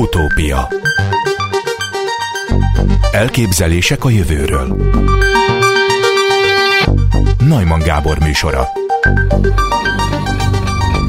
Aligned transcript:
Utópia. 0.00 0.68
Elképzelések 3.12 4.04
a 4.04 4.10
jövőről. 4.10 4.76
Najman 7.38 7.78
Gábor 7.78 8.18
műsora. 8.18 8.68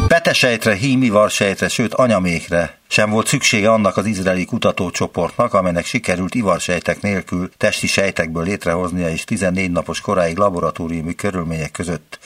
Petesejtre, 0.08 0.74
hímivarsejtre, 0.74 1.68
sőt 1.68 1.94
anyamékre 1.94 2.78
sem 2.88 3.10
volt 3.10 3.28
szüksége 3.28 3.72
annak 3.72 3.98
az 3.98 4.06
izraeli 4.06 4.46
kutatócsoportnak, 4.46 5.54
amelynek 5.54 5.86
sikerült 5.86 6.36
ivarsejtek 6.36 7.02
nélkül 7.02 7.50
testi 7.58 7.88
sejtekből 7.88 8.44
létrehoznia 8.44 9.10
és 9.10 9.24
14 9.24 9.72
napos 9.72 10.02
koráig 10.02 10.38
laboratóriumi 10.38 11.16
körülmények 11.16 11.72
között 11.72 12.20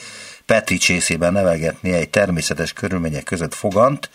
Petri 0.46 0.76
csészében 0.76 1.32
nevelgetni 1.32 1.92
egy 1.92 2.08
természetes 2.08 2.72
körülmények 2.72 3.24
között 3.24 3.54
fogant, 3.54 4.10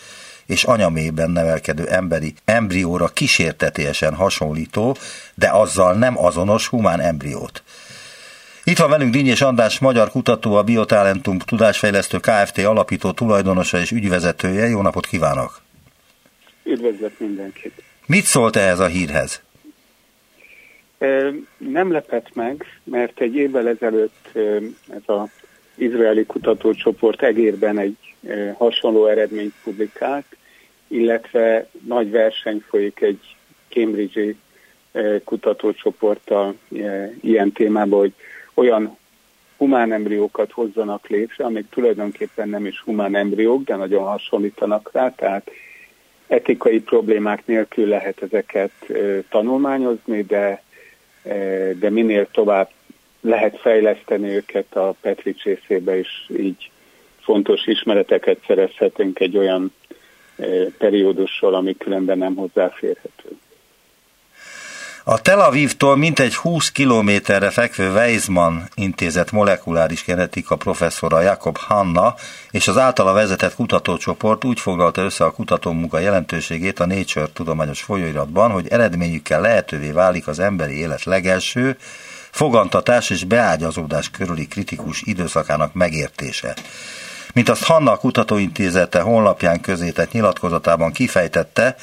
és 0.52 0.64
anyamében 0.64 1.30
nevelkedő 1.30 1.88
emberi 1.88 2.34
embrióra 2.46 3.08
kísértetésen 3.08 4.14
hasonlító, 4.14 4.96
de 5.36 5.50
azzal 5.52 5.94
nem 5.94 6.18
azonos 6.18 6.68
humán 6.68 7.00
embriót. 7.00 7.64
Itt 8.64 8.78
van 8.78 8.90
velünk 8.90 9.12
Dinnyés 9.12 9.42
András, 9.42 9.80
magyar 9.80 10.10
kutató, 10.10 10.56
a 10.56 10.64
Biotalentum 10.64 11.40
Tudásfejlesztő 11.40 12.18
Kft. 12.18 12.58
alapító 12.58 13.12
tulajdonosa 13.12 13.80
és 13.80 13.92
ügyvezetője. 13.92 14.68
Jó 14.68 14.82
napot 14.82 15.06
kívánok! 15.06 15.62
Üdvözlet 16.64 17.20
mindenkit! 17.20 17.84
Mit 18.06 18.24
szólt 18.24 18.56
ehhez 18.56 18.80
a 18.80 18.86
hírhez? 18.86 19.42
Nem 21.58 21.92
lepett 21.92 22.36
meg, 22.36 22.66
mert 22.84 23.20
egy 23.20 23.36
évvel 23.36 23.68
ezelőtt 23.68 24.30
ez 24.90 25.02
az 25.06 25.30
izraeli 25.76 26.26
kutatócsoport 26.26 27.24
egérben 27.24 27.80
egy 27.80 27.98
hasonló 28.58 29.06
eredményt 29.06 29.54
publikált, 29.64 30.26
illetve 30.92 31.68
nagy 31.88 32.12
verseny 32.12 32.64
folyik 32.68 33.02
egy 33.02 33.36
Cambridge-i 33.70 34.36
kutatócsoporttal 35.24 36.56
ilyen 37.22 37.52
témában, 37.52 38.00
hogy 38.00 38.14
olyan 38.54 38.98
humán 39.58 39.92
embriókat 39.92 40.52
hozzanak 40.52 41.08
létre, 41.08 41.46
amik 41.46 41.70
tulajdonképpen 41.70 42.50
nem 42.50 42.66
is 42.66 42.82
humán 42.82 43.16
embriók, 43.16 43.64
de 43.64 43.76
nagyon 43.76 44.04
hasonlítanak 44.04 44.90
rá, 44.94 45.10
tehát 45.16 45.52
etikai 46.28 46.82
problémák 46.82 47.46
nélkül 47.46 47.88
lehet 47.88 48.22
ezeket 48.22 48.72
tanulmányozni, 49.30 50.22
de, 50.22 50.64
de 51.80 51.90
minél 51.90 52.28
tovább 52.32 52.70
lehet 53.22 53.60
fejleszteni 53.60 54.30
őket 54.30 54.76
a 54.76 54.96
Petri 55.02 55.34
csészébe, 55.34 55.98
és 55.98 56.10
így 56.38 56.72
fontos 57.20 57.66
ismereteket 57.66 58.38
szerezhetünk 58.48 59.20
egy 59.20 59.38
olyan 59.38 59.74
periódusról, 60.78 61.56
ami 61.56 61.78
különben 61.78 62.18
nem 62.18 62.36
hozzáférhető. 62.36 63.38
A 65.04 65.22
Tel 65.22 65.40
Avivtól 65.40 65.98
mintegy 65.98 66.36
20 66.36 66.72
kilométerre 66.72 67.50
fekvő 67.50 67.92
Weizmann 67.92 68.58
intézet 68.76 69.32
molekuláris 69.32 70.04
genetika 70.04 70.56
professzora 70.56 71.22
Jakob 71.22 71.58
Hanna 71.58 72.16
és 72.52 72.68
az 72.68 72.78
általa 72.78 73.14
vezetett 73.14 73.56
kutatócsoport 73.56 74.44
úgy 74.44 74.60
foglalta 74.60 75.02
össze 75.02 75.26
a 75.26 75.32
kutatómunka 75.32 76.00
jelentőségét 76.00 76.80
a 76.80 76.86
Nature 76.86 77.28
tudományos 77.34 77.82
folyóiratban, 77.82 78.52
hogy 78.52 78.68
eredményükkel 78.68 79.42
lehetővé 79.42 79.92
válik 79.92 80.28
az 80.28 80.40
emberi 80.40 80.78
élet 80.78 81.04
legelső, 81.04 81.78
fogantatás 82.32 83.10
és 83.10 83.24
beágyazódás 83.24 84.10
körüli 84.10 84.48
kritikus 84.48 85.02
időszakának 85.06 85.74
megértése. 85.74 86.56
Mint 87.34 87.50
azt 87.50 87.64
Hanna 87.64 87.98
Kutatóintézete 87.98 89.00
honlapján 89.00 89.62
közétett 89.62 90.12
nyilatkozatában 90.12 90.92
kifejtette, 90.92 91.76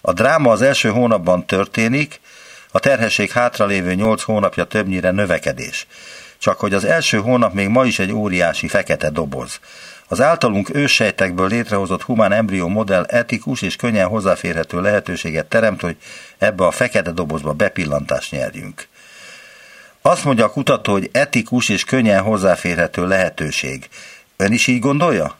a 0.00 0.12
dráma 0.12 0.50
az 0.50 0.62
első 0.62 0.88
hónapban 0.88 1.46
történik, 1.46 2.20
a 2.70 2.78
terhesség 2.78 3.30
hátralévő 3.30 3.94
nyolc 3.94 4.22
hónapja 4.22 4.64
többnyire 4.64 5.10
növekedés. 5.10 5.86
Csak 6.38 6.60
hogy 6.60 6.74
az 6.74 6.84
első 6.84 7.18
hónap 7.18 7.52
még 7.52 7.68
ma 7.68 7.84
is 7.84 7.98
egy 7.98 8.12
óriási 8.12 8.68
fekete 8.68 9.10
doboz. 9.10 9.60
Az 10.08 10.20
általunk 10.20 10.74
őssejtekből 10.74 11.48
létrehozott 11.48 12.02
humán 12.02 12.32
embrió 12.32 12.68
modell 12.68 13.04
etikus 13.04 13.62
és 13.62 13.76
könnyen 13.76 14.06
hozzáférhető 14.06 14.80
lehetőséget 14.80 15.46
teremt, 15.46 15.80
hogy 15.80 15.96
ebbe 16.38 16.66
a 16.66 16.70
fekete 16.70 17.10
dobozba 17.10 17.52
bepillantást 17.52 18.30
nyerjünk. 18.30 18.86
Azt 20.02 20.24
mondja 20.24 20.44
a 20.44 20.50
kutató, 20.50 20.92
hogy 20.92 21.08
etikus 21.12 21.68
és 21.68 21.84
könnyen 21.84 22.22
hozzáférhető 22.22 23.06
lehetőség. 23.06 23.88
Ön 24.36 24.52
is 24.52 24.66
így 24.66 24.80
gondolja? 24.80 25.38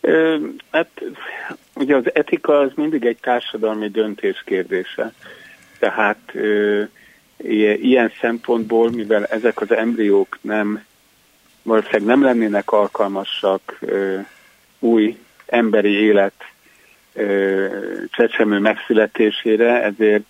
Ö, 0.00 0.36
hát 0.70 0.88
ugye 1.74 1.96
az 1.96 2.14
etika 2.14 2.58
az 2.58 2.70
mindig 2.74 3.04
egy 3.04 3.18
társadalmi 3.20 3.88
döntés 3.88 4.42
kérdése. 4.46 5.12
Tehát 5.78 6.18
ö, 6.32 6.82
ilyen 7.82 8.12
szempontból, 8.20 8.90
mivel 8.90 9.24
ezek 9.24 9.60
az 9.60 9.72
embriók 9.72 10.38
nem 10.40 10.84
valószínűleg 11.62 12.04
nem 12.04 12.22
lennének 12.22 12.70
alkalmasak 12.72 13.78
ö, 13.80 14.18
új 14.78 15.18
emberi 15.46 15.90
élet 15.90 16.44
ö, 17.12 17.66
csecsemő 18.10 18.58
megszületésére, 18.58 19.82
ezért 19.82 20.24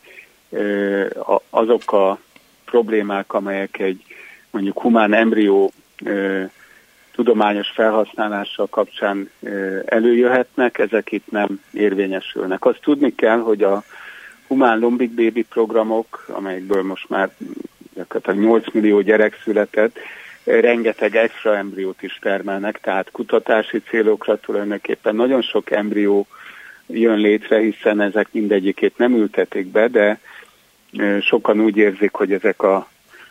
ö, 0.50 1.06
azok 1.50 1.92
a 1.92 2.18
problémák, 2.64 3.32
amelyek 3.32 3.78
egy 3.78 4.04
mondjuk 4.50 4.80
humán 4.80 5.12
embrió 5.12 5.72
ö, 6.04 6.44
tudományos 7.20 7.68
felhasználása 7.68 8.66
kapcsán 8.66 9.30
előjöhetnek, 9.84 10.78
ezek 10.78 11.12
itt 11.12 11.30
nem 11.30 11.60
érvényesülnek. 11.72 12.64
Azt 12.64 12.80
tudni 12.80 13.14
kell, 13.14 13.38
hogy 13.38 13.62
a 13.62 13.82
humán 14.46 14.78
lombik 14.78 15.10
baby 15.10 15.42
programok, 15.42 16.26
amelyekből 16.28 16.82
most 16.82 17.08
már 17.08 17.30
8 18.24 18.72
millió 18.72 19.00
gyerek 19.00 19.40
született, 19.44 19.98
rengeteg 20.44 21.16
extra 21.16 21.56
embriót 21.56 22.02
is 22.02 22.18
termelnek, 22.20 22.80
tehát 22.80 23.10
kutatási 23.10 23.82
célokra 23.88 24.40
tulajdonképpen 24.40 25.14
nagyon 25.14 25.42
sok 25.42 25.70
embrió 25.70 26.26
jön 26.86 27.18
létre, 27.18 27.58
hiszen 27.58 28.00
ezek 28.00 28.28
mindegyikét 28.30 28.98
nem 28.98 29.14
ültetik 29.14 29.66
be, 29.66 29.88
de 29.88 30.20
sokan 31.20 31.60
úgy 31.60 31.76
érzik, 31.76 32.12
hogy 32.12 32.32
ezek 32.32 32.62
a, 32.62 32.88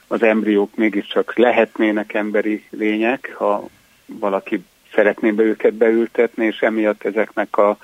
az 0.08 0.24
embriók 0.24 0.76
mégiscsak 0.76 1.38
lehetnének 1.38 2.14
emberi 2.14 2.64
lények, 2.70 3.34
ha 3.38 3.70
valaki 4.20 4.64
szeretné 4.94 5.32
be 5.32 5.44
őket 5.44 5.74
beültetni, 5.74 6.46
és 6.46 6.60
emiatt 6.60 7.04
ezeknek 7.04 7.58
a 7.58 7.78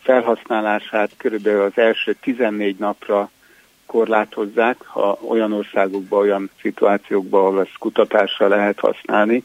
felhasználását 0.00 1.10
körülbelül 1.16 1.62
az 1.62 1.72
első 1.78 2.16
14 2.20 2.76
napra 2.78 3.30
korlátozzák, 3.86 4.76
ha 4.84 5.18
olyan 5.28 5.52
országokban, 5.52 6.20
olyan 6.20 6.50
szituációkban, 6.60 7.44
ahol 7.44 7.60
ezt 7.60 7.78
kutatásra 7.78 8.48
lehet 8.48 8.78
használni, 8.78 9.44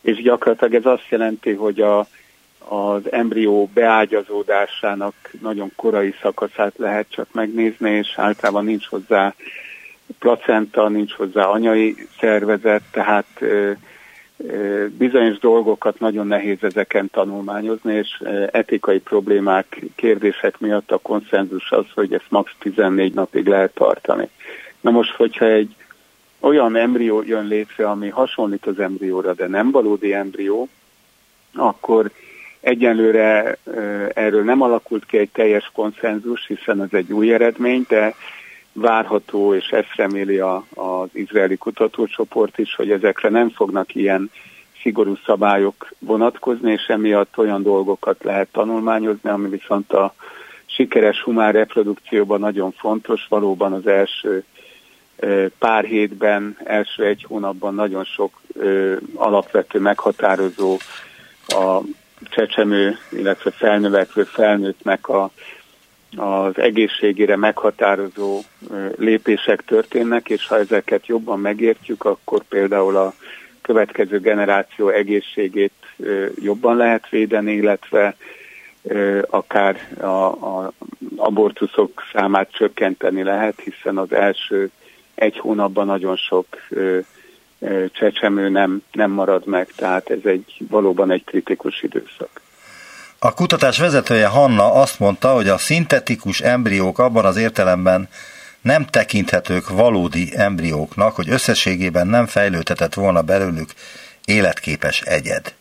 és 0.00 0.22
gyakorlatilag 0.22 0.74
ez 0.74 0.86
azt 0.86 1.08
jelenti, 1.08 1.52
hogy 1.52 1.80
a, 1.80 1.98
az 2.68 3.12
embrió 3.12 3.70
beágyazódásának 3.74 5.14
nagyon 5.40 5.72
korai 5.76 6.14
szakaszát 6.22 6.74
lehet 6.76 7.06
csak 7.10 7.26
megnézni, 7.32 7.90
és 7.90 8.12
általában 8.16 8.64
nincs 8.64 8.86
hozzá 8.86 9.34
placenta, 10.18 10.88
nincs 10.88 11.12
hozzá 11.12 11.44
anyai 11.44 11.96
szervezet, 12.20 12.82
tehát 12.90 13.40
bizonyos 14.98 15.38
dolgokat 15.38 15.98
nagyon 15.98 16.26
nehéz 16.26 16.58
ezeken 16.60 17.10
tanulmányozni, 17.10 17.94
és 17.94 18.22
etikai 18.50 18.98
problémák, 18.98 19.80
kérdések 19.94 20.58
miatt 20.58 20.90
a 20.90 20.98
konszenzus 20.98 21.70
az, 21.70 21.84
hogy 21.94 22.12
ezt 22.12 22.26
max. 22.28 22.52
14 22.58 23.14
napig 23.14 23.46
lehet 23.46 23.74
tartani. 23.74 24.28
Na 24.80 24.90
most, 24.90 25.14
hogyha 25.14 25.44
egy 25.44 25.74
olyan 26.40 26.76
embrió 26.76 27.22
jön 27.22 27.46
létre, 27.46 27.90
ami 27.90 28.08
hasonlít 28.08 28.66
az 28.66 28.78
embrióra, 28.78 29.34
de 29.34 29.46
nem 29.46 29.70
valódi 29.70 30.12
embrió, 30.12 30.68
akkor 31.54 32.10
egyenlőre 32.60 33.56
erről 34.14 34.44
nem 34.44 34.60
alakult 34.60 35.06
ki 35.06 35.18
egy 35.18 35.30
teljes 35.32 35.70
konszenzus, 35.74 36.46
hiszen 36.46 36.82
ez 36.82 36.88
egy 36.92 37.12
új 37.12 37.32
eredmény, 37.32 37.84
de 37.88 38.14
várható, 38.74 39.54
és 39.54 39.68
ezt 39.68 39.94
reméli 39.96 40.38
a, 40.38 40.64
az 40.74 41.08
izraeli 41.12 41.56
kutatócsoport 41.56 42.58
is, 42.58 42.74
hogy 42.74 42.90
ezekre 42.90 43.28
nem 43.28 43.50
fognak 43.50 43.94
ilyen 43.94 44.30
szigorú 44.80 45.16
szabályok 45.24 45.92
vonatkozni, 45.98 46.72
és 46.72 46.86
emiatt 46.86 47.38
olyan 47.38 47.62
dolgokat 47.62 48.24
lehet 48.24 48.48
tanulmányozni, 48.52 49.30
ami 49.30 49.48
viszont 49.48 49.92
a 49.92 50.14
sikeres 50.66 51.20
humán 51.20 51.52
reprodukcióban 51.52 52.40
nagyon 52.40 52.72
fontos, 52.72 53.26
valóban 53.28 53.72
az 53.72 53.86
első 53.86 54.44
pár 55.58 55.84
hétben, 55.84 56.56
első 56.64 57.04
egy 57.04 57.24
hónapban 57.28 57.74
nagyon 57.74 58.04
sok 58.04 58.40
alapvető 59.14 59.78
meghatározó 59.78 60.76
a 61.46 61.78
csecsemő, 62.30 62.98
illetve 63.10 63.50
felnövekvő 63.50 64.22
felnőttnek 64.22 65.08
a 65.08 65.30
az 66.16 66.58
egészségére 66.58 67.36
meghatározó 67.36 68.40
lépések 68.96 69.64
történnek, 69.64 70.28
és 70.28 70.46
ha 70.46 70.58
ezeket 70.58 71.06
jobban 71.06 71.40
megértjük, 71.40 72.04
akkor 72.04 72.42
például 72.48 72.96
a 72.96 73.14
következő 73.62 74.20
generáció 74.20 74.88
egészségét 74.88 75.72
jobban 76.34 76.76
lehet 76.76 77.08
védeni, 77.08 77.52
illetve 77.52 78.16
akár 79.30 79.76
a, 80.00 80.72
abortuszok 81.16 82.02
számát 82.12 82.52
csökkenteni 82.52 83.22
lehet, 83.22 83.60
hiszen 83.60 83.98
az 83.98 84.12
első 84.12 84.70
egy 85.14 85.38
hónapban 85.38 85.86
nagyon 85.86 86.16
sok 86.16 86.46
csecsemő 87.92 88.48
nem, 88.48 88.82
nem 88.92 89.10
marad 89.10 89.46
meg, 89.46 89.68
tehát 89.76 90.10
ez 90.10 90.24
egy 90.24 90.56
valóban 90.68 91.10
egy 91.10 91.24
kritikus 91.24 91.82
időszak. 91.82 92.43
A 93.24 93.34
kutatás 93.34 93.78
vezetője 93.78 94.26
Hanna 94.26 94.72
azt 94.72 94.98
mondta, 94.98 95.28
hogy 95.28 95.48
a 95.48 95.58
szintetikus 95.58 96.40
embriók 96.40 96.98
abban 96.98 97.24
az 97.24 97.36
értelemben 97.36 98.08
nem 98.62 98.84
tekinthetők 98.84 99.68
valódi 99.68 100.32
embrióknak, 100.36 101.14
hogy 101.14 101.30
összességében 101.30 102.06
nem 102.06 102.26
fejlődhetett 102.26 102.94
volna 102.94 103.22
belőlük 103.22 103.68
életképes 104.24 105.00
egyed. 105.00 105.54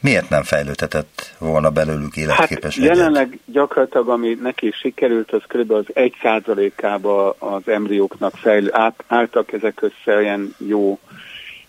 Miért 0.00 0.28
nem 0.28 0.42
fejlődhetett 0.42 1.34
volna 1.38 1.70
belőlük 1.70 2.16
életképes 2.16 2.76
hát, 2.76 2.84
egyed? 2.84 2.96
Jelenleg 2.96 3.38
gyakorlatilag, 3.44 4.08
ami 4.08 4.38
neki 4.42 4.70
sikerült, 4.80 5.32
az 5.32 5.42
kb. 5.46 5.70
az 5.70 5.84
egy 5.92 6.14
százalékába 6.22 7.30
az 7.38 7.62
embrióknak 7.64 8.34
fejl, 8.36 8.68
át, 8.72 9.04
álltak 9.06 9.52
ezek 9.52 9.82
össze 9.82 10.20
ilyen 10.20 10.54
jó, 10.58 10.98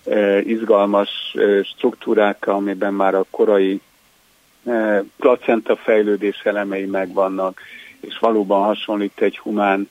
eh, 0.03 0.47
izgalmas 0.47 1.09
eh, 1.33 1.63
struktúrák, 1.63 2.47
amiben 2.47 2.93
már 2.93 3.15
a 3.15 3.25
korai 3.29 3.81
placenta 5.17 5.75
fejlődés 5.75 6.41
elemei 6.43 6.85
megvannak, 6.85 7.61
és 7.99 8.17
valóban 8.19 8.63
hasonlít 8.63 9.21
egy 9.21 9.37
humán 9.37 9.89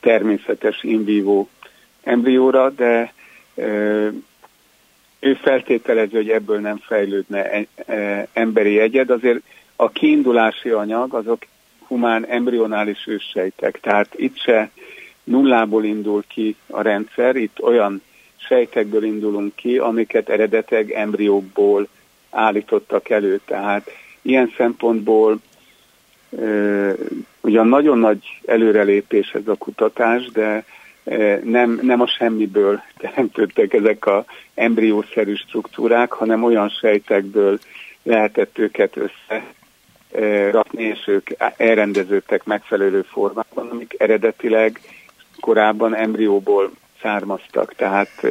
természetes 0.00 0.82
in 0.82 1.04
vivo 1.04 1.46
embrióra, 2.02 2.70
de 2.70 3.12
ő 5.20 5.34
feltételező, 5.34 6.16
hogy 6.16 6.30
ebből 6.30 6.60
nem 6.60 6.76
fejlődne 6.76 7.50
e, 7.50 7.66
e, 7.86 8.28
emberi 8.32 8.78
egyed, 8.78 9.10
azért 9.10 9.40
a 9.76 9.90
kiindulási 9.90 10.68
anyag 10.68 11.14
azok 11.14 11.46
humán 11.86 12.26
embrionális 12.26 13.06
őssejtek, 13.06 13.80
tehát 13.80 14.08
itt 14.16 14.38
se 14.38 14.70
nullából 15.24 15.84
indul 15.84 16.24
ki 16.28 16.56
a 16.66 16.82
rendszer, 16.82 17.36
itt 17.36 17.62
olyan 17.62 18.02
sejtekből 18.36 19.04
indulunk 19.04 19.54
ki, 19.54 19.78
amiket 19.78 20.28
eredeteg 20.28 20.90
embriókból 20.90 21.88
állítottak 22.36 23.08
elő, 23.08 23.40
tehát 23.44 23.90
ilyen 24.22 24.52
szempontból 24.56 25.40
Ugyan 27.40 27.66
nagyon 27.66 27.98
nagy 27.98 28.40
előrelépés 28.46 29.30
ez 29.30 29.48
a 29.48 29.54
kutatás, 29.54 30.30
de 30.32 30.64
nem, 31.42 31.78
nem 31.82 32.00
a 32.00 32.06
semmiből 32.06 32.82
teremtődtek 32.98 33.72
ezek 33.72 34.06
a 34.06 34.24
embriószerű 34.54 35.34
struktúrák, 35.34 36.12
hanem 36.12 36.44
olyan 36.44 36.68
sejtekből 36.68 37.58
lehetett 38.02 38.58
őket 38.58 38.96
össze 38.96 39.44
rakni, 40.50 40.82
és 40.82 41.06
ők 41.06 41.30
elrendeződtek 41.56 42.44
megfelelő 42.44 43.02
formában, 43.02 43.68
amik 43.68 43.94
eredetileg 43.98 44.80
korábban 45.40 45.96
embrióból 45.96 46.70
származtak. 47.02 47.74
Tehát 47.74 48.26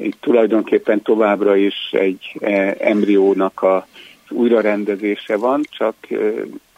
itt 0.00 0.20
tulajdonképpen 0.20 1.02
továbbra 1.02 1.56
is 1.56 1.90
egy 1.90 2.36
embriónak 2.78 3.62
a 3.62 3.86
újrarendezése 4.28 5.36
van, 5.36 5.62
csak 5.70 5.94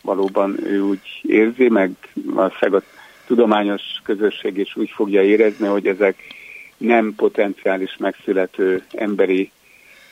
valóban 0.02 0.56
ő 0.66 0.80
úgy 0.80 1.20
érzi, 1.22 1.68
meg 1.68 1.90
a 2.36 2.82
tudományos 3.26 3.82
közösség 4.02 4.56
is 4.58 4.76
úgy 4.76 4.90
fogja 4.90 5.22
érezni, 5.22 5.66
hogy 5.66 5.86
ezek 5.86 6.16
nem 6.76 7.14
potenciális 7.16 7.96
megszülető 7.96 8.84
emberi 8.92 9.50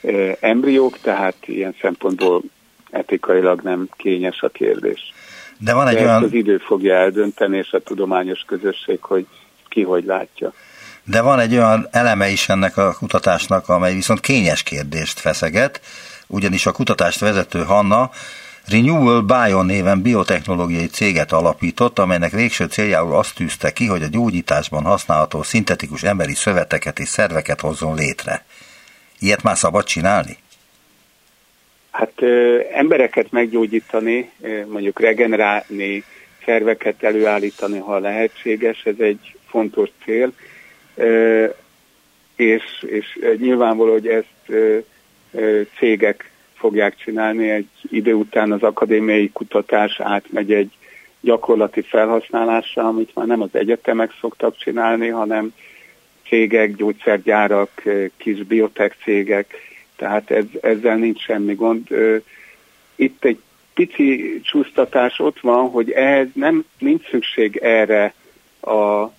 e, 0.01 0.37
embriók, 0.39 0.99
tehát 0.99 1.35
ilyen 1.45 1.75
szempontból 1.81 2.41
etikailag 2.89 3.61
nem 3.61 3.89
kényes 3.97 4.41
a 4.41 4.49
kérdés. 4.49 5.13
De 5.57 5.73
van 5.73 5.87
egy 5.87 5.95
De 5.95 6.01
olyan... 6.01 6.23
az 6.23 6.33
idő 6.33 6.57
fogja 6.57 6.93
eldönteni, 6.93 7.57
és 7.57 7.71
a 7.71 7.79
tudományos 7.79 8.43
közösség, 8.47 9.01
hogy 9.01 9.25
ki 9.67 9.83
hogy 9.83 10.05
látja. 10.05 10.53
De 11.09 11.21
van 11.21 11.39
egy 11.39 11.53
olyan 11.53 11.87
eleme 11.91 12.29
is 12.29 12.49
ennek 12.49 12.77
a 12.77 12.93
kutatásnak, 12.93 13.69
amely 13.69 13.93
viszont 13.93 14.19
kényes 14.19 14.63
kérdést 14.63 15.19
feszeget, 15.19 15.81
ugyanis 16.27 16.65
a 16.65 16.71
kutatást 16.71 17.19
vezető 17.19 17.63
Hanna 17.63 18.09
Renewal 18.67 19.21
Bio 19.21 19.63
néven 19.63 20.01
biotechnológiai 20.01 20.87
céget 20.87 21.31
alapított, 21.31 21.99
amelynek 21.99 22.31
végső 22.31 22.65
céljául 22.65 23.15
azt 23.15 23.35
tűzte 23.35 23.71
ki, 23.71 23.85
hogy 23.85 24.03
a 24.03 24.07
gyógyításban 24.07 24.83
használható 24.83 25.43
szintetikus 25.43 26.03
emberi 26.03 26.33
szöveteket 26.33 26.99
és 26.99 27.07
szerveket 27.07 27.61
hozzon 27.61 27.95
létre. 27.95 28.45
Ilyet 29.19 29.43
már 29.43 29.57
szabad 29.57 29.83
csinálni? 29.83 30.37
Hát 31.91 32.11
ö, 32.15 32.59
embereket 32.73 33.31
meggyógyítani, 33.31 34.31
mondjuk 34.67 34.99
regenerálni, 34.99 36.03
szerveket 36.45 37.03
előállítani, 37.03 37.77
ha 37.77 37.99
lehetséges, 37.99 38.83
ez 38.83 38.95
egy 38.99 39.35
fontos 39.47 39.89
cél, 40.05 40.33
és, 42.35 42.63
és 42.85 43.19
nyilvánvaló, 43.37 43.91
hogy 43.91 44.07
ezt 44.07 44.51
cégek 45.77 46.31
fogják 46.53 46.95
csinálni, 46.95 47.49
egy 47.49 47.67
idő 47.89 48.13
után 48.13 48.51
az 48.51 48.63
akadémiai 48.63 49.29
kutatás 49.33 49.99
átmegy 49.99 50.53
egy 50.53 50.71
gyakorlati 51.21 51.81
felhasználásra, 51.81 52.87
amit 52.87 53.15
már 53.15 53.25
nem 53.25 53.41
az 53.41 53.49
egyetemek 53.51 54.11
szoktak 54.19 54.57
csinálni, 54.57 55.07
hanem 55.07 55.53
cégek, 56.27 56.75
gyógyszergyárak, 56.75 57.83
kis 58.17 58.43
biotech 58.43 58.95
cégek, 59.03 59.53
tehát 59.95 60.31
ez, 60.31 60.45
ezzel 60.61 60.95
nincs 60.95 61.21
semmi 61.21 61.53
gond. 61.53 61.87
Itt 62.95 63.25
egy 63.25 63.39
pici 63.73 64.39
csúsztatás 64.43 65.19
ott 65.19 65.39
van, 65.39 65.69
hogy 65.69 65.91
ehhez 65.91 66.27
nem 66.33 66.65
nincs 66.77 67.09
szükség 67.09 67.57
erre 67.57 68.13
a, 68.59 69.11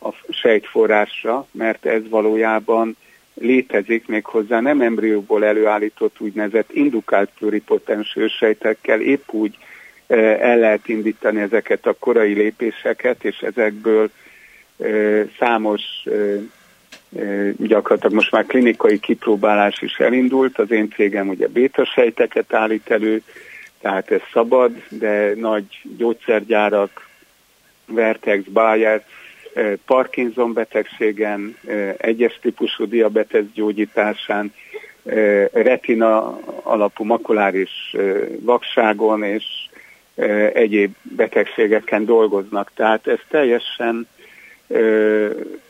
a 0.00 0.08
sejtforrásra, 0.28 1.46
mert 1.50 1.86
ez 1.86 2.08
valójában 2.08 2.96
létezik 3.34 4.06
még 4.06 4.24
hozzá 4.24 4.60
nem 4.60 4.80
embrióból 4.80 5.44
előállított 5.44 6.20
úgynevezett 6.20 6.72
indukált 6.72 7.30
pluripotens 7.38 8.16
ősejtekkel 8.16 9.00
épp 9.00 9.32
úgy 9.32 9.58
eh, 10.06 10.40
el 10.40 10.58
lehet 10.58 10.88
indítani 10.88 11.40
ezeket 11.40 11.86
a 11.86 11.96
korai 11.98 12.32
lépéseket, 12.32 13.24
és 13.24 13.38
ezekből 13.38 14.10
eh, 14.78 15.28
számos 15.38 15.82
eh, 16.04 16.40
gyakorlatilag 17.56 18.14
most 18.14 18.30
már 18.30 18.46
klinikai 18.46 18.98
kipróbálás 18.98 19.82
is 19.82 19.96
elindult. 19.98 20.58
Az 20.58 20.70
én 20.70 20.90
cégem 20.90 21.28
ugye 21.28 21.46
béta 21.46 21.84
sejteket 21.84 22.54
állít 22.54 22.90
elő, 22.90 23.22
tehát 23.80 24.10
ez 24.10 24.20
szabad, 24.32 24.82
de 24.88 25.32
nagy 25.34 25.64
gyógyszergyárak, 25.96 27.08
Vertex, 27.86 28.42
Bayer 28.44 29.04
Parkinson 29.86 30.52
betegségen, 30.52 31.56
egyes 31.96 32.38
típusú 32.42 32.88
diabetes 32.88 33.44
gyógyításán, 33.54 34.52
retina 35.52 36.38
alapú 36.62 37.04
makuláris 37.04 37.96
vakságon 38.40 39.22
és 39.22 39.44
egyéb 40.52 40.94
betegségeken 41.02 42.04
dolgoznak. 42.04 42.70
Tehát 42.74 43.06
ez 43.06 43.18
teljesen 43.28 44.08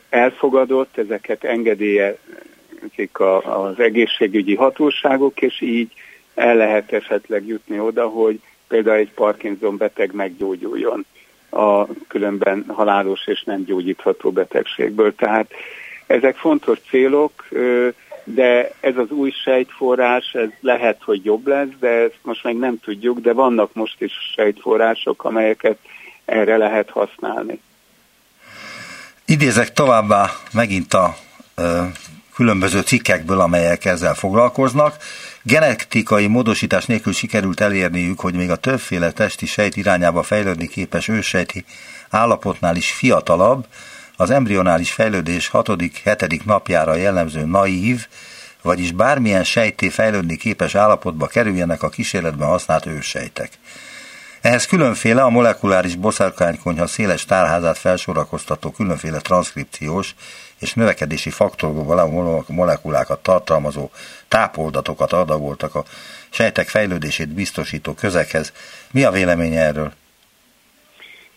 elfogadott, 0.09 0.99
ezeket 0.99 1.45
engedélyezik 1.45 3.21
az 3.43 3.79
egészségügyi 3.79 4.55
hatóságok, 4.55 5.41
és 5.41 5.61
így 5.61 5.93
el 6.35 6.57
lehet 6.57 6.93
esetleg 6.93 7.47
jutni 7.47 7.81
oda, 7.81 8.07
hogy 8.07 8.41
például 8.69 8.97
egy 8.97 9.13
Parkinson 9.13 9.77
beteg 9.77 10.13
meggyógyuljon 10.13 11.07
a 11.51 11.87
különben 12.09 12.65
halálos 12.69 13.27
és 13.27 13.43
nem 13.43 13.65
gyógyítható 13.65 14.31
betegségből. 14.31 15.15
Tehát 15.15 15.51
ezek 16.07 16.37
fontos 16.37 16.79
célok, 16.89 17.49
de 18.25 18.71
ez 18.81 18.97
az 18.97 19.11
új 19.11 19.31
sejtforrás, 19.31 20.33
ez 20.33 20.49
lehet, 20.61 21.03
hogy 21.05 21.25
jobb 21.25 21.47
lesz, 21.47 21.69
de 21.81 21.89
ezt 21.89 22.19
most 22.23 22.45
meg 22.45 22.57
nem 22.57 22.79
tudjuk, 22.81 23.19
de 23.21 23.33
vannak 23.33 23.75
most 23.75 24.01
is 24.01 24.13
sejtforrások, 24.35 25.25
amelyeket 25.25 25.79
erre 26.25 26.57
lehet 26.57 26.91
használni. 26.91 27.61
Idézek 29.25 29.73
továbbá 29.73 30.31
megint 30.53 30.95
a 30.95 31.17
ö, 31.55 31.83
különböző 32.35 32.81
cikkekből, 32.81 33.41
amelyek 33.41 33.85
ezzel 33.85 34.15
foglalkoznak. 34.15 34.97
Genetikai 35.43 36.27
módosítás 36.27 36.87
nélkül 36.87 37.13
sikerült 37.13 37.61
elérniük, 37.61 38.21
hogy 38.21 38.35
még 38.35 38.51
a 38.51 38.57
többféle 38.57 39.13
testi 39.13 39.47
sejt 39.47 39.77
irányába 39.77 40.23
fejlődni 40.23 40.69
képes 40.69 41.09
őssejti 41.09 41.65
állapotnál 42.11 42.77
is 42.77 42.91
fiatalabb, 42.93 43.67
az 44.17 44.31
embrionális 44.31 44.93
fejlődés 44.93 45.51
6.-7. 45.53 46.45
napjára 46.45 46.95
jellemző 46.95 47.45
naív, 47.45 48.07
vagyis 48.63 48.93
bármilyen 48.93 49.45
sejté 49.45 49.89
fejlődni 49.89 50.37
képes 50.37 50.75
állapotba 50.75 51.27
kerüljenek 51.27 51.83
a 51.83 51.89
kísérletben 51.89 52.49
használt 52.49 52.87
őssejtek. 52.87 53.51
Ehhez 54.41 54.67
különféle 54.67 55.23
a 55.23 55.31
molekuláris 55.31 55.95
boszorkánykonyha 55.95 56.87
széles 56.87 57.25
tárházát 57.25 57.79
felsorakoztató 57.79 58.71
különféle 58.71 59.19
transzkripciós 59.19 60.15
és 60.61 60.75
növekedési 60.75 61.31
faktorokból 61.31 62.45
molekulákat 62.49 63.23
tartalmazó 63.23 63.91
tápoldatokat 64.29 65.13
adagoltak 65.13 65.75
a 65.75 65.85
sejtek 66.31 66.69
fejlődését 66.69 67.29
biztosító 67.29 67.93
közekhez. 67.93 68.53
Mi 68.93 69.05
a 69.05 69.11
véleménye 69.11 69.61
erről? 69.61 69.93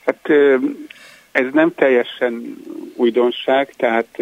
Hát 0.05 0.29
ez 1.31 1.45
nem 1.53 1.73
teljesen 1.75 2.57
újdonság, 2.95 3.73
tehát 3.77 4.17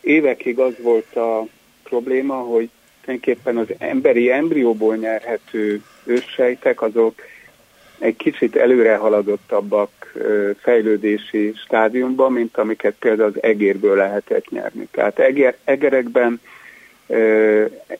évekig 0.00 0.58
az 0.58 0.74
volt 0.82 1.16
a 1.16 1.46
probléma, 1.82 2.34
hogy 2.34 2.70
tulajdonképpen 3.00 3.56
az 3.56 3.66
emberi 3.78 4.30
embrióból 4.30 4.96
nyerhető 4.96 5.82
őssejtek, 6.04 6.82
azok 6.82 7.14
egy 7.98 8.16
kicsit 8.16 8.56
előre 8.56 8.96
haladottabbak 8.96 10.03
fejlődési 10.58 11.52
stádiumban, 11.64 12.32
mint 12.32 12.56
amiket 12.56 12.94
például 12.98 13.28
az 13.28 13.42
egérből 13.42 13.96
lehetett 13.96 14.50
nyerni. 14.50 14.88
Tehát 14.90 15.18
eger, 15.18 15.56
egerekben 15.64 16.40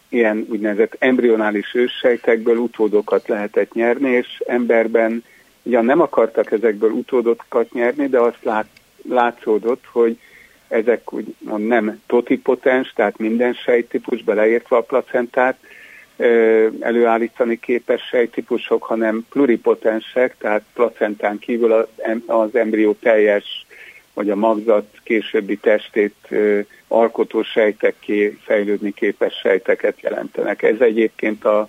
ilyen 0.08 0.46
úgynevezett 0.48 0.96
embrionális 0.98 1.74
őssejtekből 1.74 2.56
utódokat 2.56 3.28
lehetett 3.28 3.72
nyerni, 3.72 4.10
és 4.10 4.42
emberben 4.46 5.24
ugyan 5.62 5.84
nem 5.84 6.00
akartak 6.00 6.52
ezekből 6.52 6.90
utódokat 6.90 7.72
nyerni, 7.72 8.08
de 8.08 8.18
azt 8.18 8.42
lát, 8.42 8.66
látszódott, 9.08 9.84
hogy 9.92 10.18
ezek 10.68 11.12
úgymond 11.12 11.66
nem 11.66 12.00
totipotens, 12.06 12.92
tehát 12.92 13.18
minden 13.18 13.52
sejtípus 13.52 14.22
beleértve 14.22 14.76
a 14.76 14.80
placentát, 14.80 15.58
előállítani 16.80 17.58
képes 17.58 18.02
sejtípusok, 18.02 18.82
hanem 18.82 19.26
pluripotensek, 19.30 20.34
tehát 20.38 20.62
placentán 20.74 21.38
kívül 21.38 21.88
az 22.26 22.54
embrió 22.54 22.92
teljes, 22.92 23.66
vagy 24.14 24.30
a 24.30 24.36
magzat 24.36 24.86
későbbi 25.02 25.56
testét 25.56 26.28
alkotó 26.88 27.42
sejtekké 27.42 28.38
fejlődni 28.42 28.92
képes 28.92 29.34
sejteket 29.34 30.00
jelentenek. 30.00 30.62
Ez 30.62 30.80
egyébként 30.80 31.44
a 31.44 31.68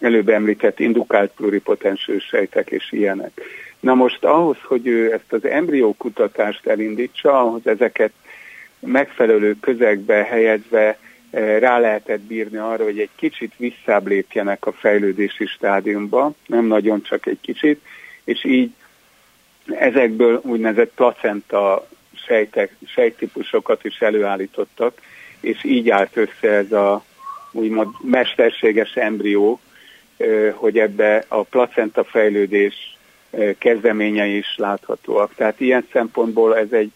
előbb 0.00 0.28
említett 0.28 0.80
indukált 0.80 1.30
pluripotens 1.36 2.10
sejtek 2.30 2.70
és 2.70 2.92
ilyenek. 2.92 3.40
Na 3.80 3.94
most 3.94 4.24
ahhoz, 4.24 4.56
hogy 4.62 4.86
ő 4.86 5.12
ezt 5.12 5.32
az 5.32 5.44
embrió 5.44 5.94
kutatást 5.98 6.66
elindítsa, 6.66 7.40
ahhoz 7.40 7.66
ezeket 7.66 8.12
megfelelő 8.78 9.56
közegbe 9.60 10.14
helyezve 10.14 10.98
rá 11.30 11.78
lehetett 11.78 12.20
bírni 12.20 12.56
arra, 12.56 12.84
hogy 12.84 12.98
egy 12.98 13.10
kicsit 13.16 13.52
visszább 13.56 14.06
lépjenek 14.06 14.66
a 14.66 14.72
fejlődési 14.72 15.46
stádiumba, 15.46 16.32
nem 16.46 16.64
nagyon 16.64 17.02
csak 17.02 17.26
egy 17.26 17.40
kicsit, 17.40 17.80
és 18.24 18.44
így 18.44 18.70
ezekből 19.66 20.40
úgynevezett 20.44 20.92
placenta 20.94 21.88
sejtek, 22.26 22.76
sejtípusokat 22.86 23.84
is 23.84 24.00
előállítottak, 24.00 25.00
és 25.40 25.64
így 25.64 25.90
állt 25.90 26.16
össze 26.16 26.48
ez 26.48 26.72
a 26.72 27.04
úgymond 27.52 27.88
mesterséges 28.02 28.94
embrió, 28.94 29.60
eh, 30.16 30.52
hogy 30.54 30.78
ebbe 30.78 31.24
a 31.28 31.42
placenta 31.42 32.04
fejlődés 32.04 32.96
eh, 33.30 33.54
kezdeményei 33.58 34.36
is 34.36 34.54
láthatóak. 34.56 35.34
Tehát 35.34 35.60
ilyen 35.60 35.86
szempontból 35.92 36.56
ez 36.56 36.72
egy 36.72 36.90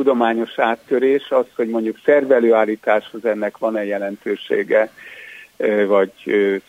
tudományos 0.00 0.58
áttörés 0.58 1.30
az, 1.30 1.44
hogy 1.56 1.68
mondjuk 1.68 1.98
szervelőállításhoz 2.04 3.24
ennek 3.24 3.58
van-e 3.58 3.84
jelentősége, 3.84 4.90
vagy 5.86 6.12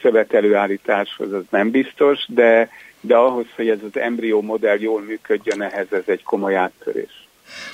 szövetelőállításhoz 0.01 1.33
az 1.33 1.43
nem 1.50 1.71
biztos, 1.71 2.25
de, 2.27 2.69
de 3.01 3.15
ahhoz, 3.15 3.45
hogy 3.55 3.69
ez 3.69 3.77
az 3.83 4.00
embrió 4.00 4.41
modell 4.41 4.79
jól 4.79 5.01
működjön, 5.01 5.61
ehhez 5.61 5.88
ez 5.91 6.03
egy 6.05 6.23
komoly 6.23 6.55
áttörés. 6.55 7.27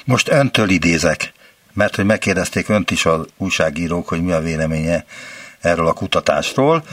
Most 0.06 0.30
öntől 0.30 0.70
idézek, 0.70 1.32
mert 1.74 1.96
hogy 1.96 2.06
megkérdezték 2.06 2.70
önt 2.70 2.92
is 2.92 3.06
az 3.06 3.26
újságírók, 3.38 4.08
hogy 4.08 4.24
mi 4.24 4.32
a 4.32 4.40
véleménye 4.40 5.06
erről 5.62 5.88
a 5.88 5.94
kutatásról. 5.94 6.84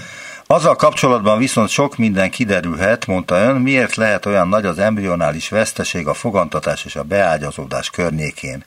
Azzal 0.46 0.76
kapcsolatban 0.76 1.38
viszont 1.38 1.68
sok 1.68 1.96
minden 1.96 2.30
kiderülhet, 2.30 3.06
mondta 3.06 3.36
ön, 3.36 3.56
miért 3.56 3.94
lehet 3.94 4.26
olyan 4.26 4.48
nagy 4.48 4.66
az 4.66 4.78
embrionális 4.78 5.48
veszteség 5.48 6.06
a 6.06 6.14
fogantatás 6.14 6.84
és 6.84 6.96
a 6.96 7.02
beágyazódás 7.02 7.90
környékén. 7.90 8.64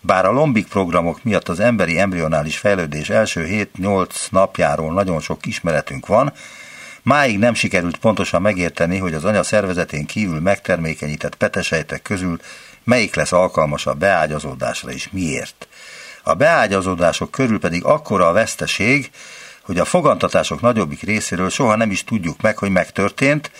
Bár 0.00 0.24
a 0.24 0.32
lombik 0.32 0.66
programok 0.66 1.22
miatt 1.22 1.48
az 1.48 1.60
emberi 1.60 1.98
embrionális 1.98 2.58
fejlődés 2.58 3.10
első 3.10 3.68
7-8 3.80 4.08
napjáról 4.30 4.92
nagyon 4.92 5.20
sok 5.20 5.46
ismeretünk 5.46 6.06
van, 6.06 6.32
máig 7.02 7.38
nem 7.38 7.54
sikerült 7.54 7.96
pontosan 7.96 8.42
megérteni, 8.42 8.98
hogy 8.98 9.14
az 9.14 9.24
anya 9.24 9.42
szervezetén 9.42 10.06
kívül 10.06 10.40
megtermékenyített 10.40 11.34
petesejtek 11.34 12.02
közül 12.02 12.38
melyik 12.84 13.14
lesz 13.14 13.32
alkalmas 13.32 13.86
a 13.86 13.94
beágyazódásra 13.94 14.90
és 14.90 15.08
miért. 15.10 15.68
A 16.22 16.34
beágyazódások 16.34 17.30
körül 17.30 17.60
pedig 17.60 17.84
akkora 17.84 18.28
a 18.28 18.32
veszteség, 18.32 19.10
hogy 19.62 19.78
a 19.78 19.84
fogantatások 19.84 20.60
nagyobbik 20.60 21.02
részéről 21.02 21.50
soha 21.50 21.76
nem 21.76 21.90
is 21.90 22.04
tudjuk 22.04 22.40
meg, 22.40 22.58
hogy 22.58 22.70
megtörtént, 22.70 23.50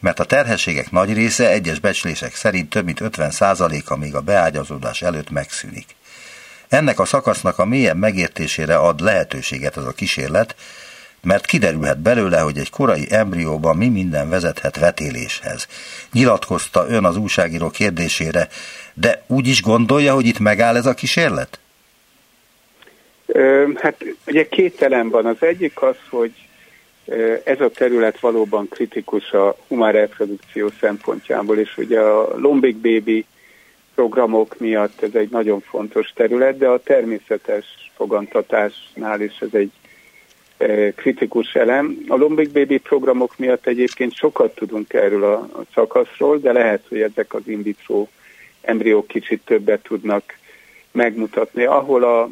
mert 0.00 0.20
a 0.20 0.24
terhességek 0.24 0.90
nagy 0.90 1.12
része 1.12 1.50
egyes 1.50 1.78
becslések 1.78 2.34
szerint 2.34 2.70
több 2.70 2.84
mint 2.84 3.00
50%-a 3.02 3.96
még 3.96 4.14
a 4.14 4.20
beágyazódás 4.20 5.02
előtt 5.02 5.30
megszűnik. 5.30 5.96
Ennek 6.68 6.98
a 6.98 7.04
szakasznak 7.04 7.58
a 7.58 7.64
mélyebb 7.64 7.96
megértésére 7.96 8.76
ad 8.76 9.00
lehetőséget 9.00 9.76
az 9.76 9.84
a 9.84 9.92
kísérlet, 9.92 10.54
mert 11.22 11.46
kiderülhet 11.46 11.98
belőle, 11.98 12.40
hogy 12.40 12.58
egy 12.58 12.70
korai 12.70 13.06
embrióban 13.10 13.76
mi 13.76 13.88
minden 13.88 14.28
vezethet 14.28 14.76
vetéléshez. 14.76 15.66
Nyilatkozta 16.12 16.88
ön 16.88 17.04
az 17.04 17.16
újságíró 17.16 17.70
kérdésére, 17.70 18.48
de 18.94 19.22
úgy 19.26 19.46
is 19.46 19.62
gondolja, 19.62 20.14
hogy 20.14 20.26
itt 20.26 20.38
megáll 20.38 20.76
ez 20.76 20.86
a 20.86 20.94
kísérlet? 20.94 21.58
Hát 23.74 24.04
ugye 24.26 24.48
két 24.48 24.82
elem 24.82 25.08
van. 25.08 25.26
Az 25.26 25.42
egyik 25.42 25.82
az, 25.82 25.96
hogy 26.10 26.32
ez 27.44 27.60
a 27.60 27.70
terület 27.70 28.20
valóban 28.20 28.68
kritikus 28.68 29.32
a 29.32 29.56
humán 29.68 29.92
reprodukció 29.92 30.68
szempontjából, 30.80 31.58
és 31.58 31.76
ugye 31.76 32.00
a 32.00 32.38
Lombik 32.38 32.76
Baby 32.76 33.24
programok 33.94 34.58
miatt 34.58 35.02
ez 35.02 35.14
egy 35.14 35.30
nagyon 35.30 35.60
fontos 35.60 36.12
terület, 36.14 36.58
de 36.58 36.68
a 36.68 36.82
természetes 36.82 37.64
fogantatásnál 37.94 39.20
is 39.20 39.38
ez 39.40 39.48
egy 39.52 39.70
kritikus 40.94 41.54
elem. 41.54 41.98
A 42.08 42.16
Lombik 42.16 42.50
Baby 42.50 42.78
programok 42.78 43.38
miatt 43.38 43.66
egyébként 43.66 44.14
sokat 44.14 44.54
tudunk 44.54 44.92
erről 44.92 45.24
a 45.24 45.48
szakaszról, 45.74 46.38
de 46.38 46.52
lehet, 46.52 46.84
hogy 46.88 47.00
ezek 47.00 47.34
az 47.34 47.42
in 47.44 47.62
vitro 47.62 48.06
embriók 48.60 49.06
kicsit 49.06 49.40
többet 49.44 49.82
tudnak 49.82 50.22
megmutatni. 50.92 51.64
Ahol 51.64 52.04
a 52.04 52.28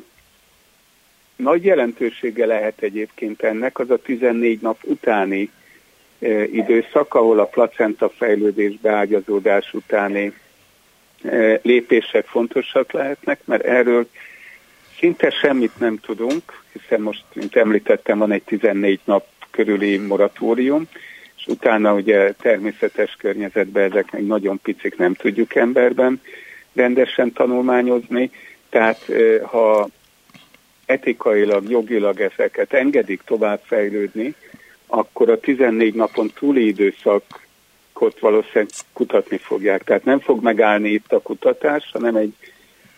nagy 1.38 1.64
jelentősége 1.64 2.47
lehet 2.47 2.83
egyébként 2.83 3.42
ennek 3.42 3.78
az 3.78 3.90
a 3.90 3.97
14 3.97 4.61
nap 4.61 4.78
utáni 4.83 5.50
e, 6.18 6.45
időszak, 6.45 7.14
ahol 7.14 7.38
a 7.38 7.45
placenta 7.45 8.09
fejlődés 8.09 8.76
beágyazódás 8.76 9.75
utáni 9.75 10.33
e, 11.23 11.61
lépések 11.62 12.26
fontosak 12.26 12.92
lehetnek, 12.92 13.40
mert 13.45 13.64
erről 13.64 14.09
szinte 14.99 15.30
semmit 15.30 15.78
nem 15.78 15.97
tudunk, 15.97 16.62
hiszen 16.73 17.00
most, 17.00 17.25
mint 17.35 17.57
említettem, 17.57 18.18
van 18.18 18.33
egy 18.33 18.42
14 18.42 19.00
nap 19.04 19.26
körüli 19.50 19.97
moratórium, 19.97 20.88
és 21.37 21.47
utána 21.47 21.95
ugye 21.95 22.33
természetes 22.33 23.16
környezetben 23.18 23.90
ezek 23.90 24.12
még 24.12 24.26
nagyon 24.26 24.61
picik 24.62 24.97
nem 24.97 25.14
tudjuk 25.14 25.54
emberben 25.54 26.21
rendesen 26.75 27.33
tanulmányozni, 27.33 28.30
tehát 28.68 29.09
e, 29.09 29.45
ha 29.45 29.88
etikailag, 30.88 31.71
jogilag 31.71 32.21
ezeket 32.21 32.73
engedik 32.73 33.23
tovább 33.23 33.61
fejlődni, 33.64 34.35
akkor 34.87 35.30
a 35.30 35.40
14 35.40 35.95
napon 35.95 36.30
túli 36.38 36.66
időszakot 36.66 38.18
valószínűleg 38.21 38.68
kutatni 38.92 39.37
fogják. 39.37 39.85
Tehát 39.85 40.04
nem 40.04 40.21
fog 40.21 40.42
megállni 40.42 40.90
itt 40.90 41.12
a 41.12 41.21
kutatás, 41.21 41.90
hanem 41.92 42.16
egy 42.16 42.35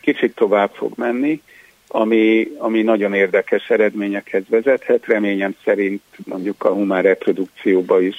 kicsit 0.01 0.35
tovább 0.35 0.71
fog 0.73 0.93
menni, 0.97 1.43
ami, 1.89 2.51
ami 2.59 2.83
nagyon 2.83 3.15
érdekes 3.15 3.71
eredményekhez 3.71 4.43
vezethet. 4.49 5.07
Reményem 5.07 5.55
szerint 5.65 6.03
mondjuk 6.25 6.65
a 6.65 6.73
humán 6.73 7.03
reprodukcióba 7.03 8.01
is 8.01 8.17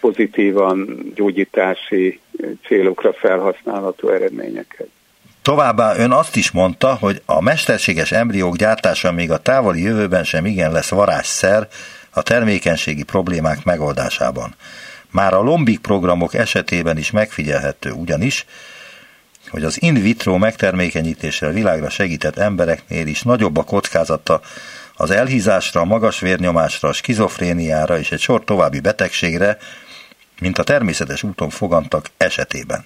pozitívan 0.00 1.12
gyógyítási 1.14 2.20
célokra 2.66 3.12
felhasználható 3.12 4.08
eredményekhez. 4.08 4.88
Továbbá 5.46 5.96
ön 5.96 6.12
azt 6.12 6.36
is 6.36 6.50
mondta, 6.50 6.94
hogy 6.94 7.22
a 7.26 7.40
mesterséges 7.40 8.12
embriók 8.12 8.56
gyártása 8.56 9.12
még 9.12 9.30
a 9.30 9.38
távoli 9.38 9.82
jövőben 9.82 10.24
sem 10.24 10.46
igen 10.46 10.72
lesz 10.72 10.88
varázsszer 10.88 11.68
a 12.10 12.22
termékenységi 12.22 13.02
problémák 13.02 13.64
megoldásában. 13.64 14.54
Már 15.10 15.34
a 15.34 15.42
lombik 15.42 15.78
programok 15.78 16.34
esetében 16.34 16.98
is 16.98 17.10
megfigyelhető 17.10 17.90
ugyanis, 17.90 18.46
hogy 19.48 19.64
az 19.64 19.82
in 19.82 19.94
vitro 19.94 20.38
megtermékenyítésre 20.38 21.50
világra 21.50 21.88
segített 21.88 22.36
embereknél 22.36 23.06
is 23.06 23.22
nagyobb 23.22 23.56
a 23.56 23.62
kockázata 23.62 24.40
az 24.96 25.10
elhízásra, 25.10 25.80
a 25.80 25.84
magas 25.84 26.20
vérnyomásra, 26.20 26.88
a 26.88 26.92
skizofréniára 26.92 27.98
és 27.98 28.12
egy 28.12 28.20
sor 28.20 28.44
további 28.44 28.80
betegségre, 28.80 29.56
mint 30.40 30.58
a 30.58 30.64
természetes 30.64 31.22
úton 31.22 31.50
fogantak 31.50 32.10
esetében. 32.16 32.84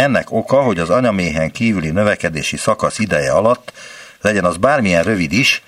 Ennek 0.00 0.30
oka, 0.30 0.62
hogy 0.62 0.78
az 0.78 0.90
anyaméhen 0.90 1.50
kívüli 1.50 1.90
növekedési 1.90 2.56
szakasz 2.56 2.98
ideje 2.98 3.32
alatt, 3.32 3.72
legyen 4.20 4.44
az 4.44 4.56
bármilyen 4.56 5.02
rövid 5.02 5.32
is, 5.32 5.62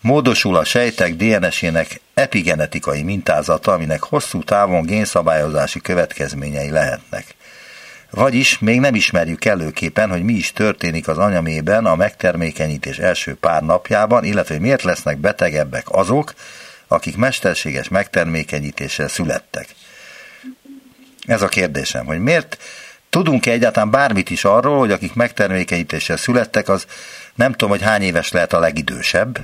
módosul 0.00 0.56
a 0.56 0.64
sejtek 0.64 1.14
DNS-ének 1.14 2.00
epigenetikai 2.14 3.02
mintázata, 3.02 3.72
aminek 3.72 4.02
hosszú 4.02 4.42
távon 4.42 4.82
génszabályozási 4.82 5.80
következményei 5.80 6.70
lehetnek. 6.70 7.34
Vagyis 8.10 8.58
még 8.58 8.80
nem 8.80 8.94
ismerjük 8.94 9.44
előképpen, 9.44 10.10
hogy 10.10 10.22
mi 10.22 10.32
is 10.32 10.52
történik 10.52 11.08
az 11.08 11.18
anyamében 11.18 11.86
a 11.86 11.96
megtermékenyítés 11.96 12.98
első 12.98 13.34
pár 13.34 13.62
napjában, 13.62 14.24
illetve 14.24 14.54
hogy 14.54 14.62
miért 14.62 14.82
lesznek 14.82 15.18
betegebbek 15.18 15.84
azok, 15.88 16.34
akik 16.88 17.16
mesterséges 17.16 17.88
megtermékenyítéssel 17.88 19.08
születtek. 19.08 19.66
Ez 21.26 21.42
a 21.42 21.48
kérdésem, 21.48 22.06
hogy 22.06 22.18
miért 22.18 22.58
tudunk-e 23.12 23.50
egyáltalán 23.50 23.90
bármit 23.90 24.30
is 24.30 24.44
arról, 24.44 24.78
hogy 24.78 24.90
akik 24.90 25.14
megtermékenyítéssel 25.14 26.16
születtek, 26.16 26.68
az 26.68 26.86
nem 27.34 27.50
tudom, 27.50 27.70
hogy 27.70 27.82
hány 27.82 28.02
éves 28.02 28.32
lehet 28.32 28.52
a 28.52 28.58
legidősebb? 28.58 29.38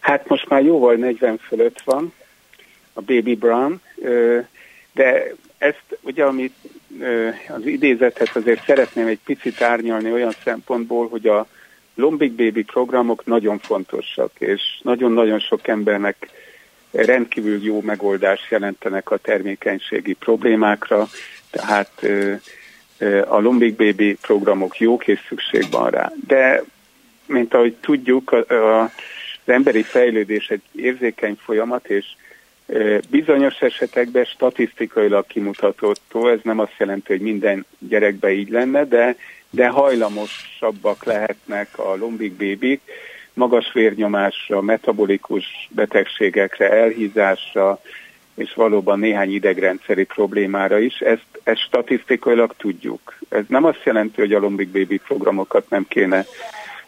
Hát 0.00 0.28
most 0.28 0.48
már 0.48 0.62
jóval 0.62 0.94
40 0.94 1.38
fölött 1.38 1.80
van 1.84 2.12
a 2.92 3.00
Baby 3.00 3.34
Brown, 3.34 3.80
de 4.92 5.34
ezt 5.58 5.98
ugye, 6.00 6.24
amit 6.24 6.54
az 7.48 7.66
idézethez 7.66 8.28
azért 8.32 8.64
szeretném 8.64 9.06
egy 9.06 9.20
picit 9.24 9.62
árnyalni 9.62 10.12
olyan 10.12 10.34
szempontból, 10.44 11.08
hogy 11.08 11.26
a 11.26 11.46
Lombik 11.94 12.32
Baby 12.32 12.62
programok 12.62 13.26
nagyon 13.26 13.58
fontosak, 13.58 14.30
és 14.38 14.62
nagyon-nagyon 14.82 15.38
sok 15.38 15.68
embernek 15.68 16.28
rendkívül 16.90 17.62
jó 17.62 17.80
megoldást 17.80 18.50
jelentenek 18.50 19.10
a 19.10 19.16
termékenységi 19.16 20.12
problémákra, 20.12 21.08
tehát 21.50 22.06
a 23.28 23.38
Lombik 23.40 23.76
Baby 23.76 24.14
programok 24.14 24.78
jók 24.78 25.06
és 25.06 25.20
szükség 25.28 25.64
van 25.70 25.90
rá. 25.90 26.12
De, 26.26 26.62
mint 27.26 27.54
ahogy 27.54 27.74
tudjuk, 27.74 28.32
az 28.32 28.88
emberi 29.44 29.82
fejlődés 29.82 30.48
egy 30.48 30.62
érzékeny 30.72 31.36
folyamat, 31.40 31.86
és 31.86 32.04
Bizonyos 33.10 33.60
esetekben 33.60 34.24
statisztikailag 34.24 35.26
kimutatott, 35.26 36.14
ez 36.24 36.38
nem 36.42 36.58
azt 36.58 36.74
jelenti, 36.78 37.12
hogy 37.12 37.20
minden 37.20 37.66
gyerekben 37.78 38.30
így 38.30 38.50
lenne, 38.50 38.84
de, 38.84 39.16
de 39.50 39.68
hajlamosabbak 39.68 41.04
lehetnek 41.04 41.78
a 41.78 41.96
lombik 41.96 42.32
bébik, 42.32 42.80
magas 43.32 43.72
vérnyomásra, 43.72 44.60
metabolikus 44.60 45.68
betegségekre, 45.70 46.70
elhízásra, 46.70 47.80
és 48.38 48.54
valóban 48.54 48.98
néhány 48.98 49.32
idegrendszeri 49.32 50.04
problémára 50.04 50.78
is. 50.78 50.98
Ezt, 50.98 51.40
ezt 51.42 51.60
statisztikailag 51.60 52.54
tudjuk. 52.56 53.18
Ez 53.28 53.44
nem 53.48 53.64
azt 53.64 53.82
jelenti, 53.84 54.20
hogy 54.20 54.32
a 54.32 54.38
lombik 54.38 54.68
bébi 54.68 54.98
programokat 54.98 55.70
nem 55.70 55.86
kéne 55.88 56.24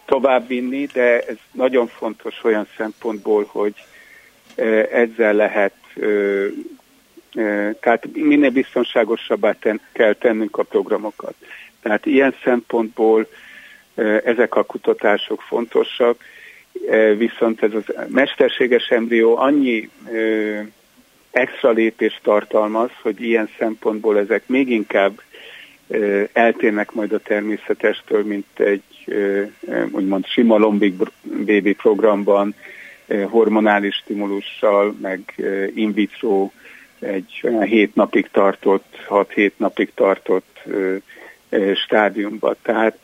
továbbvinni, 0.05 0.87
de 0.93 1.21
ez 1.21 1.37
nagyon 1.53 1.87
fontos 1.87 2.45
olyan 2.45 2.67
szempontból, 2.77 3.49
hogy 3.49 3.75
ezzel 4.93 5.33
lehet, 5.33 5.75
tehát 7.81 8.07
minél 8.13 8.51
biztonságosabbá 8.51 9.53
ten, 9.53 9.81
kell 9.93 10.15
tennünk 10.15 10.59
a 10.59 10.63
programokat. 10.63 11.35
Tehát 11.83 12.07
ilyen 12.07 12.35
szempontból 12.45 13.27
ezek 14.25 14.55
a 14.55 14.63
kutatások 14.63 15.41
fontosak, 15.41 16.25
viszont 17.17 17.63
ez 17.63 17.73
a 17.75 17.83
mesterséges 18.09 18.89
embrió 18.89 19.37
annyi 19.37 19.91
extra 21.31 21.71
lépést 21.71 22.21
tartalmaz, 22.23 22.91
hogy 23.03 23.23
ilyen 23.23 23.49
szempontból 23.59 24.19
ezek 24.19 24.43
még 24.47 24.71
inkább 24.71 25.21
eltérnek 26.33 26.93
majd 26.93 27.13
a 27.13 27.19
természetestől, 27.19 28.25
mint 28.25 28.61
egy 28.61 28.83
úgymond 29.91 30.27
sima 30.27 30.57
lombik 30.57 30.95
baby 31.23 31.73
programban 31.73 32.55
hormonális 33.29 33.95
stimulussal, 33.95 34.97
meg 35.01 35.21
in 35.75 35.93
vitro 35.93 36.51
egy 36.99 37.41
olyan 37.43 37.63
hét 37.63 37.95
napig 37.95 38.29
tartott, 38.33 39.07
6-7 39.09 39.51
napig 39.57 39.91
tartott 39.95 40.63
stádiumban. 41.75 42.57
Tehát 42.63 42.99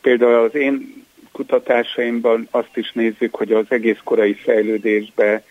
például 0.00 0.34
az 0.34 0.54
én 0.54 1.04
kutatásaimban 1.32 2.48
azt 2.50 2.76
is 2.76 2.92
nézzük, 2.92 3.34
hogy 3.34 3.52
az 3.52 3.66
egész 3.68 3.98
korai 4.04 4.34
fejlődésbe 4.34 5.42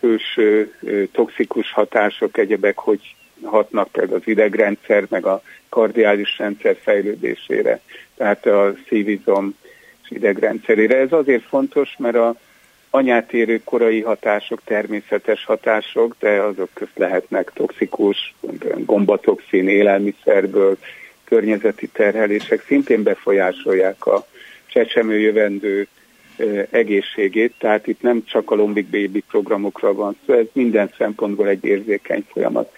külső 0.00 0.74
toxikus 1.12 1.72
hatások, 1.72 2.38
egyebek, 2.38 2.78
hogy 2.78 3.14
hatnak 3.42 3.88
például 3.88 4.16
az 4.16 4.26
idegrendszer, 4.28 5.06
meg 5.08 5.26
a 5.26 5.42
kardiális 5.68 6.38
rendszer 6.38 6.76
fejlődésére, 6.82 7.80
tehát 8.16 8.46
a 8.46 8.74
szívizom 8.88 9.56
idegrendszerére. 10.08 10.96
Ez 10.96 11.12
azért 11.12 11.42
fontos, 11.42 11.94
mert 11.98 12.16
a 12.16 12.34
anyát 12.90 13.32
érő 13.32 13.60
korai 13.64 14.00
hatások 14.00 14.60
természetes 14.64 15.44
hatások, 15.44 16.16
de 16.18 16.30
azok 16.30 16.68
közt 16.72 16.98
lehetnek 16.98 17.50
toxikus, 17.54 18.34
gombatoxin, 18.76 19.68
élelmiszerből, 19.68 20.78
környezeti 21.24 21.86
terhelések 21.88 22.64
szintén 22.66 23.02
befolyásolják 23.02 24.06
a 24.06 24.26
csecsemőjövendő 24.66 25.86
egészségét, 26.70 27.54
tehát 27.58 27.86
itt 27.86 28.02
nem 28.02 28.24
csak 28.24 28.50
a 28.50 28.54
Lombik 28.54 28.86
Baby 28.86 29.20
programokra 29.28 29.94
van 29.94 30.16
szó, 30.26 30.34
ez 30.34 30.46
minden 30.52 30.90
szempontból 30.98 31.48
egy 31.48 31.64
érzékeny 31.64 32.24
folyamat. 32.32 32.72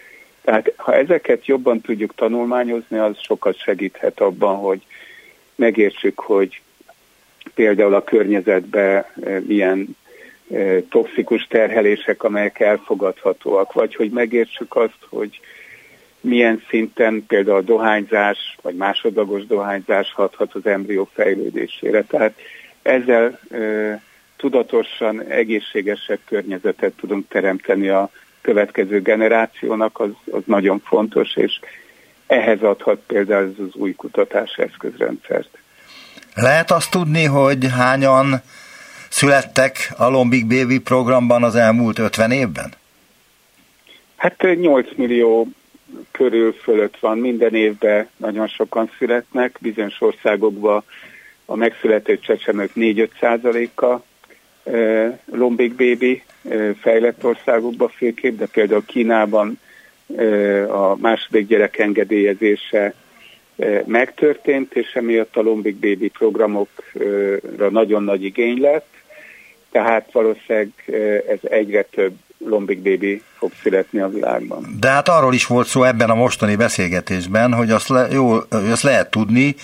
Tehát 0.44 0.72
ha 0.76 0.94
ezeket 0.94 1.46
jobban 1.46 1.80
tudjuk 1.80 2.14
tanulmányozni, 2.14 2.98
az 2.98 3.16
sokat 3.20 3.58
segíthet 3.58 4.20
abban, 4.20 4.56
hogy 4.56 4.82
megértsük, 5.54 6.20
hogy 6.20 6.60
például 7.54 7.94
a 7.94 8.04
környezetbe 8.04 9.12
milyen 9.46 9.96
toxikus 10.88 11.46
terhelések, 11.46 12.22
amelyek 12.22 12.60
elfogadhatóak, 12.60 13.72
vagy 13.72 13.94
hogy 13.94 14.10
megértsük 14.10 14.76
azt, 14.76 14.98
hogy 15.08 15.40
milyen 16.20 16.62
szinten 16.68 17.24
például 17.26 17.56
a 17.56 17.62
dohányzás, 17.62 18.56
vagy 18.62 18.74
másodlagos 18.74 19.46
dohányzás 19.46 20.12
hathat 20.12 20.54
az 20.54 20.66
embrió 20.66 21.08
fejlődésére. 21.12 22.02
Tehát 22.02 22.34
ezzel 22.82 23.40
tudatosan 24.36 25.22
egészségesebb 25.22 26.18
környezetet 26.24 26.92
tudunk 26.92 27.28
teremteni 27.28 27.88
a 27.88 28.10
következő 28.40 29.00
generációnak, 29.00 30.00
az, 30.00 30.10
az 30.30 30.42
nagyon 30.44 30.82
fontos, 30.84 31.36
és 31.36 31.60
ehhez 32.26 32.62
adhat 32.62 33.00
például 33.06 33.54
ez 33.58 33.64
az 33.66 33.74
új 33.74 33.92
kutatás 33.92 34.56
eszközrendszert. 34.56 35.58
Lehet 36.34 36.70
azt 36.70 36.90
tudni, 36.90 37.24
hogy 37.24 37.66
hányan 37.76 38.42
születtek 39.08 39.92
a 39.96 40.08
Lombik 40.08 40.46
Baby 40.46 40.78
programban 40.78 41.42
az 41.42 41.54
elmúlt 41.54 41.98
50 41.98 42.30
évben? 42.30 42.72
Hát 44.16 44.46
8 44.60 44.86
millió 44.96 45.48
körül 46.10 46.52
fölött 46.52 46.98
van, 46.98 47.18
minden 47.18 47.54
évben 47.54 48.08
nagyon 48.16 48.48
sokan 48.48 48.90
születnek, 48.98 49.56
bizonyos 49.60 50.00
országokban 50.00 50.84
a 51.44 51.56
megszületett 51.56 52.20
csecsemők 52.20 52.70
4-5 52.76 53.08
százaléka 53.20 54.02
Lombik 55.32 55.74
Baby, 55.74 56.22
fejlett 56.80 57.24
országokban 57.24 57.88
főképp, 57.88 58.38
de 58.38 58.46
például 58.46 58.84
Kínában 58.86 59.60
a 60.68 60.96
második 60.96 61.46
gyerek 61.46 61.78
engedélyezése 61.78 62.94
megtörtént, 63.84 64.74
és 64.74 64.92
emiatt 64.94 65.36
a 65.36 65.42
Lombik 65.42 65.76
Baby 65.76 66.08
programokra 66.08 67.70
nagyon 67.70 68.02
nagy 68.02 68.24
igény 68.24 68.60
lett, 68.60 68.88
tehát 69.70 70.12
valószínűleg 70.12 70.68
ez 71.28 71.38
egyre 71.50 71.82
több 71.82 72.14
Lombik 72.38 72.82
Baby 72.82 73.22
fog 73.38 73.50
születni 73.62 74.00
a 74.00 74.08
világban. 74.08 74.76
De 74.80 74.88
hát 74.88 75.08
arról 75.08 75.34
is 75.34 75.46
volt 75.46 75.66
szó 75.66 75.82
ebben 75.82 76.10
a 76.10 76.14
mostani 76.14 76.56
beszélgetésben, 76.56 77.52
hogy 77.52 77.70
azt, 77.70 77.88
le, 77.88 78.08
jó, 78.10 78.36
azt 78.50 78.82
lehet 78.82 79.10
tudni, 79.10 79.54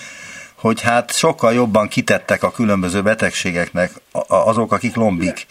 hogy 0.59 0.81
hát 0.81 1.11
sokkal 1.11 1.53
jobban 1.53 1.87
kitettek 1.87 2.43
a 2.43 2.51
különböző 2.51 3.01
betegségeknek 3.01 3.91
azok, 4.27 4.71
akik 4.71 4.95
Lombik 4.95 5.45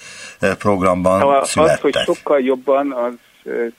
programban 0.58 1.20
a, 1.22 1.44
születtek. 1.44 1.74
Az, 1.74 1.80
hogy 1.80 2.16
sokkal 2.16 2.40
jobban, 2.40 2.92
az 2.92 3.12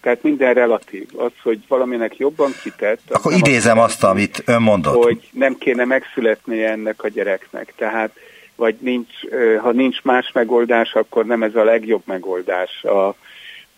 tehát 0.01 0.23
minden 0.23 0.53
relatív. 0.53 1.07
Az, 1.17 1.31
hogy 1.43 1.59
valaminek 1.67 2.17
jobban 2.17 2.51
kitett... 2.63 3.01
Akkor 3.09 3.33
idézem 3.33 3.79
azt, 3.79 3.93
azt, 3.93 4.03
amit 4.03 4.43
ön 4.45 4.61
mondott. 4.61 5.03
Hogy 5.03 5.29
nem 5.31 5.57
kéne 5.57 5.85
megszületni 5.85 6.63
ennek 6.63 7.03
a 7.03 7.07
gyereknek. 7.07 7.73
Tehát, 7.75 8.11
vagy 8.55 8.75
nincs, 8.79 9.13
ha 9.61 9.71
nincs 9.71 10.01
más 10.03 10.31
megoldás, 10.33 10.93
akkor 10.93 11.25
nem 11.25 11.43
ez 11.43 11.55
a 11.55 11.63
legjobb 11.63 12.01
megoldás. 12.05 12.83
A, 12.83 13.15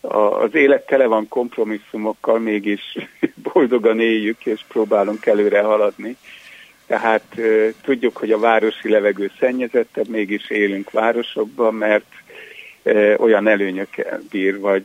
a, 0.00 0.42
az 0.42 0.54
élet 0.54 0.86
tele 0.86 1.06
van 1.06 1.28
kompromisszumokkal, 1.28 2.38
mégis 2.38 2.96
boldogan 3.52 4.00
éljük, 4.00 4.46
és 4.46 4.60
próbálunk 4.68 5.26
előre 5.26 5.62
haladni. 5.62 6.16
Tehát 6.92 7.22
tudjuk, 7.82 8.16
hogy 8.16 8.30
a 8.30 8.38
városi 8.38 8.88
levegő 8.88 9.30
szennyezettebb, 9.40 10.08
mégis 10.08 10.50
élünk 10.50 10.90
városokban, 10.90 11.74
mert 11.74 12.04
olyan 13.16 13.48
előnyökkel 13.48 14.22
bír, 14.30 14.60
vagy 14.60 14.84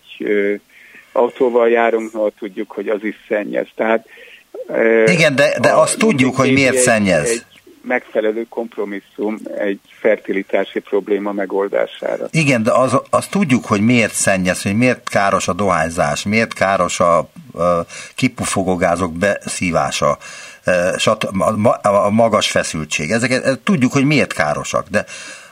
autóval 1.11 1.69
járunk, 1.69 2.11
ha 2.11 2.31
tudjuk, 2.39 2.71
hogy 2.71 2.87
az 2.87 3.03
is 3.03 3.15
szennyez. 3.27 3.67
Tehát, 3.75 4.07
Igen, 5.05 5.35
de, 5.35 5.59
de 5.61 5.73
azt 5.73 5.97
tudjuk, 5.97 6.35
hogy 6.35 6.51
miért 6.51 6.75
egy, 6.75 6.81
szennyez. 6.81 7.29
Egy 7.29 7.45
megfelelő 7.81 8.45
kompromisszum 8.49 9.37
egy 9.57 9.79
fertilitási 9.99 10.79
probléma 10.79 11.31
megoldására. 11.31 12.27
Igen, 12.31 12.63
de 12.63 12.71
az, 12.71 12.97
az 13.09 13.27
tudjuk, 13.27 13.65
hogy 13.65 13.81
miért 13.81 14.13
szennyez, 14.13 14.61
hogy 14.61 14.75
miért 14.75 15.09
káros 15.09 15.47
a 15.47 15.53
dohányzás, 15.53 16.23
miért 16.23 16.53
káros 16.53 16.99
a, 16.99 17.17
a 17.17 17.27
kipufogógázok 18.15 19.13
beszívása, 19.13 20.17
a 21.81 22.09
magas 22.09 22.51
feszültség. 22.51 23.11
Ezeket 23.11 23.59
tudjuk, 23.59 23.91
hogy 23.91 24.05
miért 24.05 24.33
károsak, 24.33 24.87
de 24.89 25.05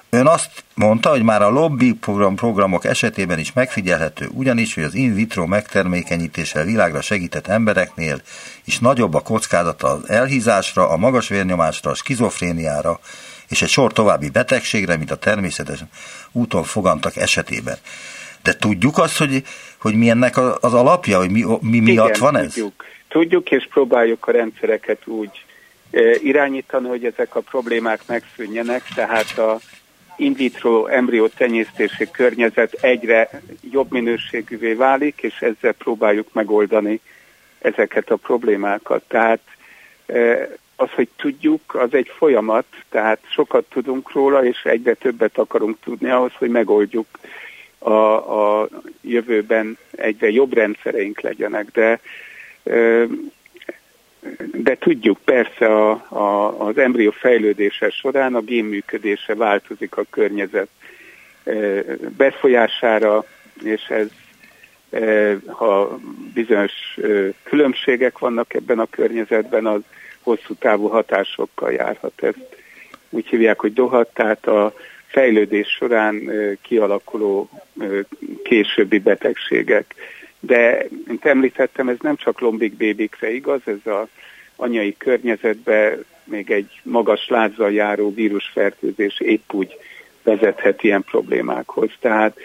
Ön 0.09 0.27
azt 0.27 0.63
mondta, 0.73 1.09
hogy 1.09 1.23
már 1.23 1.41
a 1.41 1.49
lobby 1.49 1.93
program 1.93 2.35
programok 2.35 2.85
esetében 2.85 3.39
is 3.39 3.53
megfigyelhető, 3.53 4.29
ugyanis, 4.31 4.73
hogy 4.73 4.83
az 4.83 4.93
in 4.93 5.13
vitro 5.13 5.45
megtermékenyítéssel 5.45 6.63
világra 6.63 7.01
segített 7.01 7.47
embereknél 7.47 8.21
is 8.65 8.79
nagyobb 8.79 9.13
a 9.13 9.19
kockázata 9.19 9.87
az 9.87 10.09
elhízásra, 10.09 10.89
a 10.89 10.97
magas 10.97 11.27
vérnyomásra, 11.27 11.91
a 11.91 11.95
skizofréniára 11.95 12.99
és 13.47 13.61
egy 13.61 13.69
sor 13.69 13.93
további 13.93 14.29
betegségre, 14.29 14.97
mint 14.97 15.11
a 15.11 15.15
természetes 15.15 15.79
úton 16.31 16.63
fogantak 16.63 17.15
esetében. 17.15 17.77
De 18.43 18.53
tudjuk 18.53 18.97
azt, 18.97 19.17
hogy, 19.17 19.43
hogy 19.77 19.95
mi 19.95 20.09
ennek 20.09 20.37
az 20.37 20.73
alapja, 20.73 21.17
hogy 21.17 21.29
mi, 21.29 21.45
mi 21.61 21.79
miatt 21.79 22.07
Igen, 22.07 22.19
van 22.19 22.37
ez? 22.37 22.53
Tudjuk. 22.53 22.83
Tudjuk, 23.15 23.51
és 23.51 23.67
próbáljuk 23.69 24.27
a 24.27 24.31
rendszereket 24.31 25.07
úgy 25.07 25.45
eh, 25.91 26.23
irányítani, 26.23 26.87
hogy 26.87 27.05
ezek 27.05 27.35
a 27.35 27.39
problémák 27.39 27.99
megszűnjenek, 28.07 28.83
tehát 28.95 29.37
a 29.37 29.59
in 30.17 30.33
vitro 30.33 30.85
embrió 30.85 31.27
tenyésztési 31.27 32.11
környezet 32.11 32.73
egyre 32.73 33.29
jobb 33.71 33.91
minőségűvé 33.91 34.73
válik, 34.73 35.21
és 35.21 35.41
ezzel 35.41 35.71
próbáljuk 35.71 36.33
megoldani 36.33 36.99
ezeket 37.59 38.09
a 38.09 38.15
problémákat. 38.15 39.03
Tehát 39.07 39.39
e, 40.05 40.49
az, 40.75 40.89
hogy 40.89 41.07
tudjuk, 41.15 41.75
az 41.75 41.93
egy 41.93 42.11
folyamat, 42.17 42.65
tehát 42.89 43.19
sokat 43.29 43.65
tudunk 43.69 44.11
róla, 44.11 44.45
és 44.45 44.63
egyre 44.63 44.93
többet 44.93 45.37
akarunk 45.37 45.77
tudni 45.83 46.09
ahhoz, 46.09 46.31
hogy 46.37 46.49
megoldjuk 46.49 47.07
a, 47.77 47.91
a 48.61 48.67
jövőben 49.01 49.77
egyre 49.91 50.29
jobb 50.29 50.53
rendszereink 50.53 51.21
legyenek, 51.21 51.71
de 51.71 51.99
de 54.51 54.75
tudjuk 54.79 55.17
persze 55.23 55.65
a, 55.65 55.89
a, 56.09 56.59
az 56.67 56.77
embrió 56.77 57.11
fejlődése 57.11 57.89
során 57.89 58.35
a 58.35 58.41
gén 58.41 58.65
működése 58.65 59.35
változik 59.35 59.97
a 59.97 60.05
környezet 60.09 60.67
befolyására, 62.17 63.25
és 63.63 63.81
ez 63.87 64.07
ha 65.47 65.99
bizonyos 66.33 66.97
különbségek 67.43 68.17
vannak 68.17 68.53
ebben 68.53 68.79
a 68.79 68.85
környezetben, 68.85 69.65
az 69.65 69.81
hosszú 70.21 70.53
távú 70.53 70.87
hatásokkal 70.87 71.71
járhat. 71.71 72.13
Ezt 72.23 72.55
úgy 73.09 73.27
hívják, 73.27 73.59
hogy 73.59 73.73
dohat, 73.73 74.13
tehát 74.13 74.47
a 74.47 74.73
fejlődés 75.07 75.67
során 75.67 76.31
kialakuló 76.61 77.49
későbbi 78.43 78.99
betegségek 78.99 79.95
de, 80.45 80.85
mint 81.07 81.25
említettem, 81.25 81.89
ez 81.89 81.97
nem 82.01 82.15
csak 82.15 82.39
lombik 82.39 82.73
bébikre 82.73 83.33
igaz, 83.33 83.61
ez 83.65 83.91
a 83.91 84.07
anyai 84.55 84.95
környezetbe 84.97 85.97
még 86.23 86.51
egy 86.51 86.79
magas 86.83 87.27
lázzal 87.27 87.71
járó 87.71 88.13
vírusfertőzés 88.13 89.19
épp 89.19 89.53
úgy 89.53 89.77
vezethet 90.23 90.83
ilyen 90.83 91.03
problémákhoz. 91.03 91.89
Tehát 91.99 92.37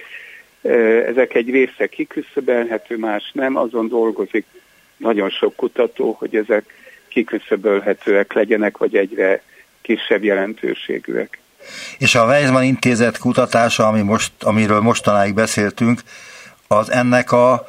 ezek 1.06 1.34
egy 1.34 1.50
része 1.50 1.86
kiküszöbölhető, 1.86 2.96
más 2.96 3.30
nem, 3.32 3.56
azon 3.56 3.88
dolgozik 3.88 4.46
nagyon 4.96 5.30
sok 5.30 5.56
kutató, 5.56 6.16
hogy 6.18 6.36
ezek 6.36 6.74
kiküszöbölhetőek 7.08 8.32
legyenek, 8.32 8.78
vagy 8.78 8.96
egyre 8.96 9.42
kisebb 9.80 10.24
jelentőségűek. 10.24 11.38
És 11.98 12.14
a 12.14 12.24
Weizmann 12.24 12.62
intézet 12.62 13.18
kutatása, 13.18 13.86
ami 13.86 14.02
most, 14.02 14.32
amiről 14.42 14.80
mostanáig 14.80 15.34
beszéltünk, 15.34 16.00
az 16.66 16.90
ennek 16.90 17.32
a 17.32 17.68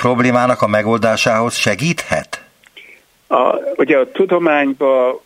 problémának 0.00 0.62
a 0.62 0.66
megoldásához 0.66 1.54
segíthet? 1.54 2.44
A, 3.26 3.54
ugye 3.76 3.98
a 3.98 4.10
tudományban 4.10 5.20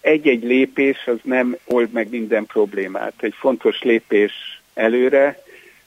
egy-egy 0.00 0.42
lépés 0.42 1.06
az 1.06 1.18
nem 1.22 1.56
old 1.64 1.92
meg 1.92 2.10
minden 2.10 2.46
problémát. 2.46 3.12
Egy 3.20 3.34
fontos 3.38 3.82
lépés 3.82 4.32
előre, 4.74 5.42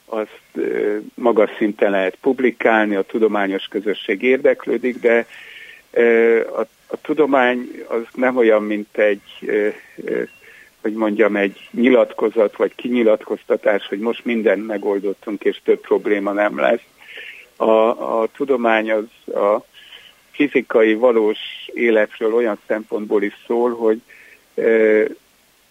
azt 0.05 0.39
ö, 0.55 0.97
magas 1.13 1.49
szinten 1.57 1.91
lehet 1.91 2.17
publikálni, 2.21 2.95
a 2.95 3.01
tudományos 3.01 3.65
közösség 3.65 4.21
érdeklődik, 4.21 4.99
de 4.99 5.25
ö, 5.91 6.39
a, 6.47 6.59
a 6.87 7.01
tudomány 7.01 7.85
az 7.87 8.03
nem 8.13 8.37
olyan, 8.37 8.63
mint 8.63 8.97
egy 8.97 9.21
ö, 9.45 9.69
hogy 10.83 10.93
mondjam, 10.93 11.35
egy 11.35 11.69
nyilatkozat 11.71 12.55
vagy 12.55 12.75
kinyilatkoztatás, 12.75 13.87
hogy 13.87 13.99
most 13.99 14.25
mindent 14.25 14.67
megoldottunk, 14.67 15.43
és 15.43 15.61
több 15.63 15.79
probléma 15.79 16.31
nem 16.31 16.59
lesz. 16.59 16.83
A, 17.55 17.69
a 18.21 18.27
tudomány 18.35 18.91
az 18.91 19.35
a 19.35 19.65
fizikai, 20.31 20.93
valós 20.93 21.39
életről 21.73 22.33
olyan 22.33 22.59
szempontból 22.67 23.23
is 23.23 23.33
szól, 23.47 23.75
hogy 23.75 24.01
e, 24.55 24.63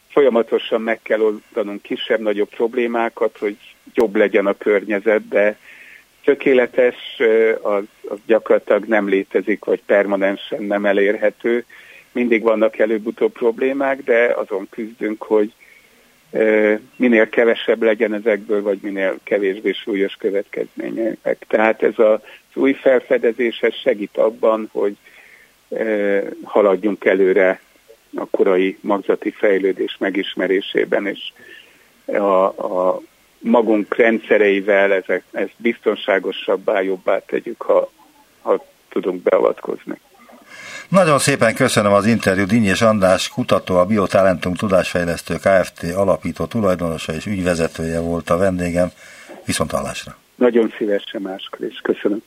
folyamatosan 0.08 0.80
meg 0.80 1.00
kell 1.02 1.20
oldanunk 1.20 1.82
kisebb-nagyobb 1.82 2.48
problémákat, 2.48 3.38
hogy 3.38 3.56
jobb 3.94 4.16
legyen 4.16 4.46
a 4.46 4.56
környezet, 4.56 5.28
de 5.28 5.58
tökéletes 6.24 6.96
az, 7.62 7.84
az 8.08 8.18
gyakorlatilag 8.26 8.84
nem 8.84 9.08
létezik, 9.08 9.64
vagy 9.64 9.82
permanensen 9.86 10.62
nem 10.62 10.86
elérhető 10.86 11.64
mindig 12.12 12.42
vannak 12.42 12.78
előbb-utóbb 12.78 13.32
problémák, 13.32 14.02
de 14.02 14.34
azon 14.36 14.66
küzdünk, 14.70 15.22
hogy 15.22 15.52
minél 16.96 17.28
kevesebb 17.28 17.82
legyen 17.82 18.14
ezekből, 18.14 18.62
vagy 18.62 18.78
minél 18.82 19.18
kevésbé 19.22 19.72
súlyos 19.72 20.14
következmények. 20.14 21.38
Tehát 21.48 21.82
ez 21.82 21.98
az 21.98 22.18
új 22.54 22.72
felfedezés 22.72 23.60
ez 23.60 23.74
segít 23.74 24.16
abban, 24.16 24.68
hogy 24.72 24.96
haladjunk 26.42 27.04
előre 27.04 27.60
a 28.16 28.26
korai 28.26 28.78
magzati 28.80 29.30
fejlődés 29.30 29.96
megismerésében, 29.98 31.06
és 31.06 31.32
a, 32.04 32.44
a 32.44 33.00
magunk 33.38 33.96
rendszereivel 33.96 34.92
ezek, 34.92 35.24
ezt 35.32 35.54
biztonságosabbá, 35.56 36.80
jobbá 36.80 37.18
tegyük, 37.18 37.62
ha, 37.62 37.90
ha 38.42 38.66
tudunk 38.88 39.22
beavatkozni. 39.22 39.94
Nagyon 40.92 41.18
szépen 41.18 41.54
köszönöm 41.54 41.92
az 41.92 42.06
interjút. 42.06 42.48
Dinnyés 42.48 42.82
András 42.82 43.28
kutató, 43.28 43.76
a 43.76 43.84
Biotalentum 43.84 44.54
Tudásfejlesztő 44.54 45.34
Kft. 45.34 45.82
alapító 45.94 46.44
tulajdonosa 46.44 47.14
és 47.14 47.26
ügyvezetője 47.26 48.00
volt 48.00 48.30
a 48.30 48.36
vendégem. 48.36 48.90
Viszont 49.44 49.70
hallásra. 49.70 50.16
Nagyon 50.34 50.72
szívesen 50.78 51.20
máskor 51.22 51.66
is. 51.66 51.80
Köszönöm. 51.82 52.22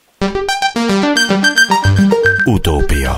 Utópia 2.45 3.17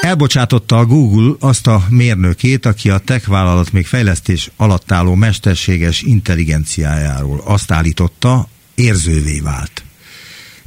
Elbocsátotta 0.00 0.76
a 0.76 0.84
Google 0.84 1.34
azt 1.40 1.66
a 1.66 1.78
mérnökét, 1.90 2.66
aki 2.66 2.90
a 2.90 2.98
tech 2.98 3.28
vállalat 3.28 3.72
még 3.72 3.86
fejlesztés 3.86 4.50
alatt 4.56 4.92
álló 4.92 5.14
mesterséges 5.14 6.02
intelligenciájáról 6.02 7.40
azt 7.44 7.70
állította, 7.72 8.46
érzővé 8.74 9.40
vált. 9.40 9.85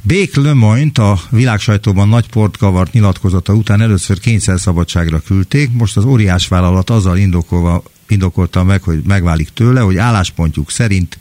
Bék 0.02 0.36
Lemoynt 0.36 0.98
a 0.98 1.20
világsajtóban 1.30 2.08
nagy 2.08 2.28
port 2.28 2.56
kavart 2.56 2.92
nyilatkozata 2.92 3.52
után 3.52 3.80
először 3.80 4.18
kényszerszabadságra 4.18 5.20
küldték, 5.20 5.70
most 5.72 5.96
az 5.96 6.04
óriás 6.04 6.48
vállalat 6.48 6.90
azzal 6.90 7.16
indokolva, 7.16 7.82
indokolta 8.08 8.64
meg, 8.64 8.82
hogy 8.82 9.02
megválik 9.06 9.48
tőle, 9.54 9.80
hogy 9.80 9.96
álláspontjuk 9.96 10.70
szerint 10.70 11.18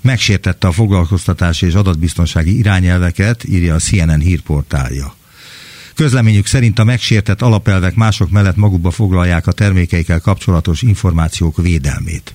megsértette 0.00 0.66
a 0.66 0.72
foglalkoztatási 0.72 1.66
és 1.66 1.74
adatbiztonsági 1.74 2.58
irányelveket, 2.58 3.44
írja 3.44 3.74
a 3.74 3.78
CNN 3.78 4.20
hírportálja. 4.20 5.14
Közleményük 5.94 6.46
szerint 6.46 6.78
a 6.78 6.84
megsértett 6.84 7.42
alapelvek 7.42 7.94
mások 7.94 8.30
mellett 8.30 8.56
magukba 8.56 8.90
foglalják 8.90 9.46
a 9.46 9.52
termékeikkel 9.52 10.20
kapcsolatos 10.20 10.82
információk 10.82 11.56
védelmét. 11.62 12.34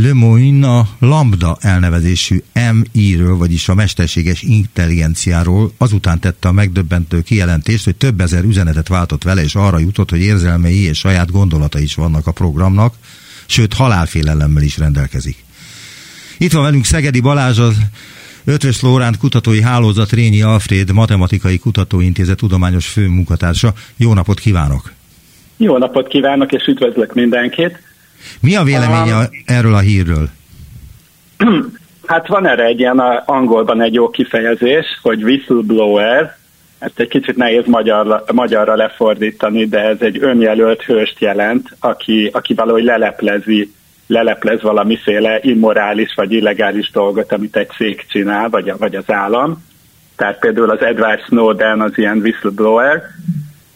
Le 0.00 0.12
Moyne 0.12 0.68
a 0.68 0.86
Lambda 0.98 1.56
elnevezésű 1.60 2.36
MI-ről, 2.72 3.36
vagyis 3.36 3.68
a 3.68 3.74
mesterséges 3.74 4.42
intelligenciáról 4.42 5.72
azután 5.78 6.20
tette 6.20 6.48
a 6.48 6.52
megdöbbentő 6.52 7.20
kijelentést, 7.20 7.84
hogy 7.84 7.96
több 7.96 8.20
ezer 8.20 8.44
üzenetet 8.44 8.88
váltott 8.88 9.22
vele, 9.22 9.42
és 9.42 9.54
arra 9.54 9.78
jutott, 9.78 10.10
hogy 10.10 10.20
érzelmei 10.20 10.84
és 10.84 10.98
saját 10.98 11.30
gondolata 11.30 11.78
is 11.78 11.94
vannak 11.94 12.26
a 12.26 12.32
programnak, 12.32 12.94
sőt 13.46 13.74
halálfélelemmel 13.74 14.62
is 14.62 14.78
rendelkezik. 14.78 15.36
Itt 16.38 16.52
van 16.52 16.62
velünk 16.62 16.84
Szegedi 16.84 17.20
Balázs, 17.20 17.58
az 17.58 17.76
Ötvös 18.44 18.80
Lóránt 18.80 19.18
Kutatói 19.18 19.62
Hálózat 19.62 20.12
Rényi 20.12 20.42
Alfred 20.42 20.92
Matematikai 20.92 21.58
Kutatóintézet 21.58 22.36
tudományos 22.36 22.86
főmunkatársa. 22.86 23.72
Jó 23.96 24.14
napot 24.14 24.38
kívánok! 24.38 24.92
Jó 25.56 25.78
napot 25.78 26.08
kívánok, 26.08 26.52
és 26.52 26.66
üdvözlök 26.66 27.14
mindenkit! 27.14 27.87
Mi 28.40 28.56
a 28.56 28.62
véleménye 28.62 29.16
um, 29.16 29.24
erről 29.44 29.74
a 29.74 29.78
hírről? 29.78 30.28
Hát 32.06 32.26
van 32.26 32.46
erre 32.46 32.64
egy 32.64 32.78
ilyen 32.78 32.98
angolban 33.24 33.82
egy 33.82 33.94
jó 33.94 34.10
kifejezés, 34.10 34.86
hogy 35.02 35.22
whistleblower, 35.22 36.36
ezt 36.78 37.00
egy 37.00 37.08
kicsit 37.08 37.36
nehéz 37.36 37.66
magyarra, 37.66 38.24
magyarra 38.32 38.74
lefordítani, 38.74 39.64
de 39.64 39.78
ez 39.80 39.96
egy 40.00 40.18
önjelölt 40.22 40.82
hőst 40.82 41.20
jelent, 41.20 41.76
aki, 41.80 42.30
aki 42.32 42.54
valahogy 42.54 42.84
leleplezi, 42.84 43.72
leleplez 44.06 44.62
valamiféle 44.62 45.38
immorális 45.42 46.14
vagy 46.14 46.32
illegális 46.32 46.90
dolgot, 46.90 47.32
amit 47.32 47.56
egy 47.56 47.68
cég 47.68 48.04
csinál, 48.08 48.48
vagy, 48.48 48.72
vagy 48.78 48.94
az 48.94 49.10
állam. 49.10 49.64
Tehát 50.16 50.38
például 50.38 50.70
az 50.70 50.82
Edward 50.82 51.20
Snowden 51.20 51.80
az 51.80 51.98
ilyen 51.98 52.18
whistleblower, 52.18 53.02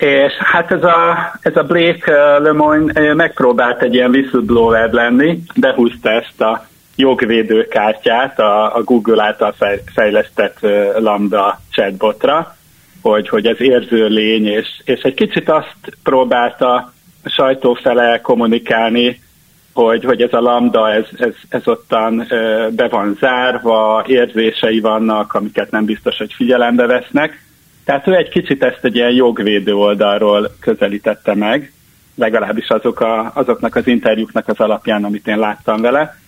és 0.03 0.33
hát 0.39 0.71
ez 0.71 0.83
a, 0.83 1.33
ez 1.41 1.57
a 1.57 1.63
Blake 1.63 2.13
uh, 2.13 2.43
Lemoyne 2.43 3.01
uh, 3.01 3.15
megpróbált 3.15 3.83
egy 3.83 3.95
ilyen 3.95 4.11
whistleblower 4.11 4.91
lenni, 4.93 5.39
behúzta 5.55 6.11
ezt 6.11 6.41
a 6.41 6.67
jogvédőkártyát 6.97 8.39
a, 8.39 8.77
a 8.77 8.83
Google 8.83 9.25
által 9.25 9.55
fejlesztett 9.95 10.59
uh, 10.63 11.01
Lambda 11.01 11.61
chatbotra, 11.71 12.57
hogy, 13.03 13.29
hogy 13.29 13.47
ez 13.47 13.61
érző 13.61 14.07
lény, 14.07 14.47
és, 14.47 14.69
és 14.85 15.01
egy 15.01 15.15
kicsit 15.15 15.49
azt 15.49 15.77
próbálta 16.03 16.93
a 17.25 17.29
sajtó 17.29 17.75
fele 17.75 18.21
kommunikálni, 18.21 19.21
hogy, 19.73 20.05
hogy 20.05 20.23
ez 20.23 20.33
a 20.33 20.41
lambda, 20.41 20.93
ez, 20.93 21.05
ez, 21.19 21.35
ez 21.49 21.69
ottan 21.69 22.27
be 22.71 22.89
van 22.89 23.17
zárva, 23.21 24.05
érzései 24.07 24.81
vannak, 24.81 25.35
amiket 25.35 25.71
nem 25.71 25.85
biztos, 25.85 26.17
hogy 26.17 26.33
figyelembe 26.33 26.87
vesznek. 26.87 27.42
Tehát 27.85 28.09
ő 28.09 28.17
egy 28.17 28.29
kicsit 28.29 28.63
ezt 28.63 28.85
egy 28.85 28.95
ilyen 28.95 29.13
jogvédő 29.13 29.75
oldalról 29.75 30.57
közelítette 30.61 31.35
meg, 31.35 31.73
legalábbis 32.15 32.69
azok 32.69 33.01
a, 33.01 33.33
azoknak 33.35 33.77
az 33.77 33.87
interjúknak 33.87 34.49
az 34.49 34.59
alapján, 34.59 35.05
amit 35.05 35.27
én 35.27 35.39
láttam 35.39 35.81
vele. 35.81 36.21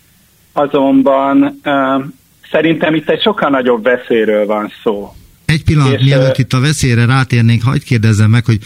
Azonban 0.53 1.61
uh, 1.65 2.05
szerintem 2.51 2.95
itt 2.95 3.09
egy 3.09 3.21
sokkal 3.23 3.51
nagyobb 3.51 3.83
veszélyről 3.83 4.47
van 4.47 4.73
szó. 4.83 5.15
Egy 5.45 5.65
pillanat, 5.65 5.93
és, 5.93 6.05
mielőtt 6.05 6.39
itt 6.39 6.53
a 6.53 6.61
veszélyre 6.61 7.07
rátérnénk, 7.07 7.63
hagyd 7.63 7.83
kérdezzem 7.83 8.31
meg, 8.31 8.45
hogy 8.45 8.59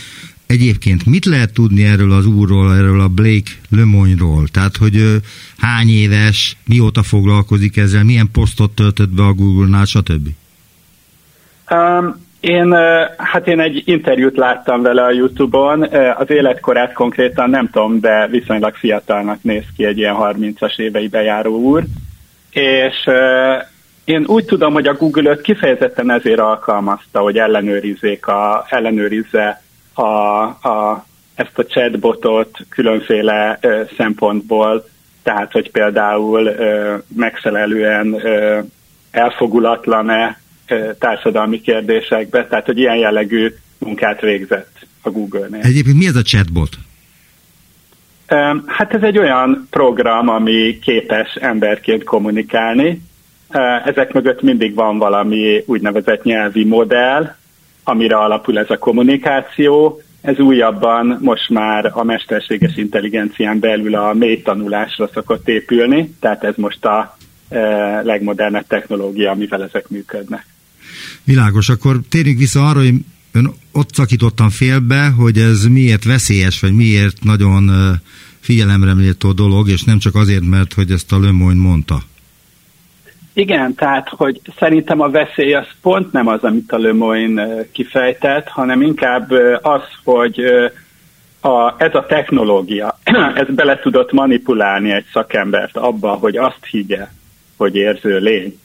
egyébként 0.47 1.07
mit 1.07 1.25
lehet 1.25 1.53
tudni 1.53 1.85
erről 1.85 2.13
az 2.13 2.27
úrról, 2.27 2.75
erről 2.75 3.01
a 3.01 3.09
Blake 3.09 3.51
Lemoyne-ról? 3.71 4.49
Tehát, 4.49 4.77
hogy 4.77 5.21
hány 5.59 5.89
éves, 5.89 6.57
mióta 6.67 7.03
foglalkozik 7.03 7.77
ezzel, 7.77 8.05
milyen 8.05 8.31
posztot 8.33 8.71
töltött 8.71 9.11
be 9.11 9.23
a 9.23 9.33
Google-nál, 9.33 9.85
stb. 9.85 10.29
Um, 11.71 12.27
én, 12.41 12.75
hát 13.17 13.47
én 13.47 13.61
egy 13.61 13.83
interjút 13.85 14.37
láttam 14.37 14.83
vele 14.83 15.05
a 15.05 15.11
Youtube-on, 15.11 15.83
az 16.17 16.31
életkorát 16.31 16.93
konkrétan 16.93 17.51
nem 17.51 17.71
tudom, 17.71 18.01
de 18.01 18.27
viszonylag 18.27 18.75
fiatalnak 18.75 19.43
néz 19.43 19.65
ki 19.77 19.85
egy 19.85 19.99
ilyen 19.99 20.17
30-as 20.19 20.79
évei 20.79 21.09
bejáró 21.09 21.59
úr, 21.59 21.85
és 22.51 23.09
én 24.05 24.25
úgy 24.27 24.45
tudom, 24.45 24.73
hogy 24.73 24.87
a 24.87 24.95
Google 24.95 25.31
öt 25.31 25.41
kifejezetten 25.41 26.11
ezért 26.11 26.39
alkalmazta, 26.39 27.21
hogy 27.21 27.39
ellenőrizzék 27.39 28.27
a, 28.27 28.67
ellenőrizze 28.69 29.63
a, 29.95 30.03
a, 30.03 31.07
ezt 31.35 31.59
a 31.59 31.65
chatbotot 31.65 32.59
különféle 32.69 33.59
szempontból, 33.97 34.89
tehát 35.23 35.53
hogy 35.53 35.71
például 35.71 36.51
megfelelően 37.17 38.23
elfogulatlan-e 39.11 40.41
társadalmi 40.99 41.61
kérdésekbe, 41.61 42.47
tehát 42.47 42.67
hogy 42.67 42.79
ilyen 42.79 42.97
jellegű 42.97 43.55
munkát 43.79 44.21
végzett 44.21 44.87
a 45.03 45.11
Google-nél. 45.11 45.61
Egyébként 45.63 45.99
mi 45.99 46.07
ez 46.07 46.17
a 46.17 46.23
chatbot? 46.23 46.71
Hát 48.67 48.95
ez 48.95 49.03
egy 49.03 49.19
olyan 49.19 49.67
program, 49.71 50.29
ami 50.29 50.79
képes 50.79 51.35
emberként 51.35 52.05
kommunikálni, 52.05 53.03
ezek 53.85 54.13
mögött 54.13 54.43
mindig 54.43 54.75
van 54.75 54.99
valami 54.99 55.63
úgynevezett 55.67 56.23
nyelvi 56.23 56.65
modell, 56.65 57.35
amire 57.85 58.17
alapul 58.17 58.59
ez 58.59 58.71
a 58.71 58.79
kommunikáció. 58.79 60.03
Ez 60.21 60.39
újabban 60.39 61.19
most 61.21 61.49
már 61.49 61.91
a 61.95 62.05
mesterséges 62.05 62.77
intelligencián 62.77 63.59
belül 63.59 63.95
a 63.95 64.13
mély 64.13 64.43
tanulásra 64.43 65.09
szokott 65.13 65.49
épülni, 65.49 66.15
tehát 66.21 66.45
ez 66.45 66.55
most 66.57 66.85
a 66.85 67.17
legmodernebb 68.03 68.67
technológia, 68.67 69.31
amivel 69.31 69.63
ezek 69.63 69.89
működnek. 69.89 70.47
Világos, 71.29 71.69
akkor 71.69 72.01
térjünk 72.09 72.39
vissza 72.39 72.69
arra, 72.69 72.79
hogy 72.79 72.95
ön 73.33 73.51
ott 73.73 73.95
szakítottam 73.95 74.49
félbe, 74.49 75.09
hogy 75.09 75.39
ez 75.39 75.65
miért 75.65 76.05
veszélyes, 76.05 76.61
vagy 76.61 76.75
miért 76.75 77.25
nagyon 77.25 77.71
figyelemre 78.41 78.95
méltó 78.95 79.33
dolog, 79.33 79.69
és 79.69 79.85
nem 79.85 79.99
csak 79.99 80.15
azért, 80.15 80.45
mert 80.45 80.73
hogy 80.73 80.91
ezt 80.91 81.13
a 81.13 81.21
Lemoyne 81.21 81.61
mondta. 81.61 81.99
Igen, 83.33 83.75
tehát, 83.75 84.09
hogy 84.09 84.41
szerintem 84.59 85.01
a 85.01 85.11
veszély 85.11 85.55
az 85.55 85.67
pont 85.83 86.13
nem 86.13 86.27
az, 86.27 86.43
amit 86.43 86.73
a 86.73 86.79
Lemoyne 86.79 87.71
kifejtett, 87.73 88.49
hanem 88.49 88.83
inkább 88.83 89.31
az, 89.63 89.83
hogy 90.05 90.41
a, 91.41 91.75
ez 91.79 91.95
a 91.95 92.07
technológia, 92.09 92.99
ez 93.43 93.47
bele 93.55 93.79
tudott 93.79 94.13
manipulálni 94.13 94.91
egy 94.91 95.07
szakembert 95.13 95.77
abba, 95.77 96.11
hogy 96.11 96.37
azt 96.37 96.65
higgye, 96.71 97.09
hogy 97.57 97.75
érző 97.75 98.19
lény. 98.19 98.59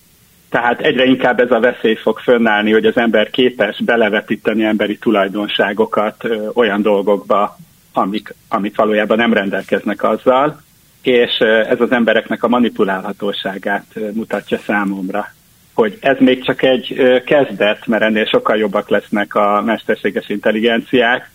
Tehát 0.54 0.80
egyre 0.80 1.06
inkább 1.06 1.40
ez 1.40 1.52
a 1.52 1.60
veszély 1.60 1.96
fog 1.96 2.20
fönnállni, 2.20 2.72
hogy 2.72 2.86
az 2.86 2.98
ember 2.98 3.30
képes 3.30 3.82
belevetíteni 3.84 4.64
emberi 4.64 4.98
tulajdonságokat 4.98 6.24
ö, 6.24 6.50
olyan 6.54 6.82
dolgokba, 6.82 7.58
amik, 7.94 8.34
amik 8.48 8.76
valójában 8.76 9.18
nem 9.18 9.34
rendelkeznek 9.34 10.04
azzal, 10.04 10.62
és 11.02 11.38
ez 11.70 11.82
az 11.82 11.92
embereknek 11.92 12.44
a 12.44 12.48
manipulálhatóságát 12.48 13.86
mutatja 14.14 14.58
számomra 14.58 15.34
hogy 15.74 15.98
ez 16.02 16.18
még 16.20 16.44
csak 16.44 16.64
egy 16.64 16.94
kezdet, 17.26 17.88
mert 17.88 18.04
ennél 18.04 18.26
sokkal 18.26 18.58
jobbak 18.58 18.90
lesznek 18.90 19.36
a 19.36 19.62
mesterséges 19.66 20.30
intelligenciák, 20.30 21.32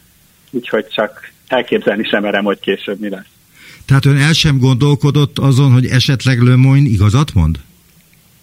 úgyhogy 0.51 0.87
csak 0.89 1.31
elképzelni 1.47 2.05
sem 2.05 2.23
merem, 2.23 2.45
hogy 2.45 2.61
később 2.61 3.01
mi 3.01 3.09
lesz. 3.09 3.27
Tehát 3.87 4.05
ön 4.05 4.17
el 4.17 4.33
sem 4.33 4.59
gondolkodott 4.59 5.39
azon, 5.39 5.73
hogy 5.73 5.87
esetleg 5.87 6.41
Le 6.41 6.55
igazat 6.77 7.35
mond? 7.35 7.59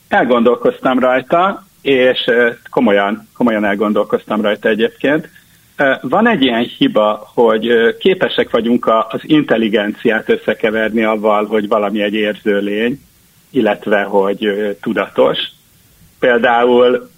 Elgondolkoztam 0.07 0.99
rajta, 0.99 1.65
és 1.81 2.25
komolyan, 2.69 3.27
komolyan 3.33 3.65
elgondolkoztam 3.65 4.41
rajta 4.41 4.69
egyébként. 4.69 5.29
Van 6.01 6.27
egy 6.27 6.41
ilyen 6.41 6.63
hiba, 6.77 7.31
hogy 7.33 7.95
képesek 7.99 8.49
vagyunk 8.49 8.87
az 8.87 9.19
intelligenciát 9.21 10.29
összekeverni 10.29 11.03
avval, 11.03 11.45
hogy 11.45 11.67
valami 11.67 12.01
egy 12.01 12.13
érző 12.13 12.59
lény, 12.59 13.01
illetve 13.49 14.03
hogy 14.03 14.75
tudatos. 14.81 15.37
Például 16.19 17.09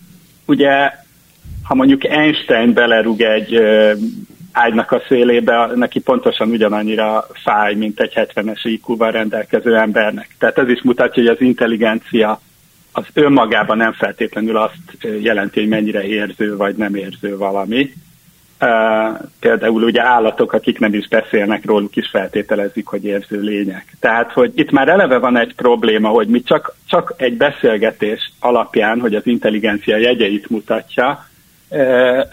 ugye, 0.45 0.91
ha 1.63 1.75
mondjuk 1.75 2.03
Einstein 2.03 2.73
belerúg 2.73 3.21
egy 3.21 3.61
ágynak 4.51 4.91
a 4.91 5.01
szélébe, 5.07 5.69
neki 5.75 5.99
pontosan 5.99 6.49
ugyanannyira 6.49 7.25
fáj, 7.43 7.73
mint 7.73 7.99
egy 7.99 8.13
70-es 8.15 8.59
IQ-val 8.63 9.11
rendelkező 9.11 9.75
embernek. 9.75 10.35
Tehát 10.39 10.57
ez 10.57 10.69
is 10.69 10.81
mutatja, 10.81 11.23
hogy 11.23 11.31
az 11.31 11.41
intelligencia 11.41 12.41
az 12.97 13.05
önmagában 13.13 13.77
nem 13.77 13.93
feltétlenül 13.93 14.57
azt 14.57 15.07
jelenti, 15.21 15.59
hogy 15.59 15.69
mennyire 15.69 16.03
érző 16.07 16.55
vagy 16.55 16.75
nem 16.75 16.95
érző 16.95 17.37
valami, 17.37 17.93
például 19.39 19.83
ugye 19.83 20.03
állatok, 20.03 20.53
akik 20.53 20.79
nem 20.79 20.93
is 20.93 21.07
beszélnek 21.07 21.65
róluk 21.65 21.95
is 21.95 22.09
feltételezik, 22.09 22.85
hogy 22.85 23.05
érző 23.05 23.41
lények. 23.41 23.95
Tehát, 23.99 24.31
hogy 24.31 24.51
itt 24.55 24.71
már 24.71 24.87
eleve 24.87 25.17
van 25.17 25.37
egy 25.37 25.53
probléma, 25.55 26.09
hogy 26.09 26.27
mi 26.27 26.41
csak, 26.41 26.75
csak 26.87 27.13
egy 27.17 27.37
beszélgetés 27.37 28.31
alapján, 28.39 28.99
hogy 28.99 29.15
az 29.15 29.25
intelligencia 29.25 29.97
jegyeit 29.97 30.49
mutatja, 30.49 31.29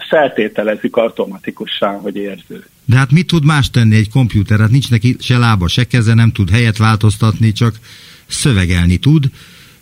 feltételezik 0.09 0.95
automatikusan, 0.95 1.99
hogy 1.99 2.15
érző. 2.15 2.65
De 2.85 2.95
hát 2.97 3.11
mit 3.11 3.27
tud 3.27 3.45
más 3.45 3.69
tenni 3.69 3.95
egy 3.95 4.09
komputer? 4.09 4.59
Hát 4.59 4.71
nincs 4.71 4.89
neki 4.89 5.15
se 5.19 5.37
lába, 5.37 5.67
se 5.67 5.83
keze, 5.83 6.13
nem 6.13 6.31
tud 6.31 6.49
helyet 6.49 6.77
változtatni, 6.77 7.51
csak 7.51 7.75
szövegelni 8.27 8.97
tud, 8.97 9.25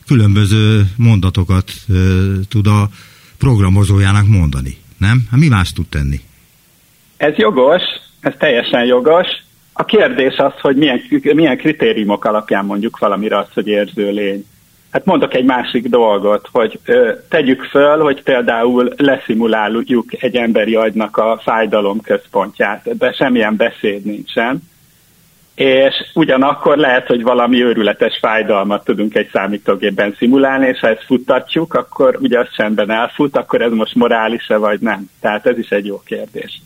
különböző 0.08 0.84
mondatokat 0.98 1.72
tud 2.50 2.68
a 2.68 2.90
programozójának 3.38 4.28
mondani. 4.28 4.78
Nem? 4.98 5.28
Hát 5.32 5.40
mi 5.40 5.48
más 5.48 5.74
tud 5.74 5.88
tenni? 5.88 6.20
Ez 7.18 7.36
jogos, 7.36 7.82
ez 8.20 8.34
teljesen 8.38 8.86
jogos. 8.86 9.28
A 9.74 9.86
kérdés 9.86 10.36
az, 10.38 10.54
hogy 10.62 10.76
milyen, 10.76 11.02
milyen 11.22 11.58
kritériumok 11.58 12.26
alapján 12.26 12.66
mondjuk 12.66 12.98
valamire 12.98 13.38
az, 13.38 13.48
hogy 13.54 13.68
érző 13.68 14.12
lény. 14.12 14.46
Hát 14.92 15.06
mondok 15.06 15.34
egy 15.34 15.46
másik 15.46 15.88
dolgot, 15.88 16.50
hogy 16.52 16.80
ö, 16.86 17.12
tegyük 17.30 17.64
föl, 17.64 18.00
hogy 18.00 18.24
például 18.24 18.94
leszimuláljuk 18.98 20.24
egy 20.24 20.36
emberi 20.36 20.76
agynak 20.76 21.18
a 21.18 21.40
fájdalom 21.44 22.02
központját. 22.02 22.88
Ebben 22.88 23.14
semmilyen 23.14 23.56
beszéd 23.56 24.06
nincsen. 24.06 24.72
És 25.56 26.12
ugyanakkor 26.14 26.78
lehet, 26.78 27.08
hogy 27.08 27.24
valami 27.24 27.64
őrületes 27.64 28.18
fájdalmat 28.22 28.84
tudunk 28.84 29.16
egy 29.16 29.30
számítógépben 29.32 30.16
szimulálni, 30.18 30.68
és 30.68 30.80
ha 30.80 30.88
ezt 30.88 31.06
futtatjuk, 31.06 31.74
akkor 31.74 32.18
ugye 32.22 32.40
az 32.40 32.48
csendben 32.56 32.92
elfut, 32.92 33.38
akkor 33.38 33.62
ez 33.62 33.72
most 33.72 33.96
morális-e 33.96 34.58
vagy 34.58 34.80
nem. 34.80 35.10
Tehát 35.22 35.46
ez 35.46 35.58
is 35.58 35.70
egy 35.70 35.86
jó 35.86 36.02
kérdés 36.06 36.62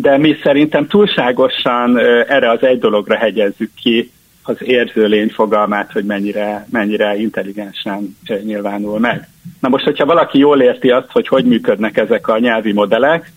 de 0.00 0.16
mi 0.16 0.36
szerintem 0.42 0.86
túlságosan 0.86 1.98
erre 2.28 2.50
az 2.50 2.62
egy 2.62 2.78
dologra 2.78 3.16
hegyezzük 3.16 3.70
ki 3.74 4.12
az 4.42 4.56
érző 4.60 5.06
lény 5.06 5.28
fogalmát, 5.28 5.92
hogy 5.92 6.04
mennyire, 6.04 6.66
mennyire 6.70 7.16
intelligensen 7.16 8.16
nyilvánul 8.42 8.98
meg. 8.98 9.28
Na 9.60 9.68
most, 9.68 9.84
hogyha 9.84 10.04
valaki 10.04 10.38
jól 10.38 10.60
érti 10.60 10.90
azt, 10.90 11.10
hogy 11.10 11.28
hogy 11.28 11.44
működnek 11.44 11.96
ezek 11.96 12.28
a 12.28 12.38
nyelvi 12.38 12.72
modellek, 12.72 13.32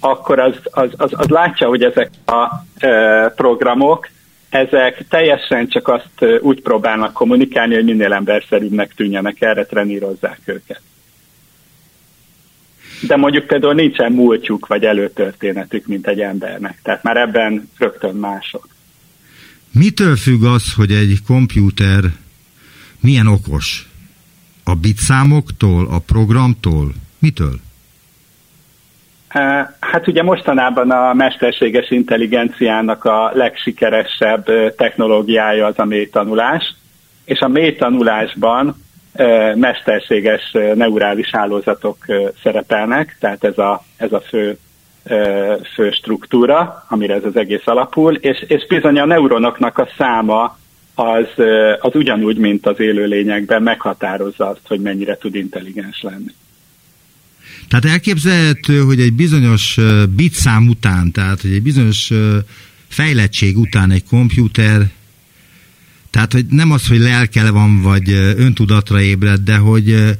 akkor 0.00 0.38
az, 0.38 0.54
az, 0.64 0.90
az, 0.96 1.12
az 1.16 1.28
látja, 1.28 1.68
hogy 1.68 1.82
ezek 1.82 2.10
a 2.26 2.48
e, 2.86 3.28
programok, 3.28 4.08
ezek 4.48 5.06
teljesen 5.08 5.68
csak 5.68 5.88
azt 5.88 6.40
úgy 6.40 6.62
próbálnak 6.62 7.12
kommunikálni, 7.12 7.74
hogy 7.74 7.84
minél 7.84 8.12
emberszerűbbnek 8.12 8.94
tűnjenek, 8.94 9.40
erre 9.40 9.64
trenírozzák 9.64 10.40
őket. 10.44 10.80
De 13.00 13.16
mondjuk 13.16 13.46
például 13.46 13.74
nincsen 13.74 14.12
múltjuk 14.12 14.66
vagy 14.66 14.84
előtörténetük, 14.84 15.86
mint 15.86 16.06
egy 16.06 16.20
embernek. 16.20 16.78
Tehát 16.82 17.02
már 17.02 17.16
ebben 17.16 17.70
rögtön 17.78 18.14
mások. 18.14 18.68
Mitől 19.72 20.16
függ 20.16 20.44
az, 20.44 20.72
hogy 20.72 20.90
egy 20.90 21.18
kompjúter 21.26 22.04
milyen 23.00 23.26
okos? 23.26 23.88
A 24.64 24.74
bitszámoktól, 24.74 25.86
a 25.86 25.98
programtól? 25.98 26.94
Mitől? 27.18 27.60
Hát 29.80 30.06
ugye 30.06 30.22
mostanában 30.22 30.90
a 30.90 31.14
mesterséges 31.14 31.90
intelligenciának 31.90 33.04
a 33.04 33.30
legsikeresebb 33.34 34.44
technológiája 34.76 35.66
az 35.66 35.78
a 35.78 35.84
mélytanulás, 35.84 36.74
és 37.24 37.40
a 37.40 37.48
mélytanulásban 37.48 38.76
mesterséges 39.54 40.50
neurális 40.74 41.30
hálózatok 41.30 41.96
szerepelnek, 42.42 43.16
tehát 43.20 43.44
ez 43.44 43.58
a, 43.58 43.84
ez 43.96 44.12
a 44.12 44.20
fő, 44.20 44.58
fő 45.74 45.90
struktúra, 45.90 46.84
amire 46.88 47.14
ez 47.14 47.24
az 47.24 47.36
egész 47.36 47.66
alapul, 47.66 48.14
és, 48.14 48.44
és 48.48 48.66
bizony 48.66 48.98
a 48.98 49.04
neuronoknak 49.04 49.78
a 49.78 49.88
száma 49.98 50.58
az, 50.94 51.44
az 51.80 51.94
ugyanúgy, 51.94 52.38
mint 52.38 52.66
az 52.66 52.80
élőlényekben 52.80 53.62
meghatározza 53.62 54.48
azt, 54.48 54.66
hogy 54.68 54.80
mennyire 54.80 55.16
tud 55.16 55.34
intelligens 55.34 56.02
lenni. 56.02 56.34
Tehát 57.68 57.84
elképzelhető, 57.84 58.80
hogy 58.80 59.00
egy 59.00 59.12
bizonyos 59.12 59.78
bitszám 60.16 60.68
után, 60.68 61.12
tehát 61.12 61.40
hogy 61.40 61.52
egy 61.52 61.62
bizonyos 61.62 62.10
fejlettség 62.88 63.58
után 63.58 63.90
egy 63.90 64.04
kompjúter, 64.04 64.90
tehát 66.10 66.32
hogy 66.32 66.46
nem 66.50 66.70
az, 66.70 66.88
hogy 66.88 66.98
lelke 66.98 67.50
van, 67.50 67.82
vagy 67.82 68.10
öntudatra 68.36 69.00
ébred, 69.00 69.40
de 69.40 69.56
hogy 69.56 70.16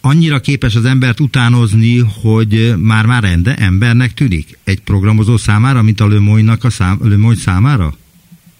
annyira 0.00 0.38
képes 0.38 0.74
az 0.74 0.84
embert 0.84 1.20
utánozni, 1.20 1.98
hogy 2.22 2.74
már-már 2.78 3.22
rende 3.22 3.54
embernek 3.56 4.14
tűnik 4.14 4.58
egy 4.64 4.80
programozó 4.80 5.36
számára, 5.36 5.82
mint 5.82 6.00
a 6.00 6.08
Lemoyne-nak 6.08 6.64
a 6.64 6.70
szám, 6.70 6.98
Lemoyne 7.02 7.38
számára? 7.38 7.92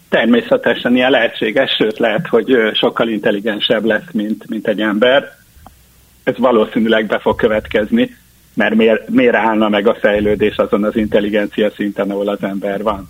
Természetesen 0.08 0.96
ilyen 0.96 1.10
lehetséges, 1.10 1.70
sőt 1.78 1.98
lehet, 1.98 2.26
hogy 2.26 2.54
sokkal 2.74 3.08
intelligensebb 3.08 3.84
lesz, 3.84 4.10
mint, 4.12 4.48
mint 4.48 4.68
egy 4.68 4.80
ember 4.80 5.43
ez 6.24 6.38
valószínűleg 6.38 7.06
be 7.06 7.18
fog 7.18 7.36
következni, 7.36 8.16
mert 8.54 8.74
miért, 8.74 9.08
miért 9.08 9.34
állna 9.34 9.68
meg 9.68 9.86
a 9.86 9.96
fejlődés 10.00 10.56
azon 10.56 10.84
az 10.84 10.96
intelligencia 10.96 11.70
szinten, 11.70 12.10
ahol 12.10 12.28
az 12.28 12.42
ember 12.42 12.82
van. 12.82 13.08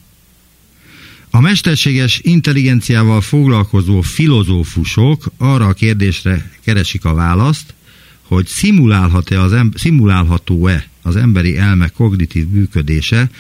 A 1.31 1.41
mesterséges 1.41 2.21
intelligenciával 2.23 3.21
foglalkozó 3.21 4.01
filozófusok 4.01 5.25
arra 5.39 5.67
a 5.67 5.73
kérdésre 5.73 6.51
keresik 6.65 7.05
a 7.05 7.15
választ, 7.15 7.75
hogy 8.23 8.47
szimulálhat-e 8.47 9.41
az 9.41 9.53
em- 9.53 9.77
szimulálható-e 9.77 10.85
az 11.03 11.17
emberi 11.17 11.57
elme 11.57 11.89
kognitív 11.89 12.49
működése, 12.49 13.31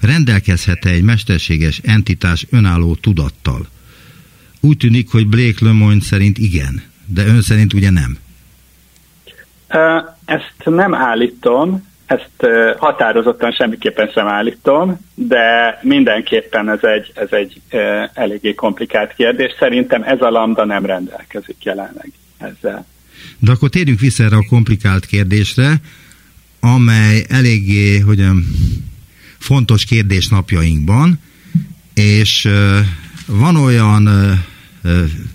rendelkezhet-e 0.00 0.88
egy 0.88 1.02
mesterséges 1.02 1.80
entitás 1.82 2.46
önálló 2.50 2.94
tudattal. 2.94 3.68
Úgy 4.60 4.76
tűnik, 4.76 5.10
hogy 5.10 5.26
Blake 5.26 5.64
Lemoyne 5.64 6.00
szerint 6.00 6.38
igen, 6.38 6.82
de 7.06 7.26
ön 7.26 7.42
szerint 7.42 7.72
ugye 7.72 7.90
nem. 7.90 8.18
Ezt 10.24 10.54
nem 10.64 10.94
állítom, 10.94 11.86
ezt 12.06 12.52
határozottan 12.78 13.52
semmiképpen 13.52 14.08
sem 14.14 14.26
állítom, 14.26 14.98
de 15.14 15.78
mindenképpen 15.82 16.68
ez 16.68 16.82
egy, 16.82 17.12
ez 17.14 17.28
egy 17.30 17.60
eléggé 18.14 18.54
komplikált 18.54 19.14
kérdés. 19.14 19.54
Szerintem 19.58 20.02
ez 20.02 20.20
a 20.20 20.30
lambda 20.30 20.64
nem 20.64 20.86
rendelkezik 20.86 21.56
jelenleg 21.64 22.12
ezzel. 22.38 22.86
De 23.38 23.52
akkor 23.52 23.68
térjünk 23.68 24.00
vissza 24.00 24.24
erre 24.24 24.36
a 24.36 24.46
komplikált 24.48 25.06
kérdésre, 25.06 25.74
amely 26.60 27.24
eléggé, 27.28 27.98
hogyan, 27.98 28.44
fontos 29.38 29.84
kérdés 29.84 30.28
napjainkban, 30.28 31.20
és 31.94 32.48
van 33.26 33.56
olyan 33.56 34.08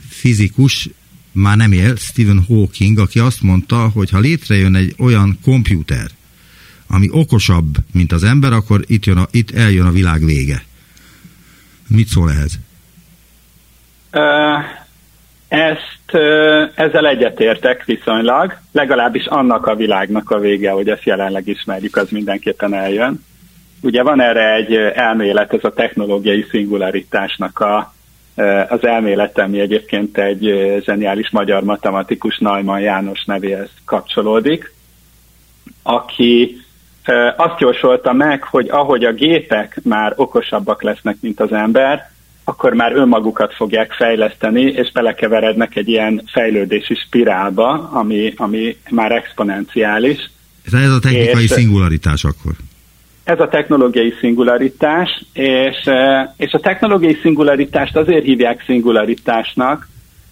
fizikus, 0.09 0.89
már 1.33 1.57
nem 1.57 1.71
él, 1.71 1.95
Stephen 1.95 2.43
Hawking, 2.47 2.99
aki 2.99 3.19
azt 3.19 3.41
mondta, 3.41 3.89
hogy 3.93 4.09
ha 4.09 4.19
létrejön 4.19 4.75
egy 4.75 4.95
olyan 4.99 5.39
kompjúter, 5.43 6.07
ami 6.87 7.07
okosabb, 7.11 7.75
mint 7.93 8.11
az 8.11 8.23
ember, 8.23 8.53
akkor 8.53 8.81
itt, 8.85 9.05
jön 9.05 9.17
a, 9.17 9.27
itt 9.31 9.51
eljön 9.51 9.85
a 9.85 9.91
világ 9.91 10.25
vége. 10.25 10.63
Mit 11.87 12.07
szól 12.07 12.31
ehhez? 12.31 12.59
Ezt, 15.47 16.17
ezzel 16.75 17.07
egyetértek 17.07 17.85
viszonylag, 17.85 18.57
legalábbis 18.71 19.25
annak 19.25 19.67
a 19.67 19.75
világnak 19.75 20.31
a 20.31 20.39
vége, 20.39 20.71
hogy 20.71 20.89
ezt 20.89 21.03
jelenleg 21.03 21.47
ismerjük, 21.47 21.95
az 21.95 22.09
mindenképpen 22.09 22.73
eljön. 22.73 23.23
Ugye 23.81 24.03
van 24.03 24.21
erre 24.21 24.53
egy 24.53 24.73
elmélet, 24.75 25.53
ez 25.53 25.63
a 25.63 25.73
technológiai 25.73 26.45
szingularitásnak 26.49 27.59
a 27.59 27.93
az 28.69 28.85
elméletem, 28.85 29.53
egyébként 29.53 30.17
egy 30.17 30.79
zseniális 30.85 31.29
magyar 31.31 31.63
matematikus 31.63 32.37
Najman 32.37 32.79
János 32.79 33.23
nevéhez 33.25 33.69
kapcsolódik, 33.85 34.73
aki 35.83 36.57
azt 37.37 37.59
jósolta 37.59 38.13
meg, 38.13 38.43
hogy 38.43 38.69
ahogy 38.69 39.03
a 39.03 39.13
gépek 39.13 39.79
már 39.83 40.13
okosabbak 40.15 40.81
lesznek, 40.81 41.17
mint 41.21 41.39
az 41.39 41.51
ember, 41.51 42.11
akkor 42.43 42.73
már 42.73 42.95
önmagukat 42.95 43.53
fogják 43.53 43.91
fejleszteni, 43.91 44.61
és 44.61 44.91
belekeverednek 44.91 45.75
egy 45.75 45.87
ilyen 45.87 46.23
fejlődési 46.31 46.95
spirálba, 46.95 47.89
ami, 47.93 48.33
ami 48.37 48.77
már 48.89 49.11
exponenciális. 49.11 50.31
Ez 50.65 50.89
a 50.89 50.99
technikai 50.99 51.43
és, 51.43 51.49
szingularitás 51.49 52.23
akkor. 52.23 52.51
Ez 53.23 53.39
a 53.39 53.47
technológiai 53.47 54.13
szingularitás, 54.19 55.23
és, 55.33 55.85
e, 55.85 56.33
és 56.37 56.53
a 56.53 56.59
technológiai 56.59 57.17
szingularitást 57.21 57.95
azért 57.95 58.23
hívják 58.23 58.63
szingularitásnak, 58.65 59.87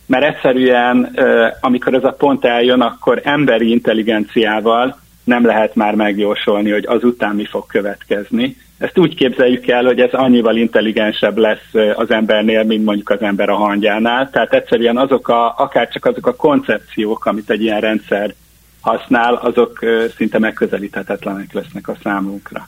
mert 0.05 0.23
egyszerűen, 0.23 1.11
e, 1.15 1.57
amikor 1.61 1.93
ez 1.93 2.03
a 2.03 2.11
pont 2.11 2.45
eljön, 2.45 2.81
akkor 2.81 3.21
emberi 3.23 3.69
intelligenciával 3.69 4.99
nem 5.23 5.45
lehet 5.45 5.75
már 5.75 5.95
megjósolni, 5.95 6.71
hogy 6.71 6.85
azután 6.85 7.35
mi 7.35 7.45
fog 7.45 7.65
következni. 7.65 8.57
Ezt 8.77 8.97
úgy 8.97 9.15
képzeljük 9.15 9.67
el, 9.67 9.83
hogy 9.83 9.99
ez 9.99 10.13
annyival 10.13 10.55
intelligensebb 10.55 11.37
lesz 11.37 11.73
e, 11.73 11.93
az 11.95 12.11
embernél, 12.11 12.63
mint 12.63 12.85
mondjuk 12.85 13.09
az 13.09 13.21
ember 13.21 13.49
a 13.49 13.55
hangyánál. 13.55 14.29
Tehát 14.29 14.53
egyszerűen 14.53 14.97
azok 14.97 15.27
a, 15.27 15.53
akár 15.57 15.89
csak 15.89 16.05
azok 16.05 16.27
a 16.27 16.35
koncepciók, 16.35 17.25
amit 17.25 17.49
egy 17.49 17.61
ilyen 17.61 17.79
rendszer 17.79 18.33
használ, 18.81 19.33
azok 19.33 19.79
szinte 20.15 20.39
megközelíthetetlenek 20.39 21.53
lesznek 21.53 21.87
a 21.87 21.97
számunkra. 22.03 22.67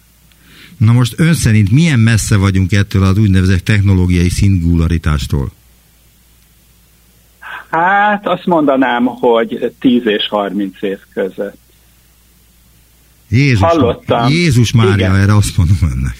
Na 0.85 0.91
most 0.91 1.19
ön 1.19 1.33
szerint 1.33 1.71
milyen 1.71 1.99
messze 1.99 2.37
vagyunk 2.37 2.71
ettől 2.71 3.03
az 3.03 3.17
úgynevezett 3.17 3.65
technológiai 3.65 4.29
szingularitástól? 4.29 5.51
Hát 7.69 8.27
azt 8.27 8.45
mondanám, 8.45 9.05
hogy 9.05 9.73
10 9.79 10.01
és 10.05 10.27
30 10.27 10.81
év 10.81 10.97
között. 11.13 11.57
Jézus, 13.29 13.59
Hallottam. 13.59 14.27
Jézus 14.29 14.73
Mária, 14.73 14.93
Igen. 14.93 15.15
erre 15.15 15.35
azt 15.35 15.57
mondom 15.57 15.77
önnek. 15.81 16.15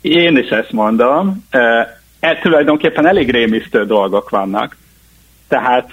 Én 0.00 0.36
is 0.36 0.48
ezt 0.48 0.72
mondom. 0.72 1.44
E, 1.50 2.38
tulajdonképpen 2.42 3.06
elég 3.06 3.30
rémisztő 3.30 3.84
dolgok 3.84 4.30
vannak. 4.30 4.76
Tehát 5.48 5.90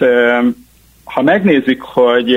ha 1.04 1.22
megnézzük, 1.22 1.82
hogy 1.82 2.36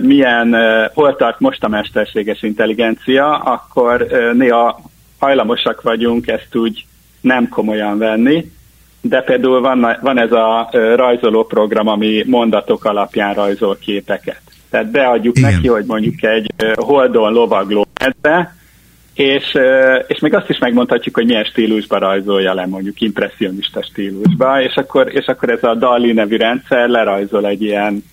milyen, 0.00 0.56
hol 0.94 1.16
tart 1.16 1.40
most 1.40 1.64
a 1.64 1.68
mesterséges 1.68 2.42
intelligencia, 2.42 3.38
akkor 3.38 4.06
néha 4.32 4.90
hajlamosak 5.18 5.82
vagyunk 5.82 6.26
ezt 6.26 6.56
úgy 6.56 6.84
nem 7.20 7.48
komolyan 7.48 7.98
venni, 7.98 8.50
de 9.00 9.20
például 9.20 9.60
van, 9.60 9.96
van 10.00 10.18
ez 10.18 10.32
a 10.32 10.70
rajzoló 10.72 11.44
program, 11.44 11.88
ami 11.88 12.24
mondatok 12.26 12.84
alapján 12.84 13.34
rajzol 13.34 13.76
képeket. 13.80 14.40
Tehát 14.70 14.90
beadjuk 14.90 15.38
Igen. 15.38 15.52
neki, 15.52 15.68
hogy 15.68 15.84
mondjuk 15.84 16.22
egy 16.22 16.50
holdon 16.74 17.32
lovagló 17.32 17.86
medve, 18.00 18.54
és, 19.14 19.58
és 20.06 20.20
még 20.20 20.34
azt 20.34 20.48
is 20.50 20.58
megmondhatjuk, 20.58 21.14
hogy 21.14 21.26
milyen 21.26 21.44
stílusba 21.44 21.98
rajzolja 21.98 22.54
le, 22.54 22.66
mondjuk 22.66 23.00
impressionista 23.00 23.82
stílusba, 23.82 24.62
és 24.62 24.74
akkor, 24.74 25.14
és 25.14 25.26
akkor 25.26 25.50
ez 25.50 25.62
a 25.62 25.74
DALI 25.74 26.12
nevű 26.12 26.36
rendszer 26.36 26.88
lerajzol 26.88 27.46
egy 27.46 27.62
ilyen 27.62 28.04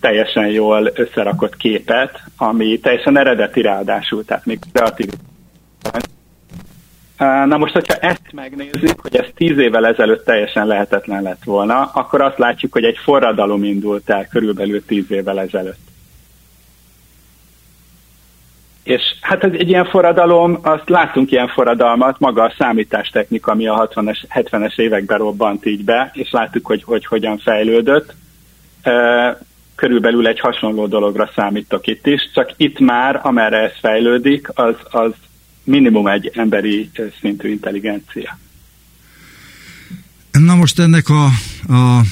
teljesen 0.00 0.46
jól 0.46 0.90
összerakott 0.94 1.56
képet, 1.56 2.20
ami 2.36 2.78
teljesen 2.78 3.18
eredeti 3.18 3.60
ráadásul, 3.60 4.24
tehát 4.24 4.46
még 4.46 4.58
kreatív 4.72 5.08
Na 7.18 7.56
most, 7.56 7.72
hogyha 7.72 7.94
ezt 7.94 8.32
megnézzük, 8.32 9.00
hogy 9.00 9.16
ez 9.16 9.26
tíz 9.34 9.58
évvel 9.58 9.86
ezelőtt 9.86 10.24
teljesen 10.24 10.66
lehetetlen 10.66 11.22
lett 11.22 11.44
volna, 11.44 11.90
akkor 11.94 12.20
azt 12.20 12.38
látjuk, 12.38 12.72
hogy 12.72 12.84
egy 12.84 12.98
forradalom 12.98 13.64
indult 13.64 14.10
el 14.10 14.26
körülbelül 14.26 14.84
tíz 14.84 15.10
évvel 15.10 15.40
ezelőtt. 15.40 15.88
És 18.82 19.02
hát 19.20 19.44
ez 19.44 19.52
egy 19.52 19.68
ilyen 19.68 19.84
forradalom, 19.84 20.58
azt 20.62 20.88
láttunk 20.88 21.30
ilyen 21.30 21.48
forradalmat, 21.48 22.18
maga 22.18 22.42
a 22.42 22.54
számítástechnika, 22.58 23.52
ami 23.52 23.66
a 23.66 23.88
60-es, 23.94 24.18
70-es 24.34 24.78
években 24.78 25.18
robbant 25.18 25.66
így 25.66 25.84
be, 25.84 26.10
és 26.14 26.30
láttuk, 26.30 26.66
hogy, 26.66 26.82
hogy 26.84 27.06
hogyan 27.06 27.38
fejlődött. 27.38 28.14
Körülbelül 29.74 30.26
egy 30.26 30.40
hasonló 30.40 30.86
dologra 30.86 31.30
számítok 31.34 31.86
itt 31.86 32.06
is, 32.06 32.30
csak 32.34 32.50
itt 32.56 32.78
már, 32.78 33.20
amerre 33.22 33.56
ez 33.56 33.72
fejlődik, 33.80 34.48
az, 34.54 34.74
az 34.90 35.12
minimum 35.68 36.06
egy 36.06 36.30
emberi 36.34 36.90
szintű 37.20 37.50
intelligencia. 37.50 38.38
Na 40.30 40.54
most 40.54 40.78
ennek 40.78 41.08
a, 41.08 41.24
a 41.74 42.02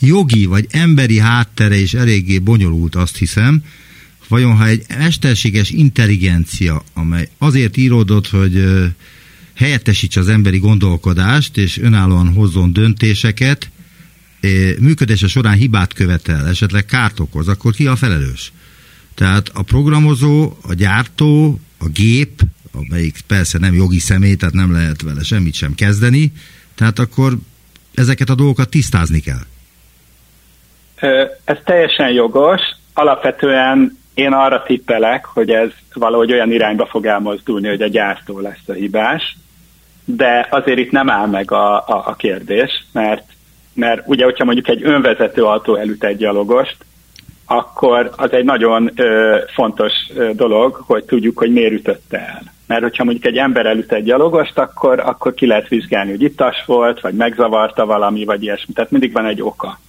jogi 0.00 0.44
vagy 0.44 0.66
emberi 0.70 1.18
háttere 1.18 1.76
is 1.76 1.94
eléggé 1.94 2.38
bonyolult, 2.38 2.94
azt 2.94 3.16
hiszem. 3.16 3.64
Vajon 4.28 4.56
ha 4.56 4.66
egy 4.66 4.84
mesterséges 4.98 5.70
intelligencia, 5.70 6.82
amely 6.94 7.28
azért 7.38 7.76
íródott, 7.76 8.28
hogy 8.28 8.64
helyettesítse 9.54 10.20
az 10.20 10.28
emberi 10.28 10.58
gondolkodást, 10.58 11.56
és 11.56 11.78
önállóan 11.78 12.32
hozzon 12.32 12.72
döntéseket, 12.72 13.70
működése 14.78 15.26
során 15.26 15.56
hibát 15.56 15.92
követel, 15.92 16.48
esetleg 16.48 16.84
kárt 16.84 17.20
okoz, 17.20 17.48
akkor 17.48 17.74
ki 17.74 17.86
a 17.86 17.96
felelős? 17.96 18.52
Tehát 19.14 19.48
a 19.48 19.62
programozó, 19.62 20.56
a 20.62 20.74
gyártó, 20.74 21.60
a 21.78 21.88
gép, 21.88 22.42
amelyik 22.72 23.16
persze 23.26 23.58
nem 23.58 23.74
jogi 23.74 23.98
személy, 23.98 24.34
tehát 24.34 24.54
nem 24.54 24.72
lehet 24.72 25.02
vele 25.02 25.22
semmit 25.22 25.54
sem 25.54 25.74
kezdeni, 25.74 26.32
tehát 26.74 26.98
akkor 26.98 27.32
ezeket 27.94 28.28
a 28.28 28.34
dolgokat 28.34 28.68
tisztázni 28.68 29.20
kell. 29.20 29.44
Ez 31.44 31.56
teljesen 31.64 32.10
jogos. 32.10 32.60
Alapvetően 32.94 33.98
én 34.14 34.32
arra 34.32 34.62
tippelek, 34.62 35.24
hogy 35.24 35.50
ez 35.50 35.70
valahogy 35.94 36.32
olyan 36.32 36.52
irányba 36.52 36.86
fog 36.86 37.06
elmozdulni, 37.06 37.68
hogy 37.68 37.82
a 37.82 37.88
gyártó 37.88 38.40
lesz 38.40 38.68
a 38.68 38.72
hibás, 38.72 39.36
de 40.04 40.46
azért 40.50 40.78
itt 40.78 40.90
nem 40.90 41.10
áll 41.10 41.26
meg 41.26 41.50
a, 41.50 41.76
a, 41.76 42.02
a 42.06 42.14
kérdés, 42.14 42.84
mert, 42.92 43.24
mert 43.74 44.02
ugye, 44.06 44.24
hogyha 44.24 44.44
mondjuk 44.44 44.68
egy 44.68 44.82
önvezető 44.82 45.44
autó 45.44 45.76
elüt 45.76 46.04
egy 46.04 46.16
gyalogost, 46.16 46.76
akkor 47.44 48.10
az 48.16 48.32
egy 48.32 48.44
nagyon 48.44 48.90
ö, 48.94 49.38
fontos 49.54 49.92
ö, 50.14 50.30
dolog, 50.34 50.82
hogy 50.86 51.04
tudjuk, 51.04 51.38
hogy 51.38 51.52
miért 51.52 51.72
ütötte 51.72 52.18
el. 52.18 52.51
Mert 52.72 52.84
hogyha 52.84 53.04
mondjuk 53.04 53.26
egy 53.26 53.36
ember 53.36 53.66
elüt 53.66 53.92
egy 53.92 54.04
gyalogost, 54.04 54.58
akkor, 54.58 55.00
akkor 55.00 55.34
ki 55.34 55.46
lehet 55.46 55.68
vizsgálni, 55.68 56.10
hogy 56.10 56.22
ittas 56.22 56.64
volt, 56.66 57.00
vagy 57.00 57.14
megzavarta 57.14 57.86
valami, 57.86 58.24
vagy 58.24 58.42
ilyesmi. 58.42 58.72
Tehát 58.72 58.90
mindig 58.90 59.12
van 59.12 59.26
egy 59.26 59.42
oka. 59.42 59.80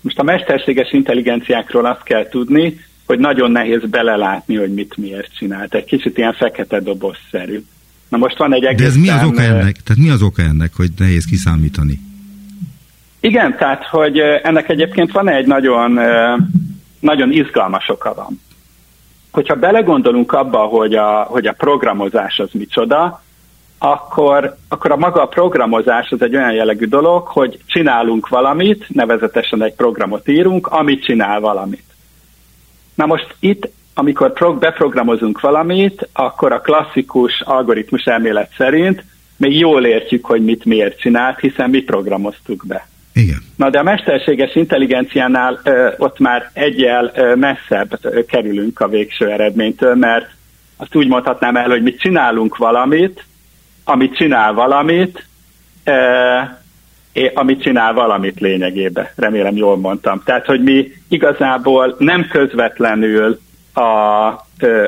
Most 0.00 0.18
a 0.18 0.22
mesterséges 0.22 0.92
intelligenciákról 0.92 1.86
azt 1.86 2.02
kell 2.02 2.28
tudni, 2.28 2.80
hogy 3.06 3.18
nagyon 3.18 3.50
nehéz 3.50 3.80
belelátni, 3.90 4.56
hogy 4.56 4.74
mit 4.74 4.96
miért 4.96 5.34
csinált. 5.36 5.74
Egy 5.74 5.84
kicsit 5.84 6.18
ilyen 6.18 6.32
fekete 6.32 6.80
dobozszerű. 6.80 7.64
Na 8.08 8.16
most 8.16 8.38
van 8.38 8.54
egy 8.54 8.64
egészen... 8.64 8.86
De 8.86 8.92
ez 8.92 8.96
mi 8.96 9.08
az 9.08 9.24
oka 9.24 9.42
ennek? 9.42 9.76
Tehát 9.84 10.02
mi 10.02 10.10
az 10.10 10.22
oka 10.22 10.42
ennek, 10.42 10.70
hogy 10.76 10.90
nehéz 10.98 11.24
kiszámítani? 11.24 12.00
Igen, 13.20 13.56
tehát, 13.56 13.84
hogy 13.84 14.18
ennek 14.18 14.68
egyébként 14.68 15.12
van 15.12 15.28
egy 15.28 15.46
nagyon, 15.46 15.98
nagyon 17.00 17.32
izgalmas 17.32 17.88
oka 17.88 18.14
van. 18.14 18.40
Hogyha 19.30 19.54
belegondolunk 19.54 20.32
abba, 20.32 20.58
hogy 20.58 20.94
a, 20.94 21.22
hogy 21.22 21.46
a 21.46 21.52
programozás 21.52 22.38
az 22.38 22.48
micsoda, 22.52 23.22
akkor, 23.78 24.56
akkor 24.68 24.90
a 24.90 24.96
maga 24.96 25.22
a 25.22 25.26
programozás 25.26 26.10
az 26.10 26.22
egy 26.22 26.36
olyan 26.36 26.52
jellegű 26.52 26.86
dolog, 26.86 27.26
hogy 27.26 27.58
csinálunk 27.66 28.28
valamit, 28.28 28.84
nevezetesen 28.88 29.62
egy 29.62 29.74
programot 29.74 30.28
írunk, 30.28 30.66
amit 30.66 31.04
csinál 31.04 31.40
valamit. 31.40 31.84
Na 32.94 33.06
most 33.06 33.34
itt, 33.40 33.70
amikor 33.94 34.32
prog- 34.32 34.58
beprogramozunk 34.58 35.40
valamit, 35.40 36.08
akkor 36.12 36.52
a 36.52 36.60
klasszikus 36.60 37.40
algoritmus 37.40 38.04
elmélet 38.04 38.52
szerint 38.56 39.04
még 39.36 39.58
jól 39.58 39.86
értjük, 39.86 40.24
hogy 40.24 40.44
mit 40.44 40.64
miért 40.64 41.00
csinált, 41.00 41.38
hiszen 41.38 41.70
mi 41.70 41.80
programoztuk 41.82 42.64
be. 42.66 42.88
Igen. 43.12 43.47
Na 43.58 43.70
de 43.70 43.78
a 43.78 43.82
mesterséges 43.82 44.54
intelligenciánál 44.54 45.60
ott 45.96 46.18
már 46.18 46.50
egyel 46.52 47.12
messzebb 47.34 48.00
kerülünk 48.26 48.80
a 48.80 48.88
végső 48.88 49.30
eredménytől, 49.30 49.94
mert 49.94 50.30
azt 50.76 50.94
úgy 50.94 51.08
mondhatnám 51.08 51.56
el, 51.56 51.68
hogy 51.68 51.82
mi 51.82 51.94
csinálunk 51.94 52.56
valamit, 52.56 53.24
amit 53.84 54.16
csinál 54.16 54.52
valamit, 54.52 55.26
ö, 55.84 56.38
amit 57.34 57.62
csinál 57.62 57.92
valamit 57.92 58.40
lényegében. 58.40 59.08
Remélem 59.16 59.56
jól 59.56 59.76
mondtam. 59.76 60.22
Tehát, 60.24 60.46
hogy 60.46 60.62
mi 60.62 60.92
igazából 61.08 61.96
nem 61.98 62.26
közvetlenül 62.30 63.40
a, 63.72 63.80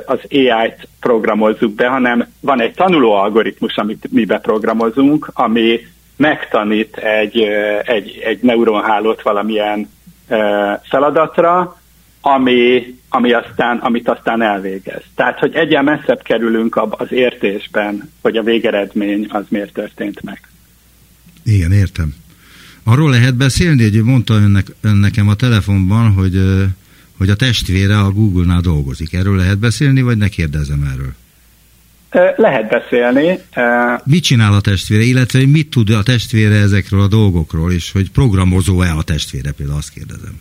az 0.06 0.18
AI-t 0.30 0.88
programozzuk 1.00 1.74
be, 1.74 1.86
hanem 1.86 2.28
van 2.40 2.60
egy 2.60 2.74
tanuló 2.74 3.12
algoritmus, 3.12 3.76
amit 3.76 4.12
mi 4.12 4.24
beprogramozunk, 4.24 5.30
ami 5.34 5.80
megtanít 6.20 6.96
egy, 6.96 7.40
egy, 7.84 8.18
egy 8.24 8.38
neuronhálót 8.42 9.22
valamilyen 9.22 9.90
feladatra, 10.82 11.80
ami, 12.20 12.94
ami 13.08 13.32
aztán, 13.32 13.78
amit 13.78 14.08
aztán 14.08 14.42
elvégez. 14.42 15.02
Tehát, 15.14 15.38
hogy 15.38 15.54
egyen 15.54 15.84
messzebb 15.84 16.22
kerülünk 16.22 16.80
az 16.90 17.12
értésben, 17.12 18.12
hogy 18.22 18.36
a 18.36 18.42
végeredmény 18.42 19.26
az 19.28 19.44
miért 19.48 19.72
történt 19.72 20.22
meg. 20.22 20.40
Igen, 21.44 21.72
értem. 21.72 22.14
Arról 22.84 23.10
lehet 23.10 23.34
beszélni, 23.34 23.82
hogy 23.82 24.02
mondta 24.02 24.34
önnek, 24.34 24.66
ön 24.80 24.96
nekem 24.96 25.28
a 25.28 25.34
telefonban, 25.34 26.12
hogy, 26.12 26.42
hogy 27.18 27.30
a 27.30 27.36
testvére 27.36 27.98
a 27.98 28.10
Google-nál 28.10 28.60
dolgozik. 28.60 29.12
Erről 29.12 29.36
lehet 29.36 29.58
beszélni, 29.58 30.02
vagy 30.02 30.16
ne 30.16 30.28
kérdezem 30.28 30.88
erről? 30.92 31.14
Lehet 32.36 32.68
beszélni. 32.68 33.38
Mit 34.04 34.22
csinál 34.22 34.52
a 34.52 34.60
testvére, 34.60 35.02
illetve 35.02 35.46
mit 35.46 35.70
tud 35.70 35.90
a 35.90 36.02
testvére 36.02 36.54
ezekről 36.54 37.00
a 37.00 37.08
dolgokról, 37.08 37.72
és 37.72 37.92
hogy 37.92 38.10
programozó-e 38.10 38.92
a 38.96 39.02
testvére, 39.02 39.52
például 39.52 39.78
azt 39.78 39.92
kérdezem. 39.92 40.40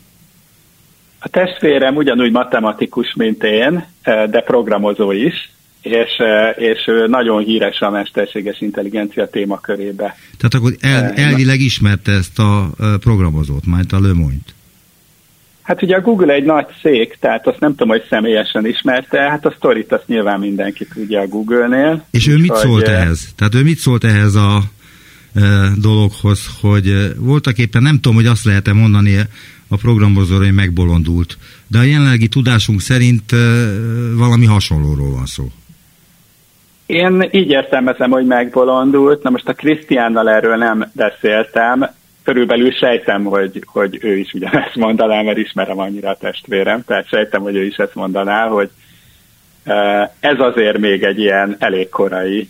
A 1.19 1.27
testvérem 1.27 1.95
ugyanúgy 1.95 2.31
matematikus, 2.31 3.13
mint 3.17 3.43
én, 3.43 3.85
de 4.03 4.41
programozó 4.45 5.11
is, 5.11 5.51
és, 5.81 6.21
és 6.55 6.91
nagyon 7.07 7.43
híres 7.43 7.79
a 7.79 7.89
mesterséges 7.89 8.61
intelligencia 8.61 9.27
témakörébe. 9.27 10.15
Tehát 10.37 10.53
akkor 10.53 10.73
el, 10.79 11.11
elvileg 11.11 11.59
ismerte 11.59 12.11
ezt 12.11 12.39
a 12.39 12.69
programozót, 12.99 13.65
majd 13.65 13.93
a 13.93 13.99
Le 13.99 14.13
Monde-t. 14.13 14.53
Hát 15.69 15.81
ugye 15.81 15.95
a 15.95 16.01
Google 16.01 16.33
egy 16.33 16.43
nagy 16.43 16.65
szék, 16.81 17.17
tehát 17.19 17.47
azt 17.47 17.59
nem 17.59 17.69
tudom, 17.69 17.87
hogy 17.87 18.05
személyesen 18.09 18.65
ismerte, 18.65 19.19
hát 19.19 19.45
a 19.45 19.53
sztorit 19.57 19.91
azt 19.91 20.07
nyilván 20.07 20.39
mindenki 20.39 20.87
tudja 20.93 21.21
a 21.21 21.27
Google-nél. 21.27 22.05
És 22.11 22.27
ő 22.27 22.37
mit 22.37 22.55
szólt 22.55 22.85
hogy, 22.85 22.93
ehhez? 22.93 23.33
Tehát 23.35 23.55
ő 23.55 23.63
mit 23.63 23.77
szólt 23.77 24.03
ehhez 24.03 24.35
a 24.35 24.61
e, 25.35 25.41
dologhoz, 25.81 26.39
hogy 26.61 27.13
voltak 27.17 27.57
éppen 27.57 27.81
nem 27.81 27.95
tudom, 27.95 28.15
hogy 28.15 28.25
azt 28.25 28.45
lehet-e 28.45 28.73
mondani 28.73 29.15
a 29.67 29.75
programozóra, 29.75 30.43
hogy 30.43 30.53
megbolondult, 30.53 31.37
de 31.67 31.77
a 31.77 31.83
jelenlegi 31.83 32.27
tudásunk 32.27 32.81
szerint 32.81 33.31
e, 33.31 33.37
valami 34.15 34.45
hasonlóról 34.45 35.11
van 35.11 35.25
szó. 35.25 35.47
Én 36.85 37.29
így 37.31 37.49
értelmezem, 37.49 38.09
hogy 38.09 38.25
megbolondult. 38.25 39.23
Na 39.23 39.29
most 39.29 39.47
a 39.47 39.53
Krisztiánnal 39.53 40.29
erről 40.29 40.55
nem 40.55 40.91
beszéltem, 40.93 41.97
körülbelül 42.29 42.71
sejtem, 42.71 43.23
hogy, 43.23 43.63
hogy 43.65 43.99
ő 44.01 44.17
is 44.17 44.33
ugyanezt 44.33 44.75
mondaná, 44.75 45.21
mert 45.21 45.37
ismerem 45.37 45.79
annyira 45.79 46.09
a 46.09 46.17
testvérem, 46.17 46.83
tehát 46.85 47.07
sejtem, 47.07 47.41
hogy 47.41 47.55
ő 47.55 47.65
is 47.65 47.75
ezt 47.75 47.95
mondaná, 47.95 48.47
hogy 48.47 48.69
ez 50.19 50.39
azért 50.39 50.77
még 50.77 51.03
egy 51.03 51.19
ilyen 51.19 51.55
elég 51.59 51.89
korai 51.89 52.49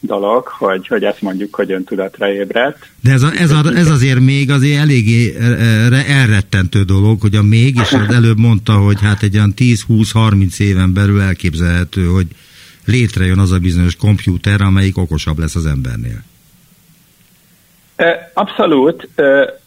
dolog, 0.00 0.46
hogy, 0.46 0.86
hogy 0.86 1.04
ezt 1.04 1.22
mondjuk, 1.22 1.54
hogy 1.54 1.72
öntudatra 1.72 2.32
ébredt. 2.32 2.88
De 3.02 3.12
ez, 3.12 3.22
a, 3.22 3.30
ez, 3.38 3.50
a, 3.50 3.62
ez 3.74 3.90
azért 3.90 4.20
még 4.20 4.50
azért 4.50 4.80
eléggé 4.80 5.34
elrettentő 6.06 6.82
dolog, 6.82 7.20
hogy 7.20 7.34
a 7.34 7.42
még, 7.42 7.76
és 7.76 7.92
az 7.92 8.14
előbb 8.14 8.38
mondta, 8.38 8.72
hogy 8.72 9.00
hát 9.00 9.22
egy 9.22 9.36
olyan 9.36 9.54
10-20-30 9.56 10.60
éven 10.60 10.92
belül 10.92 11.20
elképzelhető, 11.20 12.04
hogy 12.04 12.26
létrejön 12.84 13.38
az 13.38 13.52
a 13.52 13.58
bizonyos 13.58 13.96
kompjúter, 13.96 14.60
amelyik 14.60 14.98
okosabb 14.98 15.38
lesz 15.38 15.56
az 15.56 15.66
embernél. 15.66 16.22
Abszolút. 18.32 19.08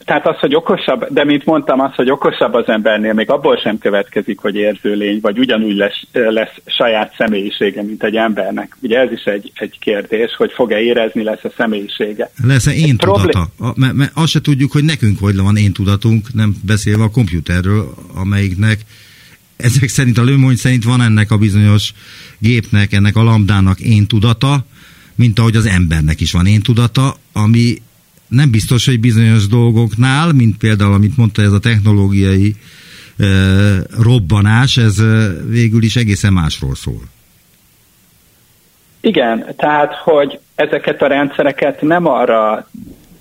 Tehát 0.05 0.27
az, 0.27 0.39
hogy 0.39 0.55
okosabb, 0.55 1.07
de 1.09 1.25
mint 1.25 1.45
mondtam, 1.45 1.79
az, 1.79 1.95
hogy 1.95 2.11
okosabb 2.11 2.53
az 2.53 2.67
embernél, 2.67 3.13
még 3.13 3.29
abból 3.29 3.57
sem 3.57 3.77
következik, 3.77 4.39
hogy 4.39 4.55
érző 4.55 4.93
lény, 4.93 5.19
vagy 5.21 5.39
ugyanúgy 5.39 5.75
lesz, 5.75 6.01
lesz 6.11 6.55
saját 6.65 7.13
személyisége, 7.17 7.83
mint 7.83 8.03
egy 8.03 8.15
embernek. 8.15 8.77
Ugye 8.81 8.99
ez 8.99 9.11
is 9.11 9.23
egy, 9.23 9.51
egy 9.55 9.79
kérdés, 9.79 10.35
hogy 10.35 10.51
fog-e 10.51 10.79
érezni, 10.79 11.23
lesz 11.23 11.43
a 11.43 11.51
személyisége. 11.57 12.31
Lesz-e 12.43 12.71
én 12.71 12.97
tudata? 12.97 13.49
Problém... 13.57 13.73
Mert, 13.75 13.93
mert 13.93 14.11
azt 14.13 14.31
se 14.31 14.41
tudjuk, 14.41 14.71
hogy 14.71 14.83
nekünk 14.83 15.19
hogy 15.19 15.37
van 15.37 15.57
én 15.57 15.73
tudatunk, 15.73 16.33
nem 16.33 16.55
beszélve 16.65 17.03
a 17.03 17.11
komputerről, 17.11 17.93
amelyiknek 18.15 18.79
ezek 19.57 19.89
szerint 19.89 20.17
a 20.17 20.23
lőmony 20.23 20.55
szerint 20.55 20.83
van 20.83 21.01
ennek 21.01 21.31
a 21.31 21.37
bizonyos 21.37 21.93
gépnek, 22.37 22.93
ennek 22.93 23.15
a 23.15 23.23
lambdának 23.23 23.79
én 23.79 24.07
tudata, 24.07 24.65
mint 25.15 25.39
ahogy 25.39 25.55
az 25.55 25.65
embernek 25.65 26.21
is 26.21 26.31
van 26.31 26.45
én 26.45 26.61
tudata, 26.61 27.15
ami 27.33 27.75
nem 28.31 28.51
biztos, 28.51 28.85
hogy 28.85 28.99
bizonyos 28.99 29.47
dolgoknál, 29.47 30.31
mint 30.31 30.57
például, 30.57 30.93
amit 30.93 31.17
mondta, 31.17 31.41
ez 31.41 31.51
a 31.51 31.59
technológiai 31.59 32.55
e, 33.17 33.25
robbanás, 34.03 34.77
ez 34.77 34.99
e, 34.99 35.27
végül 35.47 35.83
is 35.83 35.95
egészen 35.95 36.33
másról 36.33 36.75
szól. 36.75 37.01
Igen, 39.01 39.45
tehát, 39.57 39.95
hogy 39.95 40.39
ezeket 40.55 41.01
a 41.01 41.07
rendszereket 41.07 41.81
nem 41.81 42.07
arra 42.07 42.69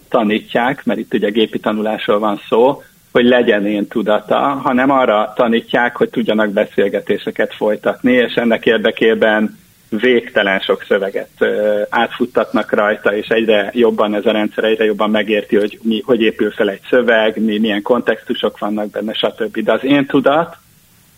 tanítják, 0.09 0.85
mert 0.85 0.99
itt 0.99 1.15
ugye 1.15 1.31
gépi 1.31 1.59
tanulásról 1.59 2.19
van 2.19 2.41
szó, 2.49 2.83
hogy 3.13 3.25
legyen 3.25 3.67
én 3.67 3.87
tudata, 3.87 4.39
hanem 4.39 4.91
arra 4.91 5.33
tanítják, 5.37 5.97
hogy 5.97 6.09
tudjanak 6.11 6.51
beszélgetéseket 6.51 7.55
folytatni, 7.55 8.13
és 8.13 8.35
ennek 8.35 8.67
érdekében 8.67 9.59
végtelen 9.91 10.61
sok 10.61 10.85
szöveget 10.89 11.45
átfuttatnak 11.89 12.73
rajta, 12.73 13.17
és 13.17 13.27
egyre 13.27 13.71
jobban 13.75 14.15
ez 14.15 14.27
a 14.27 14.33
rendszer, 14.33 14.65
egyre 14.65 14.85
jobban 14.85 15.11
megérti, 15.11 15.57
hogy 15.57 15.79
mi, 15.83 16.03
hogy 16.05 16.21
épül 16.21 16.51
fel 16.51 16.71
egy 16.71 16.81
szöveg, 16.89 17.43
mi, 17.43 17.59
milyen 17.59 17.83
kontextusok 17.83 18.59
vannak 18.59 18.91
benne, 18.91 19.13
stb. 19.13 19.59
De 19.59 19.73
az 19.73 19.85
én 19.85 20.07
tudat, 20.07 20.57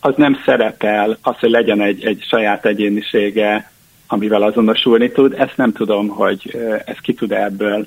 az 0.01 0.15
nem 0.17 0.41
szerepel, 0.45 1.19
az, 1.23 1.39
hogy 1.39 1.51
legyen 1.51 1.81
egy, 1.81 2.05
egy 2.05 2.25
saját 2.29 2.67
egyénisége, 2.67 3.71
amivel 4.07 4.43
azonosulni 4.43 5.11
tud, 5.11 5.35
ezt 5.39 5.57
nem 5.57 5.73
tudom, 5.73 6.09
hogy 6.09 6.57
ez 6.85 6.97
ki 7.03 7.15
tud 7.15 7.33
ebből 7.33 7.87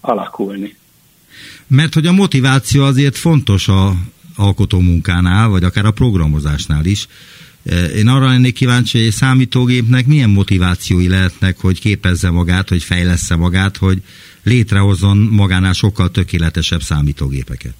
alakulni. 0.00 0.76
Mert 1.66 1.94
hogy 1.94 2.06
a 2.06 2.12
motiváció 2.12 2.84
azért 2.84 3.16
fontos 3.16 3.68
a 3.68 3.92
alkotó 4.36 4.78
munkánál, 4.78 5.48
vagy 5.48 5.64
akár 5.64 5.84
a 5.84 5.90
programozásnál 5.90 6.84
is. 6.84 7.06
E, 7.66 7.84
én 7.84 8.08
arra 8.08 8.26
lennék 8.26 8.54
kíváncsi, 8.54 8.98
hogy 8.98 9.06
egy 9.06 9.12
számítógépnek 9.12 10.06
milyen 10.06 10.30
motivációi 10.30 11.08
lehetnek, 11.08 11.56
hogy 11.60 11.80
képezze 11.80 12.30
magát, 12.30 12.68
hogy 12.68 12.82
fejlessze 12.82 13.36
magát, 13.36 13.76
hogy 13.76 13.98
létrehozzon 14.44 15.16
magánál 15.16 15.72
sokkal 15.72 16.10
tökéletesebb 16.10 16.80
számítógépeket? 16.80 17.74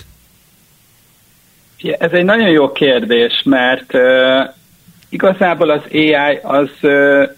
Ez 1.99 2.11
egy 2.13 2.25
nagyon 2.25 2.49
jó 2.49 2.73
kérdés, 2.73 3.43
mert 3.45 3.95
uh, 3.95 4.55
igazából 5.09 5.71
az 5.71 5.83
AI 5.93 6.39
az 6.43 6.71
uh, 6.83 7.31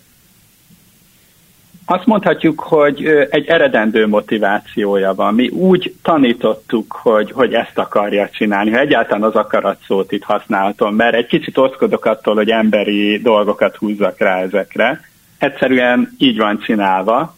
azt 1.86 2.06
mondhatjuk, 2.06 2.60
hogy 2.60 3.06
egy 3.30 3.46
eredendő 3.46 4.06
motivációja 4.06 5.14
van. 5.14 5.34
Mi 5.34 5.48
úgy 5.48 5.94
tanítottuk, 6.02 6.92
hogy, 6.92 7.32
hogy 7.32 7.54
ezt 7.54 7.78
akarja 7.78 8.28
csinálni, 8.28 8.70
ha 8.70 8.78
egyáltalán 8.78 9.22
az 9.22 9.34
akarat 9.34 9.80
szót 9.86 10.12
itt 10.12 10.22
használhatom, 10.22 10.94
mert 10.94 11.14
egy 11.14 11.26
kicsit 11.26 11.58
oszkodok 11.58 12.04
attól, 12.04 12.34
hogy 12.34 12.50
emberi 12.50 13.18
dolgokat 13.18 13.76
húzzak 13.76 14.18
rá 14.18 14.40
ezekre. 14.40 15.00
Egyszerűen 15.38 16.14
így 16.18 16.38
van 16.38 16.58
csinálva. 16.58 17.36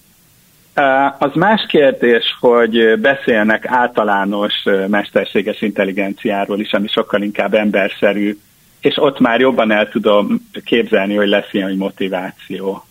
Az 1.19 1.35
más 1.35 1.67
kérdés, 1.69 2.37
hogy 2.41 3.01
beszélnek 3.01 3.67
általános 3.67 4.55
mesterséges 4.89 5.63
intelligenciáról 5.63 6.61
is, 6.61 6.73
ami 6.73 6.89
sokkal 6.89 7.23
inkább 7.23 7.55
emberszerű, 7.55 8.39
és 8.81 8.97
ott 8.97 9.21
már 9.21 9.41
jobban 9.41 9.71
el 9.71 9.89
tudom 9.89 10.49
képzelni, 10.65 11.15
hogy 11.15 11.29
lesz 11.29 11.53
ilyen 11.53 11.77
motiváció. 11.77 12.86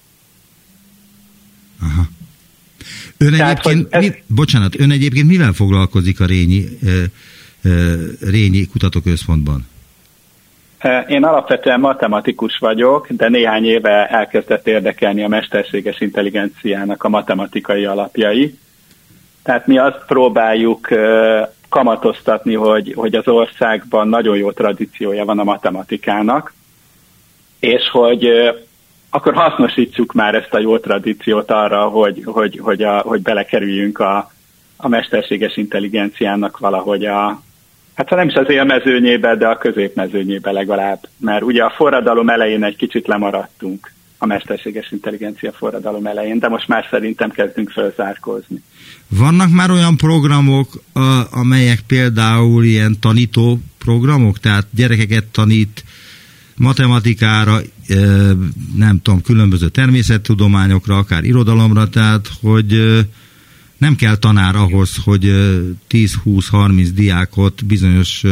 Ön 3.26 3.38
Tehát, 3.38 3.66
egyébként, 3.66 3.94
ez... 3.94 4.04
mi, 4.04 4.14
bocsánat, 4.28 4.80
ön 4.80 4.92
egyébként 4.92 5.28
mivel 5.28 5.54
foglalkozik 5.54 6.20
a 6.20 6.26
Rényi, 6.26 6.66
Rényi 8.22 8.68
Kutatóközpontban? 8.68 9.68
Én 11.08 11.24
alapvetően 11.24 11.80
matematikus 11.80 12.58
vagyok, 12.58 13.08
de 13.10 13.30
néhány 13.30 13.66
éve 13.66 14.08
elkezdett 14.08 14.68
érdekelni 14.68 15.24
a 15.24 15.28
mesterséges 15.28 16.00
intelligenciának 16.02 17.04
a 17.04 17.10
matematikai 17.10 17.86
alapjai. 17.86 18.58
Tehát 19.44 19.68
mi 19.68 19.78
azt 19.78 20.06
próbáljuk 20.08 20.88
kamatoztatni, 21.70 22.54
hogy, 22.54 22.94
hogy 22.96 23.16
az 23.16 23.28
országban 23.28 24.08
nagyon 24.08 24.38
jó 24.38 24.52
tradíciója 24.52 25.26
van 25.26 25.40
a 25.40 25.44
matematikának, 25.44 26.54
és 27.60 27.90
hogy 27.92 28.28
akkor 29.16 29.34
hasznosítsuk 29.34 30.14
már 30.14 30.36
ezt 30.36 30.54
a 30.54 30.60
jó 30.60 30.78
tradíciót 30.78 31.52
arra, 31.52 31.84
hogy, 31.88 32.22
hogy, 32.26 32.60
hogy, 32.64 32.84
a, 32.84 32.98
hogy 32.98 33.22
belekerüljünk 33.22 34.00
a, 34.00 34.32
a 34.78 34.88
mesterséges 34.88 35.58
intelligenciának 35.58 36.58
valahogy 36.58 37.06
a, 37.06 37.42
hát 37.96 38.10
ha 38.10 38.16
nem 38.16 38.28
is 38.28 38.34
az 38.34 38.50
élmezőnyébe, 38.50 39.36
de 39.36 39.48
a 39.48 39.58
középmezőnyébe 39.58 40.52
legalább. 40.52 41.00
Mert 41.18 41.44
ugye 41.44 41.64
a 41.64 41.74
forradalom 41.76 42.30
elején 42.30 42.64
egy 42.64 42.76
kicsit 42.76 43.08
lemaradtunk 43.08 43.92
a 44.18 44.26
mesterséges 44.26 44.92
intelligencia 44.92 45.52
forradalom 45.52 46.06
elején, 46.06 46.40
de 46.40 46.48
most 46.48 46.68
már 46.68 46.88
szerintem 46.90 47.30
kezdünk 47.30 47.70
felzárkózni. 47.70 48.64
Vannak 49.10 49.50
már 49.52 49.72
olyan 49.72 49.98
programok, 49.98 50.68
amelyek 51.32 51.80
például 51.88 52.64
ilyen 52.64 52.96
tanító 53.00 53.60
programok, 53.78 54.40
tehát 54.40 54.66
gyerekeket 54.72 55.26
tanít 55.26 55.84
matematikára, 56.58 57.58
nem 58.76 59.00
tudom, 59.02 59.22
különböző 59.22 59.68
természettudományokra, 59.70 60.98
akár 60.98 61.24
irodalomra, 61.24 61.90
tehát 61.90 62.30
hogy 62.42 63.04
nem 63.78 63.96
kell 63.96 64.16
tanár 64.16 64.56
ahhoz, 64.56 64.96
hogy 65.04 65.24
10-20-30 65.90 66.88
diákot 66.94 67.66
bizonyos 67.66 68.24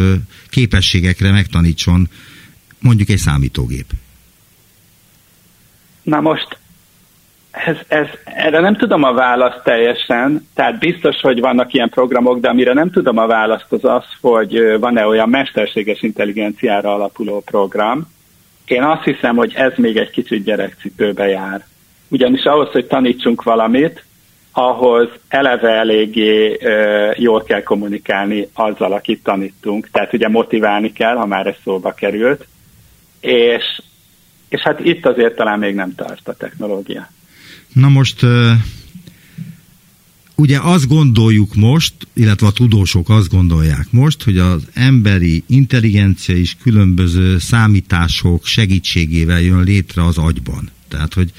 képességekre 0.49 1.31
megtanítson 1.31 2.09
mondjuk 2.79 3.09
egy 3.09 3.17
számítógép. 3.17 3.85
Na 6.03 6.21
most 6.21 6.57
ez, 7.53 7.77
ez, 7.87 8.07
erre 8.23 8.59
nem 8.59 8.75
tudom 8.75 9.03
a 9.03 9.13
választ 9.13 9.63
teljesen, 9.63 10.47
tehát 10.53 10.79
biztos, 10.79 11.21
hogy 11.21 11.39
vannak 11.39 11.73
ilyen 11.73 11.89
programok, 11.89 12.39
de 12.39 12.49
amire 12.49 12.73
nem 12.73 12.91
tudom 12.91 13.17
a 13.17 13.27
választ 13.27 13.71
az 13.71 13.85
az, 13.85 14.03
hogy 14.21 14.79
van-e 14.79 15.05
olyan 15.05 15.29
mesterséges 15.29 16.01
intelligenciára 16.01 16.93
alapuló 16.93 17.41
program, 17.41 18.12
én 18.65 18.83
azt 18.83 19.03
hiszem, 19.03 19.35
hogy 19.35 19.53
ez 19.55 19.73
még 19.75 19.97
egy 19.97 20.09
kicsit 20.09 20.43
gyerekcipőbe 20.43 21.27
jár. 21.27 21.65
Ugyanis 22.07 22.43
ahhoz, 22.43 22.71
hogy 22.71 22.85
tanítsunk 22.85 23.43
valamit, 23.43 24.03
ahhoz 24.51 25.09
eleve 25.27 25.69
eléggé 25.69 26.57
ö, 26.61 27.11
jól 27.15 27.43
kell 27.43 27.63
kommunikálni 27.63 28.47
azzal, 28.53 28.93
akit 28.93 29.23
tanítunk. 29.23 29.89
Tehát 29.91 30.13
ugye 30.13 30.27
motiválni 30.27 30.91
kell, 30.91 31.15
ha 31.15 31.25
már 31.25 31.47
ez 31.47 31.55
szóba 31.63 31.91
került. 31.91 32.47
És, 33.19 33.81
és 34.49 34.61
hát 34.61 34.79
itt 34.79 35.05
azért 35.05 35.35
talán 35.35 35.59
még 35.59 35.75
nem 35.75 35.95
tart 35.95 36.27
a 36.27 36.33
technológia. 36.33 37.07
Na 37.73 37.89
most 37.89 38.25
ugye 40.43 40.59
azt 40.59 40.87
gondoljuk 40.87 41.55
most, 41.55 41.93
illetve 42.13 42.47
a 42.47 42.51
tudósok 42.51 43.09
azt 43.09 43.29
gondolják 43.29 43.87
most, 43.89 44.23
hogy 44.23 44.37
az 44.37 44.67
emberi 44.73 45.43
intelligencia 45.47 46.35
is 46.35 46.57
különböző 46.61 47.37
számítások 47.37 48.45
segítségével 48.45 49.41
jön 49.41 49.63
létre 49.63 50.05
az 50.05 50.17
agyban. 50.17 50.69
Tehát, 50.87 51.13
hogy 51.13 51.31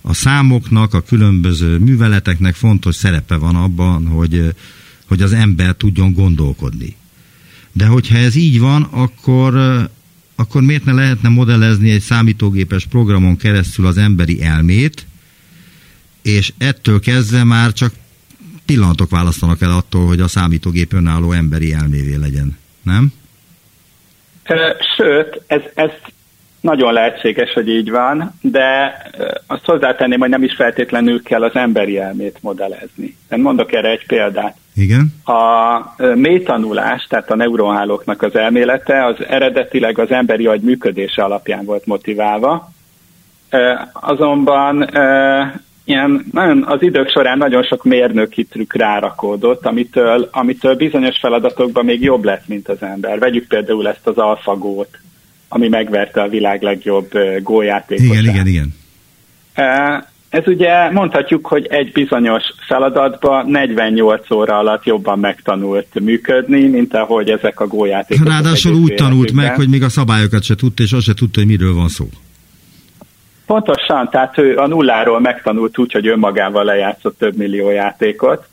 a 0.00 0.14
számoknak, 0.14 0.94
a 0.94 1.02
különböző 1.02 1.78
műveleteknek 1.78 2.54
fontos 2.54 2.94
szerepe 2.94 3.36
van 3.36 3.56
abban, 3.56 4.06
hogy, 4.06 4.54
hogy 5.06 5.22
az 5.22 5.32
ember 5.32 5.74
tudjon 5.74 6.12
gondolkodni. 6.12 6.96
De 7.72 7.86
hogyha 7.86 8.16
ez 8.16 8.34
így 8.34 8.58
van, 8.58 8.82
akkor, 8.82 9.54
akkor 10.34 10.62
miért 10.62 10.84
ne 10.84 10.92
lehetne 10.92 11.28
modellezni 11.28 11.90
egy 11.90 12.02
számítógépes 12.02 12.86
programon 12.86 13.36
keresztül 13.36 13.86
az 13.86 13.96
emberi 13.96 14.42
elmét, 14.42 15.06
és 16.22 16.52
ettől 16.58 17.00
kezdve 17.00 17.44
már 17.44 17.72
csak 17.72 17.92
pillanatok 18.66 19.10
választanak 19.10 19.60
el 19.62 19.70
attól, 19.70 20.06
hogy 20.06 20.20
a 20.20 20.28
számítógép 20.28 20.92
önálló 20.92 21.32
emberi 21.32 21.72
elmévé 21.72 22.14
legyen, 22.14 22.58
nem? 22.82 23.12
Sőt, 24.96 25.42
ez, 25.46 25.60
ez 25.74 25.90
nagyon 26.60 26.92
lehetséges, 26.92 27.52
hogy 27.52 27.68
így 27.68 27.90
van, 27.90 28.32
de 28.40 28.96
azt 29.46 29.64
hozzátenném, 29.64 30.18
hogy 30.18 30.28
nem 30.28 30.42
is 30.42 30.54
feltétlenül 30.54 31.22
kell 31.22 31.42
az 31.42 31.54
emberi 31.54 31.98
elmét 31.98 32.38
modellezni. 32.40 33.16
Én 33.30 33.38
mondok 33.38 33.72
erre 33.72 33.90
egy 33.90 34.06
példát. 34.06 34.56
Igen. 34.74 35.14
A 35.24 36.04
mélytanulás, 36.14 37.06
tehát 37.08 37.30
a 37.30 37.36
neuronhálóknak 37.36 38.22
az 38.22 38.34
elmélete, 38.36 39.04
az 39.04 39.16
eredetileg 39.28 39.98
az 39.98 40.10
emberi 40.10 40.46
agy 40.46 40.60
működése 40.60 41.22
alapján 41.24 41.64
volt 41.64 41.86
motiválva, 41.86 42.72
azonban 43.92 44.90
ilyen, 45.86 46.24
nagyon, 46.32 46.64
az 46.64 46.82
idők 46.82 47.10
során 47.10 47.38
nagyon 47.38 47.62
sok 47.62 47.84
mérnöki 47.84 48.44
trükk 48.44 48.72
rárakódott, 48.72 49.66
amitől, 49.66 50.28
amitől 50.32 50.74
bizonyos 50.74 51.18
feladatokban 51.18 51.84
még 51.84 52.02
jobb 52.02 52.24
lett, 52.24 52.48
mint 52.48 52.68
az 52.68 52.82
ember. 52.82 53.18
Vegyük 53.18 53.48
például 53.48 53.88
ezt 53.88 54.06
az 54.06 54.16
alfagót, 54.16 54.98
ami 55.48 55.68
megverte 55.68 56.22
a 56.22 56.28
világ 56.28 56.62
legjobb 56.62 57.10
gójátékosát. 57.42 58.22
Igen, 58.22 58.24
igen, 58.24 58.46
igen. 58.46 58.74
Ez 60.28 60.42
ugye 60.46 60.90
mondhatjuk, 60.90 61.46
hogy 61.46 61.66
egy 61.66 61.92
bizonyos 61.92 62.42
feladatban 62.66 63.46
48 63.50 64.30
óra 64.30 64.58
alatt 64.58 64.84
jobban 64.84 65.18
megtanult 65.18 66.00
működni, 66.00 66.66
mint 66.66 66.94
ahogy 66.94 67.30
ezek 67.30 67.60
a 67.60 67.66
gójátékosok. 67.66 68.32
Ráadásul 68.32 68.74
úgy 68.74 68.94
tanult 68.94 69.32
meg, 69.32 69.54
hogy 69.54 69.68
még 69.68 69.82
a 69.82 69.88
szabályokat 69.88 70.42
se 70.42 70.54
tudta, 70.54 70.82
és 70.82 70.92
azt 70.92 71.04
se 71.04 71.14
tudta, 71.14 71.40
hogy 71.40 71.48
miről 71.48 71.74
van 71.74 71.88
szó. 71.88 72.08
Pontosan, 73.46 74.08
tehát 74.10 74.38
ő 74.38 74.56
a 74.56 74.66
nulláról 74.66 75.20
megtanult 75.20 75.78
úgy, 75.78 75.92
hogy 75.92 76.06
önmagával 76.06 76.64
lejátszott 76.64 77.18
több 77.18 77.36
millió 77.36 77.70
játékot. 77.70 78.46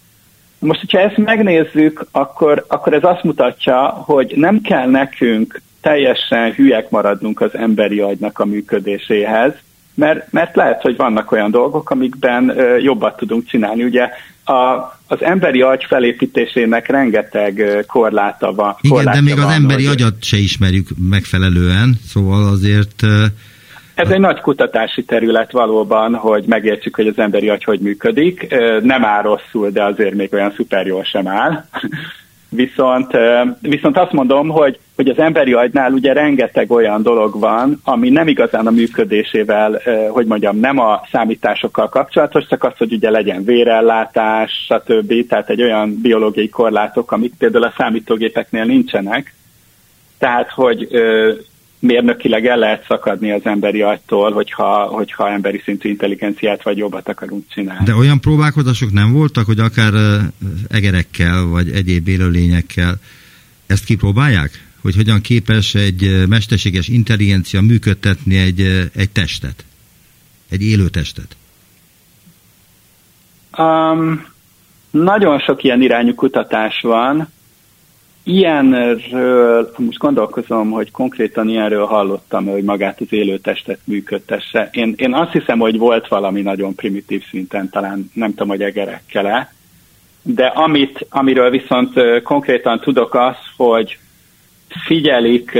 Most, 0.59 0.79
hogyha 0.79 0.99
ezt 0.99 1.17
megnézzük, 1.17 2.05
akkor, 2.11 2.65
akkor 2.67 2.93
ez 2.93 3.03
azt 3.03 3.23
mutatja, 3.23 3.87
hogy 3.87 4.33
nem 4.35 4.61
kell 4.61 4.89
nekünk 4.89 5.61
teljesen 5.81 6.51
hülyek 6.51 6.89
maradnunk 6.89 7.41
az 7.41 7.55
emberi 7.55 7.99
agynak 7.99 8.39
a 8.39 8.45
működéséhez, 8.45 9.53
mert, 9.93 10.31
mert 10.31 10.55
lehet, 10.55 10.81
hogy 10.81 10.95
vannak 10.95 11.31
olyan 11.31 11.51
dolgok, 11.51 11.89
amikben 11.89 12.57
jobbat 12.79 13.17
tudunk 13.17 13.45
csinálni. 13.45 13.83
Ugye 13.83 14.09
a, 14.43 14.53
az 15.07 15.21
emberi 15.21 15.61
agy 15.61 15.85
felépítésének 15.87 16.87
rengeteg 16.87 17.83
korláta 17.87 18.53
van. 18.53 18.75
Igen, 18.81 19.05
de 19.05 19.21
még 19.21 19.35
van, 19.35 19.45
az 19.45 19.53
emberi 19.53 19.85
hogy... 19.85 20.01
agyat 20.01 20.23
se 20.23 20.37
ismerjük 20.37 20.87
megfelelően, 21.09 21.99
szóval 22.07 22.47
azért... 22.47 23.01
Ez 23.95 24.09
egy 24.09 24.19
nagy 24.19 24.39
kutatási 24.41 25.03
terület 25.03 25.51
valóban, 25.51 26.15
hogy 26.15 26.43
megértsük, 26.47 26.95
hogy 26.95 27.07
az 27.07 27.17
emberi 27.17 27.49
agy 27.49 27.63
hogy 27.63 27.79
működik. 27.79 28.55
Nem 28.81 29.05
áll 29.05 29.21
rosszul, 29.21 29.69
de 29.69 29.83
azért 29.83 30.13
még 30.13 30.33
olyan 30.33 30.53
szuper 30.55 30.85
jól 30.85 31.03
sem 31.03 31.27
áll. 31.27 31.63
Viszont, 32.55 33.17
viszont 33.61 33.97
azt 33.97 34.11
mondom, 34.11 34.49
hogy, 34.49 34.79
hogy 34.95 35.07
az 35.07 35.17
emberi 35.17 35.53
agynál 35.53 35.91
ugye 35.91 36.13
rengeteg 36.13 36.71
olyan 36.71 37.01
dolog 37.01 37.39
van, 37.39 37.79
ami 37.83 38.09
nem 38.09 38.27
igazán 38.27 38.67
a 38.67 38.71
működésével, 38.71 39.81
hogy 40.09 40.25
mondjam, 40.25 40.59
nem 40.59 40.79
a 40.79 41.01
számításokkal 41.11 41.89
kapcsolatos, 41.89 42.47
csak 42.47 42.63
az, 42.63 42.73
hogy 42.77 42.93
ugye 42.93 43.09
legyen 43.09 43.43
vérellátás, 43.43 44.51
stb. 44.65 45.27
Tehát 45.27 45.49
egy 45.49 45.61
olyan 45.61 45.99
biológiai 46.01 46.49
korlátok, 46.49 47.11
amik 47.11 47.33
például 47.37 47.63
a 47.63 47.73
számítógépeknél 47.77 48.63
nincsenek. 48.63 49.33
Tehát, 50.17 50.49
hogy 50.49 50.87
mérnökileg 51.83 52.45
el 52.45 52.57
lehet 52.57 52.85
szakadni 52.87 53.31
az 53.31 53.41
emberi 53.43 53.81
agytól, 53.81 54.31
hogyha, 54.31 54.83
hogyha 54.83 55.29
emberi 55.29 55.61
szintű 55.63 55.89
intelligenciát 55.89 56.63
vagy 56.63 56.77
jobbat 56.77 57.09
akarunk 57.09 57.43
csinálni. 57.49 57.85
De 57.85 57.95
olyan 57.95 58.19
próbálkozások 58.19 58.91
nem 58.91 59.11
voltak, 59.11 59.45
hogy 59.45 59.59
akár 59.59 59.93
egerekkel 60.69 61.45
vagy 61.45 61.69
egyéb 61.71 62.07
élőlényekkel 62.07 62.95
ezt 63.67 63.85
kipróbálják? 63.85 64.67
Hogy 64.81 64.95
hogyan 64.95 65.21
képes 65.21 65.75
egy 65.75 66.23
mesterséges 66.29 66.87
intelligencia 66.87 67.61
működtetni 67.61 68.37
egy, 68.37 68.89
egy 68.95 69.09
testet? 69.09 69.65
Egy 70.49 70.61
élő 70.61 70.89
testet? 70.89 71.35
Um, 73.57 74.25
nagyon 74.91 75.39
sok 75.39 75.63
ilyen 75.63 75.81
irányú 75.81 76.15
kutatás 76.15 76.81
van, 76.81 77.27
Ilyenről, 78.23 79.71
most 79.77 79.97
gondolkozom, 79.97 80.71
hogy 80.71 80.91
konkrétan 80.91 81.49
ilyenről 81.49 81.85
hallottam, 81.85 82.45
hogy 82.45 82.63
magát 82.63 82.99
az 83.01 83.07
élő 83.09 83.37
testet 83.37 83.79
működtesse. 83.83 84.69
Én, 84.71 84.93
én 84.97 85.13
azt 85.13 85.31
hiszem, 85.31 85.59
hogy 85.59 85.77
volt 85.77 86.07
valami 86.07 86.41
nagyon 86.41 86.75
primitív 86.75 87.23
szinten, 87.29 87.69
talán 87.69 88.11
nem 88.13 88.29
tudom, 88.29 88.47
hogy 88.47 88.61
egerekkel-e, 88.61 89.53
de 90.21 90.45
amit, 90.45 91.05
amiről 91.09 91.49
viszont 91.49 92.21
konkrétan 92.23 92.79
tudok 92.79 93.15
az, 93.15 93.35
hogy 93.57 93.97
figyelik 94.85 95.51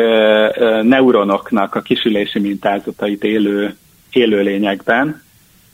neuronoknak 0.81 1.75
a 1.75 1.81
kisülési 1.81 2.39
mintázatait 2.39 3.23
élő, 3.23 3.75
élőlényekben, 4.11 5.23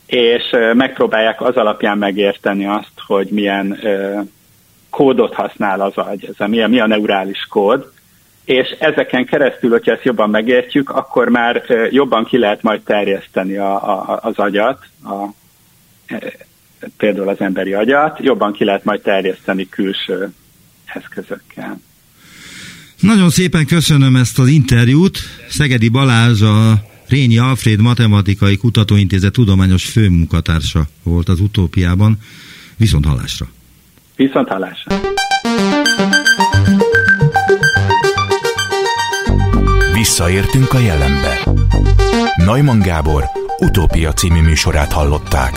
és 0.06 0.42
megpróbálják 0.74 1.40
az 1.42 1.56
alapján 1.56 1.98
megérteni 1.98 2.66
azt, 2.66 2.92
hogy 3.06 3.28
milyen 3.30 3.78
kódot 4.90 5.34
használ 5.34 5.80
az 5.80 5.96
agy, 5.96 6.24
ez 6.24 6.34
a, 6.38 6.46
mi, 6.46 6.62
a, 6.62 6.68
mi 6.68 6.80
a 6.80 6.86
neurális 6.86 7.46
kód, 7.48 7.92
és 8.44 8.68
ezeken 8.78 9.24
keresztül, 9.24 9.70
hogyha 9.70 9.92
ezt 9.92 10.04
jobban 10.04 10.30
megértjük, 10.30 10.90
akkor 10.90 11.28
már 11.28 11.62
jobban 11.90 12.24
ki 12.24 12.38
lehet 12.38 12.62
majd 12.62 12.80
terjeszteni 12.80 13.56
a, 13.56 13.98
a, 13.98 14.18
az 14.22 14.36
agyat, 14.36 14.86
a, 15.04 15.26
például 16.96 17.28
az 17.28 17.40
emberi 17.40 17.72
agyat, 17.72 18.18
jobban 18.20 18.52
ki 18.52 18.64
lehet 18.64 18.84
majd 18.84 19.00
terjeszteni 19.00 19.68
külső 19.68 20.32
eszközökkel. 20.84 21.80
Nagyon 23.00 23.30
szépen 23.30 23.66
köszönöm 23.66 24.16
ezt 24.16 24.38
az 24.38 24.48
interjút. 24.48 25.18
Szegedi 25.48 25.88
Balázs, 25.88 26.40
a 26.42 26.74
Rényi 27.08 27.38
Alfred 27.38 27.80
Matematikai 27.80 28.56
Kutatóintézet 28.56 29.32
tudományos 29.32 29.84
főmunkatársa 29.84 30.86
volt 31.02 31.28
az 31.28 31.40
utópiában. 31.40 32.18
Viszont 32.76 33.04
hallásra! 33.04 33.48
Viszont 34.20 34.48
hallásra. 34.48 34.96
Visszaértünk 39.92 40.72
a 40.72 40.78
jelenbe. 40.78 41.38
Neumann 42.36 42.80
Gábor 42.80 43.24
utópia 43.58 44.12
című 44.12 44.40
műsorát 44.40 44.92
hallották. 44.92 45.52